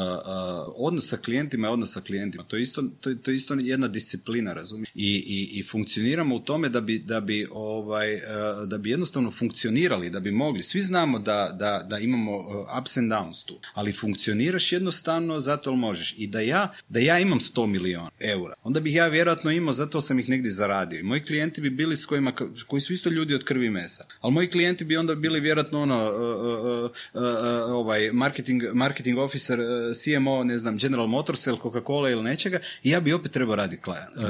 [0.77, 2.43] odnos sa klijentima je odnos sa klijentima.
[2.43, 4.89] To je isto, to, je- to je isto jedna disciplina, razumiješ?
[4.95, 8.21] I, i, I funkcioniramo u tome da bi, da bi, ovaj, uh,
[8.67, 10.63] da bi jednostavno funkcionirali, da bi mogli.
[10.63, 12.43] Svi znamo da, da, da imamo uh,
[12.81, 16.15] ups and downs tu, ali funkcioniraš jednostavno zato jer možeš.
[16.17, 20.01] I da ja, da ja imam 100 milijuna eura, onda bih ja vjerojatno imao, zato
[20.01, 20.99] sam ih negdje zaradio.
[20.99, 22.33] I moji klijenti bi bili s kojima,
[22.67, 24.05] koji su isto ljudi od krvi i mesa.
[24.21, 27.21] Ali moji klijenti bi onda bili vjerojatno ono, uh, uh, uh,
[27.67, 29.65] ovaj, marketing, marketing officer, uh,
[29.95, 33.81] CMO, ne znam, General Motors ili Coca-Cola ili nečega i ja bi opet trebao raditi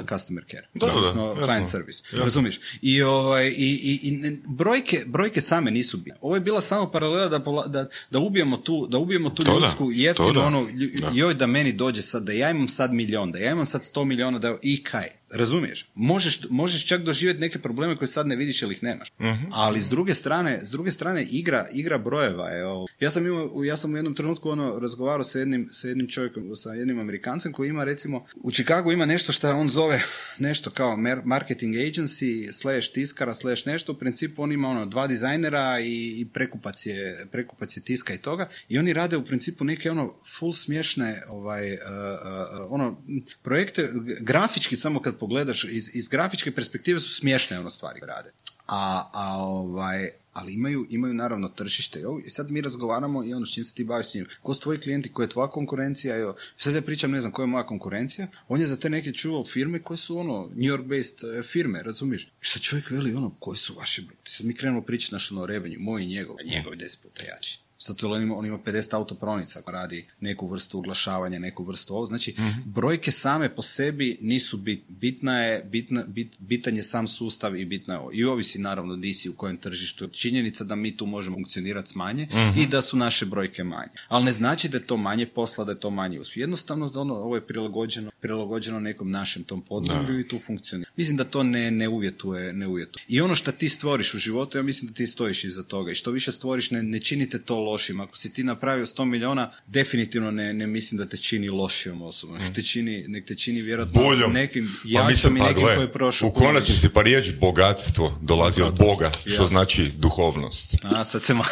[0.10, 1.44] customer care, Da, da, odnosno jasno.
[1.44, 2.04] client service.
[2.18, 2.60] Razumiješ?
[2.82, 6.20] I, ovaj, i, i, i brojke, brojke same nisu bitne.
[6.22, 9.66] Ovo je bila samo paralela da, da, da ubijemo tu, da ubijemo tu To da,
[9.66, 10.44] ljudsku jeftinu da.
[10.46, 10.68] ono,
[11.14, 14.06] joj da meni dođe sad, da ja imam sad milion, da ja imam sad sto
[14.06, 15.18] miliona, da i kaj.
[15.34, 15.86] Razumiješ?
[15.96, 19.08] Možeš, možeš čak doživjeti neke probleme koje sad ne vidiš ili ih nemaš.
[19.52, 22.88] Ali s druge strane, s druge strane igra, igra brojeva je ovo.
[23.00, 26.56] Ja sam imao, ja sam u jednom trenutku ono razgovarao sa jednim, sa jednim čovjekom,
[26.56, 30.02] sa jednim Amerikancem koji ima recimo, u Chicagu ima nešto što on zove
[30.40, 35.80] nešto kao marketing agency slash tiskara slash nešto, u principu on ima ono dva dizajnera
[35.80, 39.92] i, i prekupac je, prekupac je tiska i toga i oni rade u principu neke
[39.92, 43.04] ono full smiješne ovaj, uh, uh, uh, ono,
[43.42, 43.90] projekte,
[44.22, 48.32] grafički samo kad pogledaš, iz, iz grafičke perspektive su smiješne ono stvari rade.
[48.67, 51.99] A, a ovaj, ali imaju, imaju naravno tržište.
[51.99, 54.28] Evo, I sad mi razgovaramo i ono s čim se ti baviš s njim.
[54.41, 56.17] Ko su tvoji klijenti, koja je tvoja konkurencija?
[56.17, 58.28] Evo, sad ja pričam, ne znam, koja je moja konkurencija.
[58.47, 62.24] On je za te neke čuo firme koje su ono, New York-based e, firme, razumiješ?
[62.24, 64.32] I sad čovjek veli ono, koji su vaše brojke?
[64.32, 67.59] Sad mi krenemo pričati naš ono revenju, moj i njegov, njegov je deset puta jači.
[67.80, 72.06] Zato on ima, on ima 50 autopronica, radi neku vrstu oglašavanja, neku vrstu ovo.
[72.06, 77.56] Znači, brojke same po sebi nisu bit, bitna je, bitna, bit, bitan je sam sustav
[77.56, 78.10] i bitno je ovo.
[78.14, 80.08] I ovisi naravno di si u kojem tržištu.
[80.08, 82.28] Činjenica da mi tu možemo funkcionirati s manje
[82.58, 83.92] i da su naše brojke manje.
[84.08, 86.42] Ali ne znači da je to manje posla, da je to manje uspjeh.
[86.42, 90.92] Jednostavno, ono, ovo je prilagođeno, prilagođeno nekom našem tom podneblju i tu funkcionira.
[90.96, 93.04] Mislim da to ne, ne uvjetuje, ne uvjetuje.
[93.08, 95.92] I ono što ti stvoriš u životu, ja mislim da ti stojiš iza toga.
[95.92, 98.01] I što više stvoriš, ne, ne činite to lošim.
[98.01, 102.37] Ako si ti napravio 100 milijuna, definitivno ne, ne mislim da te čini lošijom osobom.
[102.37, 104.33] Nek te čini, nek te čini vjerojatno Boljom.
[104.33, 106.28] nekim Pa jačom mislim, i pa nekim gle, koji je prošao.
[106.28, 110.75] U konačnici pa riječ bogatstvo dolazi od Boga, što znači duhovnost.
[110.83, 111.50] A, sad se malo...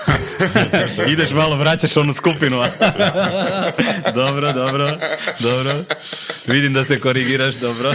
[1.13, 2.57] Ideš malo, vraćaš onu skupinu.
[4.21, 4.97] dobro, dobro,
[5.39, 5.83] dobro.
[6.47, 7.93] Vidim da se korigiraš, dobro.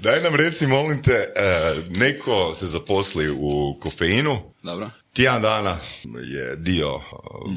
[0.00, 4.90] Daj nam reci, molim te, e, neko se zaposli u kofeinu, Dobro.
[5.12, 5.76] tjedan dana
[6.24, 7.00] je dio e,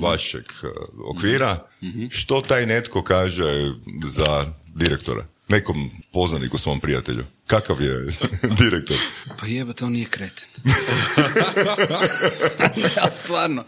[0.02, 0.68] vašeg e,
[1.06, 1.68] okvira,
[2.10, 3.74] što taj netko kaže
[4.06, 4.46] za
[4.76, 5.26] direktora?
[5.48, 7.24] Nekom poznaniku svom prijatelju.
[7.52, 8.06] Kakav je
[8.64, 8.98] direktor?
[9.40, 10.46] Pa jebate, on nije kreten.
[12.98, 13.64] ja, stvarno.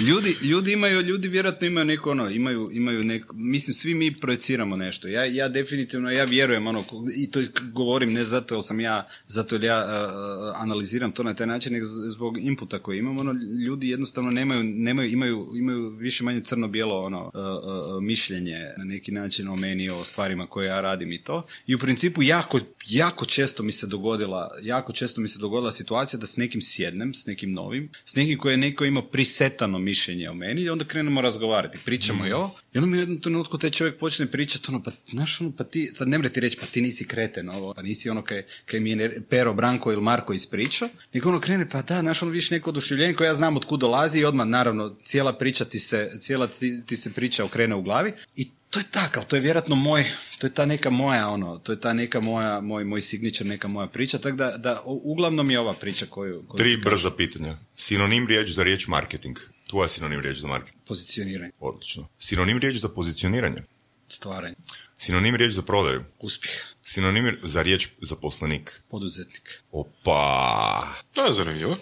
[0.00, 4.76] Ljudi, ljudi imaju, ljudi vjerojatno imaju neko ono, imaju, imaju neko, mislim, svi mi projeciramo
[4.76, 5.08] nešto.
[5.08, 6.84] Ja, ja definitivno, ja vjerujem ono,
[7.14, 7.40] i to
[7.72, 11.72] govorim ne zato jer sam ja, zato jer ja uh, analiziram to na taj način,
[11.72, 13.34] nego zbog inputa koji imam, ono,
[13.66, 19.12] ljudi jednostavno nemaju, nemaju, imaju, imaju više manje crno-bijelo ono, uh, uh, mišljenje na neki
[19.12, 21.42] način o meni, o stvarima koje ja radim i to.
[21.66, 26.20] I u principu jako, jako često mi se dogodila, jako često mi se dogodila situacija
[26.20, 30.30] da s nekim sjednem, s nekim novim, s nekim koji je neko imao prisetano mišljenje
[30.30, 32.54] o meni i onda krenemo razgovarati, pričamo i ovo.
[32.74, 35.64] I onda mi u jednom trenutku taj čovjek počne pričati ono, pa, znaš, ono, pa
[35.64, 38.42] ti, sad ne mre ti reći, pa ti nisi kreten, ovo, pa nisi ono kaj,
[38.66, 42.30] kaj mi je Pero, Branko ili Marko ispričao, nego ono krene, pa da, znaš, ono
[42.30, 45.78] više neko oduševljenje koje ja znam od kud dolazi i odmah, naravno, cijela priča ti
[45.78, 49.42] se, cijela ti, ti se priča okrene u glavi i to je takav, to je
[49.42, 50.04] vjerojatno moj,
[50.38, 53.68] to je ta neka moja, ono, to je ta neka moja, moj, moj signature, neka
[53.68, 56.42] moja priča, tako da, da uglavnom je ova priča koju...
[56.48, 57.56] koju Tri brza pitanja.
[57.76, 59.38] Sinonim riječ za riječ marketing.
[59.70, 60.82] Tvoja sinonim riječ za marketing.
[60.86, 62.08] Pozicioniranje, Odlično.
[62.18, 63.62] Sinonim riječ za pozicioniranje.
[64.08, 64.54] stvaranje,
[64.96, 66.04] Sinonim riječ za prodaju.
[66.20, 68.82] uspjeh, Sinonim za riječ zaposlenik.
[68.90, 69.62] poduzetnik.
[69.72, 70.82] Opa!
[71.12, 71.76] To je zanimljivo.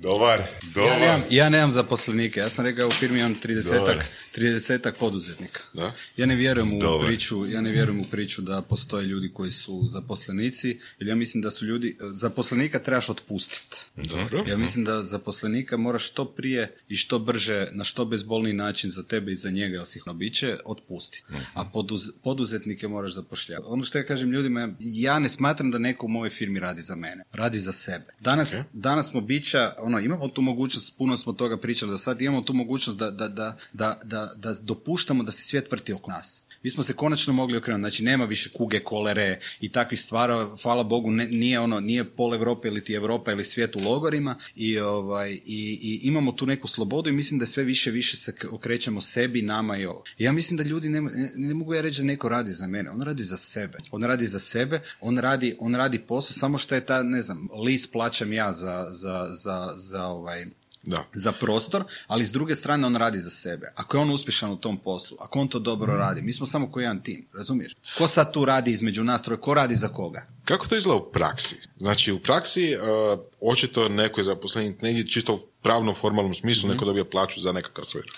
[0.00, 1.00] Dobar, Ja dobar.
[1.00, 4.04] nemam, ja nemam zaposlenike, ja sam rekao u firmi imam 30 Dobar.
[4.36, 5.60] 30 poduzetnika.
[5.74, 5.92] Da.
[6.16, 7.06] Ja ne vjerujem u Dobar.
[7.06, 10.68] priču, ja ne vjerujem u priču da postoje ljudi koji su zaposlenici,
[10.98, 13.76] jer ja mislim da su ljudi, zaposlenika trebaš otpustiti.
[13.96, 14.44] Dobro.
[14.46, 19.02] Ja mislim da zaposlenika moraš što prije i što brže, na što bezbolniji način za
[19.02, 21.24] tebe i za njega, jel si ih biće, otpustiti.
[21.54, 23.66] A poduz- poduzetnike moraš zapošljavati.
[23.68, 26.94] Ono što ja kažem ljudima, ja ne smatram da neko u mojoj firmi radi za
[26.94, 27.24] mene.
[27.32, 28.04] Radi za sebe.
[28.20, 32.42] Danas, danas smo bića, ono, imamo tu mogućnost, puno smo toga pričali do sad, imamo
[32.42, 33.56] tu mogućnost da, da, da,
[34.04, 36.49] da, da, dopuštamo da se svijet vrti oko nas.
[36.62, 40.82] Mi smo se konačno mogli okrenuti, znači nema više kuge, kolere i takvih stvara, hvala
[40.82, 44.78] Bogu, ne, nije ono, nije pol Europe ili ti Europa ili svijet u logorima i,
[44.78, 49.00] ovaj, i, i imamo tu neku slobodu i mislim da sve više više se okrećemo
[49.00, 50.04] sebi, nama i ovo.
[50.18, 52.90] Ja mislim da ljudi, ne, ne, ne mogu ja reći da neko radi za mene,
[52.90, 53.78] on radi za sebe.
[53.90, 57.48] On radi za sebe, on radi, on radi posao, samo što je ta, ne znam,
[57.64, 60.46] list plaćam ja za, za, za, za ovaj,
[60.82, 61.04] Da.
[61.12, 63.72] za prostor, ali s druge strane on radi za sebe.
[63.76, 66.70] Ako je on uspješan u tom poslu, ako on to dobro radi, mi smo samo
[66.70, 67.72] ko jedan tim, razumiješ?
[67.98, 70.26] Ko sad tu radi između nas troje, ko radi za koga?
[70.44, 71.56] Kako to izgleda u praksi?
[71.76, 73.20] Znači, u praksi uh,
[73.52, 77.84] očito neko je zaposlenik negdje čisto u pravno formalnom smislu, neko dobija plaću za nekakav
[77.84, 78.16] svoj rad.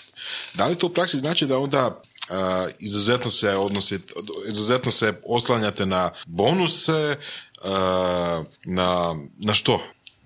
[0.53, 2.35] Da li to u praksi znači da onda uh,
[2.79, 4.13] izuzetno se odnosite,
[4.47, 7.17] izuzetno se oslanjate na bonuse,
[7.63, 9.81] uh, na, na što?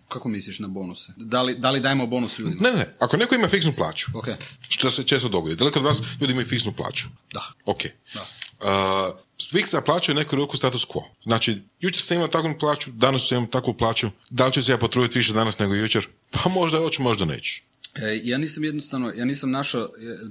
[0.08, 1.14] Kako misliš na bonuse?
[1.18, 2.62] Da li, da li dajemo bonus ljudima?
[2.62, 4.28] Ne, ne, ako neko ima fiksnu plaću, Ok.
[4.70, 7.06] što se često dogodi, da li kod vas ljudi imaju fiksnu plaću?
[7.34, 7.44] Da.
[7.66, 7.82] Ok.
[8.14, 8.26] Da.
[8.60, 9.16] Uh,
[9.52, 11.04] fiksna plaća je neku ruku status quo.
[11.26, 14.72] Znači, jučer sam imao takvu plaću, danas sam imao takvu plaću, da li ću se
[14.72, 16.08] ja potruditi više danas nego jučer?
[16.32, 17.62] Pa možda hoću, možda neću.
[17.98, 19.90] E, ja nisam jednostavno, ja nisam našao,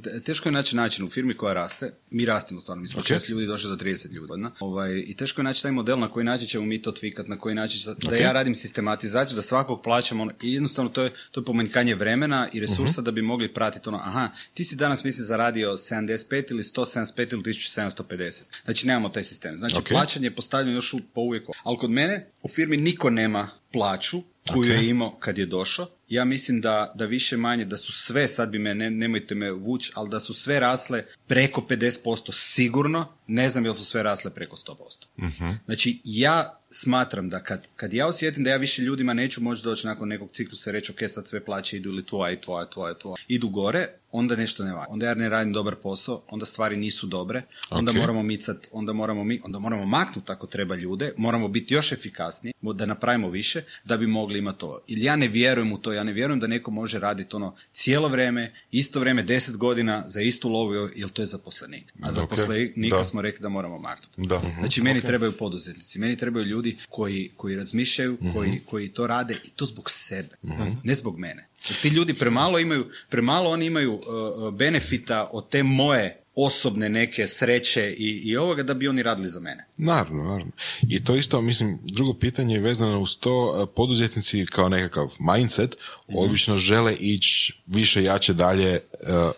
[0.08, 3.06] e, teško je naći način u firmi koja raste, mi rastemo stvarno, mi smo Ok.
[3.06, 4.50] šest ljudi došli do 30 ljudi, godina.
[4.60, 7.38] ovaj, i teško je naći taj model na koji način ćemo mi to tvikat, na
[7.38, 11.12] koji način, će- da ja radim sistematizaciju, da svakog plaćam, ono, i jednostavno to je,
[11.30, 15.04] to je pomanjkanje vremena i resursa da bi mogli pratiti ono, aha, ti si danas
[15.04, 16.16] misli zaradio 75
[16.50, 18.42] ili 175 ili 1750.
[18.64, 19.56] Znači nemamo taj sistem.
[19.58, 19.84] Znači Ok.
[19.84, 21.46] plaćanje je postavljeno još u, po uvijek.
[21.62, 26.24] Ali kod mene u firmi niko nema plaću koju je imao kad je došao, ja
[26.24, 29.92] mislim da, da više manje, da su sve, sad bi me, ne, nemojte me vući,
[29.94, 34.56] ali da su sve rasle preko 50% sigurno, ne znam jel su sve rasle preko
[34.56, 35.06] 100%.
[35.66, 39.86] Znači, ja smatram da kad, kad ja osjetim da ja više ljudima neću moći doći
[39.86, 43.16] nakon nekog ciklusa reći ok, sad sve plaće idu ili tvoja i tvoja, tvoja, tvoja,
[43.28, 44.86] idu gore, onda nešto ne valja.
[44.88, 47.96] Onda ja ne radim dobar posao, onda stvari nisu dobre, onda Ok.
[47.96, 52.52] moramo micat, onda moramo, mi, onda moramo maknuti ako treba ljude, moramo biti još efikasniji,
[52.62, 54.84] da napravimo više, da bi mogli imati to.
[54.86, 58.08] Ili ja ne vjerujem u to, ja ne vjerujem da neko može raditi ono cijelo
[58.08, 61.92] vrijeme, isto vrijeme, deset godina za istu lovu, jer to je zaposlenik.
[62.02, 63.04] A zaposlenika da.
[63.16, 64.20] Smo rekli da moramo maknuti.
[64.20, 64.42] Da.
[64.58, 69.50] Znači, meni trebaju poduzetnici, meni trebaju ljudi koji, koji razmišljaju, koji, koji to rade i
[69.50, 70.36] to zbog sebe,
[70.84, 71.48] ne zbog mene.
[71.68, 76.88] Jer ti ljudi premalo imaju, premalo oni imaju uh, uh, benefita od te moje osobne
[76.88, 79.66] neke sreće i, i ovoga da bi oni radili za mene.
[79.76, 80.52] Naravno, naravno.
[80.88, 85.76] I to isto, mislim, drugo pitanje je vezano uz to, e, poduzetnici kao nekakav mindset
[86.08, 88.80] obično žele ići više jače dalje, e,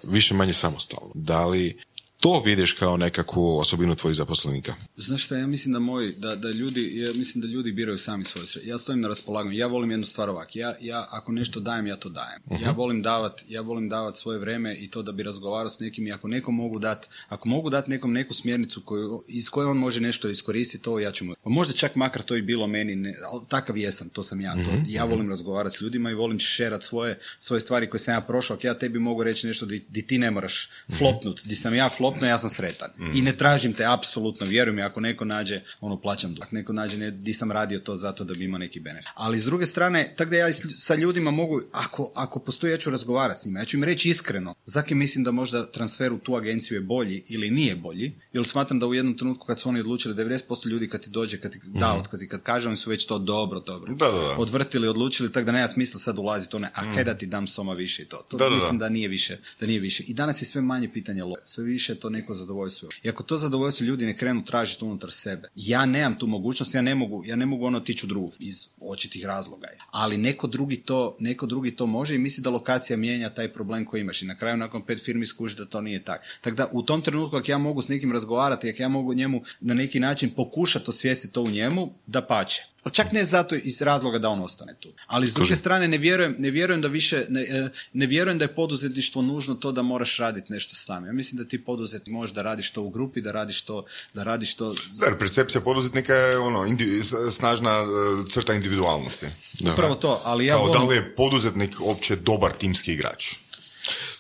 [0.03, 1.13] više manje samostalno.
[1.15, 1.79] Da li
[2.21, 4.75] to vidiš kao nekakvu osobinu tvojih zaposlenika?
[4.97, 8.25] Znaš šta, ja mislim da moj, da, da ljudi, ja mislim da ljudi biraju sami
[8.25, 8.47] svoje.
[8.65, 11.97] Ja stojim na raspolaganju, ja volim jednu stvar ovak, ja, ja ako nešto dajem, ja
[11.97, 12.43] to dajem.
[12.65, 16.07] Ja volim davat, ja volim davat svoje vreme i to da bi razgovarao s nekim
[16.07, 19.77] i ako nekom mogu dat, ako mogu dati nekom neku smjernicu koju, iz koje on
[19.77, 21.35] može nešto iskoristiti, to ja ću mu.
[21.43, 24.55] Pa možda čak makar to i bilo meni, ne, ali takav jesam, to sam ja.
[24.55, 28.21] To, ja volim razgovarati s ljudima i volim šerat svoje, svoje stvari koje sam ja
[28.21, 28.57] prošao.
[28.57, 31.89] Ako ja tebi mogu reći nešto di, di ti ne moraš flopnut, di sam ja
[32.09, 32.91] flopno, ja sam sretan.
[33.15, 36.45] I ne tražim te apsolutno, vjeruj mi, ako neko nađe, ono plaćam dug.
[36.45, 39.09] Ako neko nađe, ne, di sam radio to zato da bi imao neki benefit.
[39.15, 42.91] Ali s druge strane, tako da ja sa ljudima mogu, ako, ako postoji, ja ću
[42.91, 46.35] razgovarati s njima, ja ću im reći iskreno, zaki mislim da možda transfer u tu
[46.35, 49.81] agenciju je bolji ili nije bolji, jer smatram da u jednom trenutku kad su oni
[49.81, 52.91] odlučili, 90% ljudi kad ti dođe, kad ti da otkaz i kad kaže, oni su
[52.91, 53.95] već to dobro, dobro.
[53.95, 54.37] Da, da, da.
[54.39, 57.47] Odvrtili, odlučili, tako da nema smisla sad ulaziti u ne, a kaj da ti dam
[57.47, 58.17] soma više i to.
[58.17, 58.55] To Da, da, da.
[58.55, 60.03] mislim da nije više, da nije više.
[60.07, 62.89] I danas je sve manje pitanje love, sve više to neko zadovoljstvo.
[63.03, 66.83] I ako to zadovoljstvo ljudi ne krenu tražiti unutar sebe, ja nemam tu mogućnost, ja
[66.83, 69.69] ne mogu, ja ne mogu ono tići u drugu iz očitih razloga.
[69.91, 73.85] Ali neko drugi to, neko drugi to može i misli da lokacija mijenja taj problem
[73.85, 74.23] koji imaš.
[74.23, 76.25] I na kraju nakon pet firmi skuži da to nije tako.
[76.41, 79.43] Tako da u tom trenutku ako ja mogu s nekim razgovarati, ako ja mogu njemu
[79.61, 82.63] na neki način pokušati osvijestiti to u njemu, da pače.
[82.89, 84.89] Ali čak ne zato iz razloga da on ostane tu.
[85.07, 88.45] Ali s druge strane ne vjerujem, ne vjerujem da više, ne, e, ne vjerujem da
[88.45, 91.07] je poduzetništvo nužno to da moraš raditi nešto sam.
[91.07, 93.85] Ja mislim da ti poduzetnik možeš da radiš to u grupi, da radiš to,
[94.15, 97.85] da radiš to Da, jer percepcija poduzetnika je ono, indi- snažna e,
[98.31, 99.27] crta individualnosti.
[99.61, 99.73] Da.
[99.73, 100.89] upravo to, ali ja Kao da volim...
[100.89, 103.35] li je poduzetnik uopće dobar timski igrač?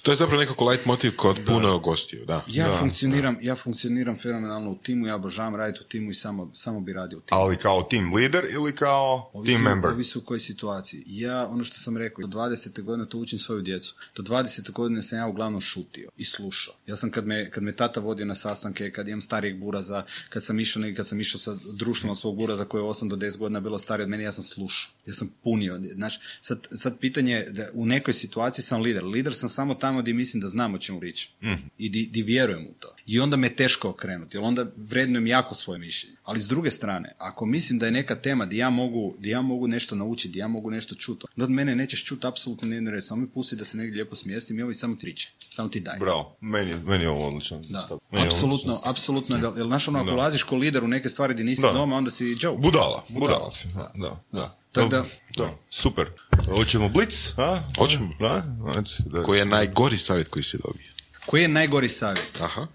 [0.02, 2.44] To je zapravo nekako light motiv kod puno gostiju, da.
[2.48, 6.80] Ja funkcioniram, ja funkcioniram fenomenalno u timu, ja obožavam raditi u timu i samo, samo
[6.80, 7.40] bi radio u timu.
[7.40, 9.90] Ali kao team leader ili kao Ovisi, team member?
[9.90, 11.04] Ovisi u kojoj situaciji.
[11.06, 12.82] Ja, ono što sam rekao, do 20.
[12.82, 13.94] godine to učim svoju djecu.
[14.16, 14.72] Do 20.
[14.72, 16.74] godine sam ja uglavnom šutio i slušao.
[16.86, 20.44] Ja sam kad me, kad me tata vodio na sastanke, kad imam starijeg buraza, kad
[20.44, 23.38] sam išao, kad sam išao sa društvom od svog buraza koje je 8 do 10
[23.38, 24.92] godina bilo stariji od mene, ja sam slušao.
[25.06, 25.80] Ja sam punio.
[25.94, 29.04] Znači, sad, sad pitanje je da u nekoj situaciji sam lider.
[29.04, 31.30] Lider sam samo tamo gdje mislim da znam o čemu pričam.
[31.78, 32.94] I di, di vjerujem u to.
[33.06, 36.16] I onda me je teško okrenuti, jer onda vrednujem jako svoje mišljenje.
[36.24, 39.42] Ali s druge strane, ako mislim da je neka tema di ja mogu, di ja
[39.42, 42.90] mogu nešto naučiti, di ja mogu nešto čuti, onda od mene nećeš čuti apsolutno nijednu
[42.90, 43.04] reč.
[43.04, 45.30] Samo mi pusti da se negdje lijepo smjestim i ovo samo triče.
[45.50, 45.98] Samo ti daj.
[45.98, 47.58] Bravo, meni, meni je ovo odlično.
[47.68, 48.80] Da, apsolutno, odlično.
[48.84, 49.52] apsolutno.
[49.56, 50.14] Jer znaš ono, ako Da.
[50.14, 51.72] ulaziš ko lider u neke stvari gdje nisi Da.
[51.72, 52.56] doma, onda si Joe.
[52.58, 53.68] Budala, budala si.
[53.68, 54.24] Da, da.
[54.32, 54.58] Da.
[54.78, 55.04] Tako da,
[55.36, 55.54] da.
[55.70, 56.06] Super.
[56.54, 57.60] Hoćemo blic, a?
[57.78, 58.08] Hoćemo.
[58.20, 58.42] Da?
[58.72, 59.22] Znači, da.
[59.22, 60.86] Koji je najgori savjet koji si dobio?
[61.26, 62.40] koji je najgori savjet?
[62.40, 62.66] Aha,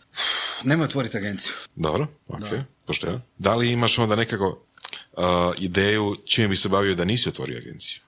[0.63, 1.51] Nemoj otvoriti agenciju.
[1.75, 2.43] dobro, ok,
[2.85, 3.21] pošteno.
[3.37, 4.65] Da li imaš onda nekako
[5.11, 5.23] uh,
[5.57, 7.99] ideju čime bi se bavio da nisi otvorio agenciju?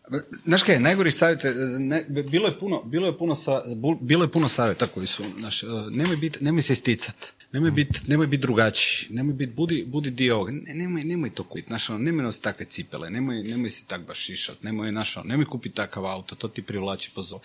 [0.46, 3.62] Znaš kaj, najgori savjet, je, ne, bilo je puno, bilo je puno, sa,
[4.02, 7.16] bilo je puno savjeta koji su, znaš, uh, nemoj, bit, nemoj se isticat,
[7.52, 11.44] nemoj biti nemoj bit drugačiji, nemoj bit, budi, budi dio ovoga, ne, nemoj, nemoj to
[11.44, 15.18] kupiti, znaš, ono, nemoj nositi takve cipele, nemoj, nemoj si tak baš šišat, nemoj, znaš,
[15.18, 17.40] ono, nemoj kupiti takav auto, to ti privlači pozor.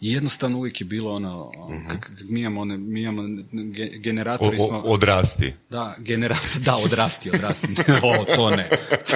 [0.00, 1.52] I jednostavno uvijek je bilo ono,
[1.88, 3.22] kak, kak mi imamo, one, mi imamo
[3.52, 4.66] ge- O, generatori smo...
[4.66, 5.52] o, odrasti.
[5.70, 7.66] Da, generator, da, odrasti, odrasti.
[8.02, 8.68] o, to ne.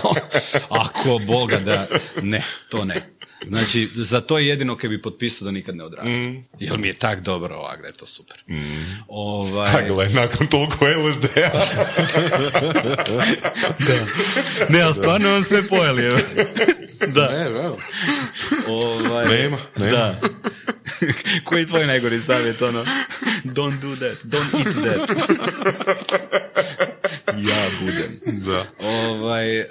[0.03, 0.15] To,
[0.85, 1.87] ako Boga da,
[2.23, 3.15] ne, to ne.
[3.47, 6.43] Znači, za to je jedino kaj bi potpisao da nikad ne odrasti.
[6.59, 8.45] Jer mi je tak dobro ovak da je to super.
[9.09, 11.61] Ovaj, A gle, nakon toliko LSD-a.
[14.73, 16.03] ne, ali stvarno on sve pojeli.
[17.17, 17.29] da.
[17.29, 17.77] Ne, da.
[18.69, 19.91] Ovaj, Nema, nema.
[19.91, 20.21] Da.
[21.45, 22.85] Koji je tvoj najgori savjet, ono?
[23.45, 25.11] Don't do that, don't eat that.
[27.49, 28.21] Ja budem.
[28.47, 28.67] da.
[28.87, 29.67] Ovaj, uh,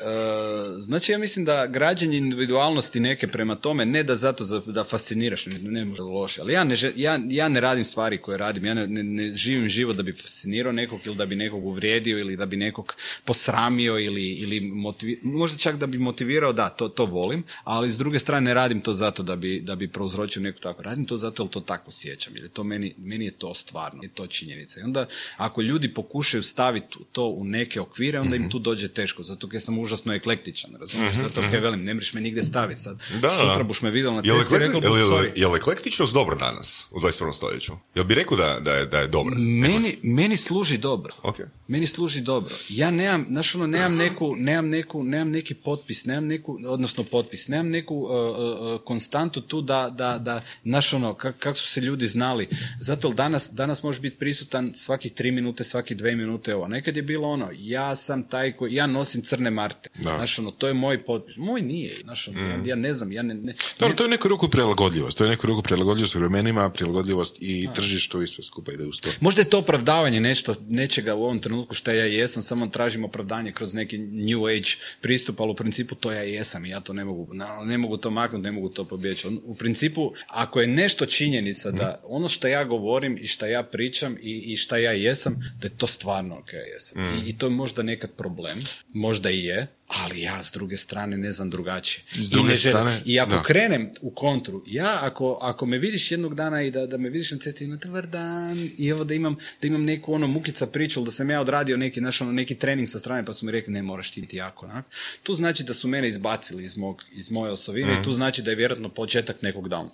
[0.79, 5.45] znači ja mislim da građenje individualnosti neke prema tome, ne da zato za, da fasciniraš,
[5.45, 8.73] ne, ne može loše, ali ja ne, ja, ja ne radim stvari koje radim, ja
[8.73, 12.37] ne, ne, ne živim život da bi fascinirao nekog ili da bi nekog uvrijedio ili
[12.37, 12.95] da bi nekog
[13.25, 17.97] posramio ili, ili motivi- možda čak da bi motivirao, da, to, to volim, ali s
[17.97, 21.17] druge strane ne radim to zato da bi, da bi prouzročio neko tako, radim to
[21.17, 24.27] zato jer to tako sjećam, jer je to meni, meni je to stvarno, je to
[24.27, 24.79] činjenica.
[24.79, 29.23] I onda ako ljudi pokušaju staviti to u neke okvire, onda im tu dođe teško,
[29.23, 32.97] zato jer sam užasno eklektičan, razumiješ, zato kaj velim, ne mreš me nigdje staviti sad,
[33.21, 35.31] Da, sutra buš me vidio na cesti i rekao sorry.
[35.35, 37.33] jel eklektičnost dobro danas, u 21.
[37.33, 37.71] stoljeću?
[37.95, 39.35] Jel bi rekao da, da, je, da je dobro?
[39.37, 41.13] Meni, meni služi dobro.
[41.23, 41.35] Ok.
[41.67, 42.55] Meni služi dobro.
[42.69, 47.47] Ja nemam, znaš ono, nemam neku, nemam neku, nemam neki potpis, nemam neku, odnosno potpis,
[47.47, 51.67] nemam neku uh, uh, uh, konstantu tu da, da, da, znaš ono, kak, kak su
[51.67, 52.47] se ljudi znali.
[52.79, 56.67] Zato jer danas, danas možeš biti prisutan svakih tri minute, svaki dve minute, ovo.
[56.67, 59.89] Nekad je bilo ono, ja sam taj koji, ja nosim crne marte.
[59.95, 60.09] Da.
[60.09, 61.35] Znaš ono, to je moj potpis.
[61.37, 64.27] Moj nije, znaš ono, ja, ja ne znam, ja ne, ne, Dobro, to je neku
[64.27, 65.17] ruku prilagodljivost.
[65.17, 69.09] To je neku ruku prilagodljivost vremenima, prilagodljivost i tržištu i sve skupa ide uz to.
[69.19, 73.51] Možda je to opravdavanje nešto, nečega u ovom trenutku što ja jesam, samo tražim opravdanje
[73.51, 74.69] kroz neki new age
[75.01, 77.27] pristup, ali u principu to ja jesam i ja to ne mogu,
[77.65, 79.27] ne mogu to maknuti, ne mogu to pobjeći.
[79.43, 84.17] U principu, ako je nešto činjenica da ono što ja govorim i što ja pričam
[84.21, 87.03] i, i šta ja jesam, da je to stvarno ok jesam.
[87.03, 88.57] I, I to je možda nekad problem,
[88.89, 92.03] možda i je, ali ja s druge strane ne znam drugačije.
[92.11, 93.43] S I druge ne želim- strane, I ako da.
[93.43, 97.31] krenem u kontru, ja ako, ako me vidiš jednog dana i da, da me vidiš
[97.31, 101.01] na cesti ima dobar dan i evo da imam, da imam neku ono mukica priču
[101.01, 103.73] da sam ja odradio neki, znaš, ono, neki trening sa strane pa su mi rekli
[103.73, 104.85] ne moraš ti biti jako onak.
[105.23, 108.51] Tu znači da su mene izbacili iz, mog, iz moje osovine i tu znači da
[108.51, 109.89] je vjerojatno početak nekog down.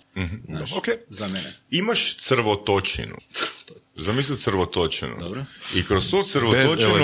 [0.46, 0.84] Znaš, Ok.
[1.10, 1.52] Za mene.
[1.70, 3.16] Imaš crvotočinu.
[3.96, 5.16] Zamisli crvotočinu.
[5.20, 5.44] Dobro.
[5.74, 6.94] I kroz tu crvotočinu,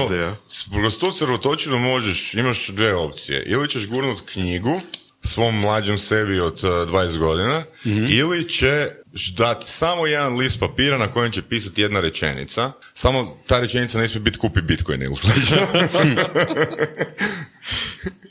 [0.72, 3.44] kroz tu crvotočinu možeš, imaš dvije opcije.
[3.44, 4.80] Ili ćeš gurnut knjigu
[5.22, 8.06] svom mlađem sebi od uh, 20 godina, Mhm.
[8.08, 8.88] ili ćeš
[9.28, 14.08] dati samo jedan list papira na kojem će pisati jedna rečenica, samo ta rečenica ne
[14.08, 15.66] smije biti kupi Bitcoin ili slično.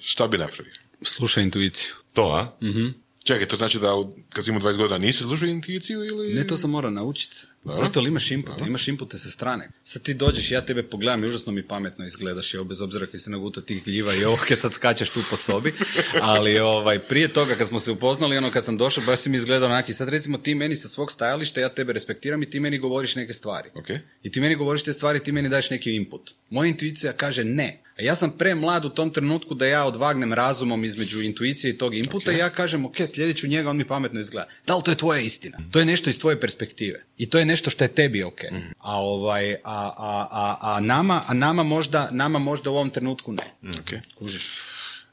[0.01, 0.73] Šta bi napravio?
[1.01, 1.91] Slušaj intuiciju.
[2.13, 2.65] to, a?
[2.65, 2.87] Mhm.
[3.23, 6.33] Čekaj, to znači da kad si imao 20 godina nisi slušao intuiciju ili...
[6.33, 7.37] Ne, to sam mora naučiti.
[7.63, 9.71] Zato li imaš inpute, imaš inpute sa strane.
[9.83, 13.21] Sad ti dođeš, ja tebe pogledam i užasno mi pametno izgledaš, evo, bez obzira kad
[13.21, 15.73] se naguta tih gljiva i ovo, kad sad skačeš tu po sobi,
[16.21, 19.37] ali ovaj, prije toga kad smo se upoznali, ono kad sam došao, baš si mi
[19.37, 22.59] izgledao onak i sad recimo ti meni sa svog stajališta, ja tebe respektiram i ti
[22.59, 23.69] meni govoriš neke stvari.
[23.75, 23.89] Ok.
[24.23, 26.31] I ti meni govoriš te stvari, ti meni daješ neki input.
[26.49, 27.83] Moja intuicija kaže ne.
[27.99, 31.95] A ja sam premlad u tom trenutku da ja odvagnem razumom između intuicije i tog
[31.95, 34.47] inputa i ja kažem, ok, sljedeću njega, on mi pametno izgleda.
[34.67, 35.57] Da li to je tvoja istina?
[35.71, 37.03] To je nešto iz tvoje perspektive.
[37.17, 38.41] I to je nešto što je tebi ok.
[38.79, 43.31] A, ovaj, a, a, a, a, nama, a nama, možda, nama možda u ovom trenutku
[43.31, 43.43] ne.
[43.79, 44.03] Ok.
[44.15, 44.51] Kužiš?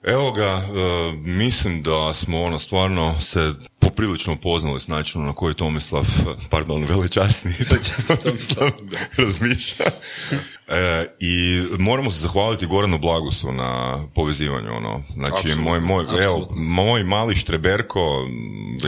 [0.03, 5.55] Evo ga, e, mislim da smo ono stvarno se poprilično upoznali s načinom na koji
[5.55, 6.07] Tomislav,
[6.51, 7.55] pardon, velečasni,
[8.25, 8.71] Tomislav
[9.17, 9.87] razmišlja.
[10.69, 15.03] E, I moramo se zahvaliti Goranu Blagusu na povezivanju, ono.
[15.15, 18.01] Znači, moj, moj, evo, moj mali štreberko,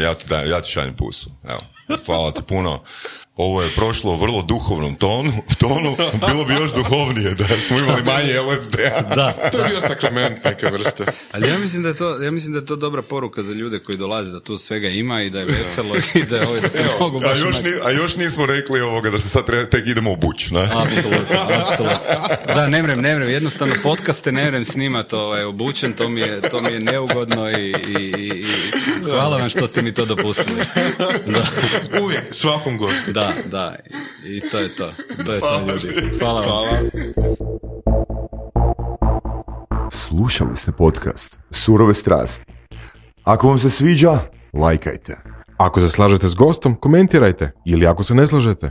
[0.03, 1.31] ja ti, da, ja ti šaljem pusu.
[1.49, 1.61] Evo,
[2.07, 2.83] hvala ti puno.
[3.37, 5.97] Ovo je prošlo u vrlo duhovnom tonu, tonu,
[6.29, 9.15] bilo bi još duhovnije da smo imali manje LSD-a.
[9.15, 9.33] Da.
[9.53, 11.05] To je bio sakrament neke vrste.
[11.33, 13.79] Ali ja mislim da je to, ja mislim da je to dobra poruka za ljude
[13.79, 16.69] koji dolaze, da tu svega ima i da je veselo i da, je, ovaj, da
[16.69, 19.45] se mogu A baš još, onak- ni, a još nismo rekli ovoga da se sad
[19.71, 20.63] tek idemo obući, ne?
[20.65, 21.37] Apsolutno,
[21.69, 21.99] apsolutno.
[22.55, 26.41] Da, ne mrem, ne mrem, jednostavno podcaste ne mrem snimat ovaj, obučen, to mi je,
[26.41, 28.45] to mi je neugodno i, i, i, i
[29.11, 30.61] hvala vam što ste mi to dopustili.
[31.27, 31.43] Da,
[32.03, 33.13] Uvijek, svakom gostu.
[33.13, 33.77] da, da,
[34.27, 34.91] i, i to je to,
[35.27, 36.19] to je to ljudi.
[36.21, 36.51] Hvala vam.
[36.51, 36.69] Hvala.
[39.91, 42.45] Slušali ste podcast Surove strasti.
[43.25, 44.19] Ako vam se sviđa,
[44.53, 45.17] lajkajte.
[45.57, 47.51] Ako se slažete s gostom, komentirajte.
[47.67, 48.71] Ili ako se ne slažete,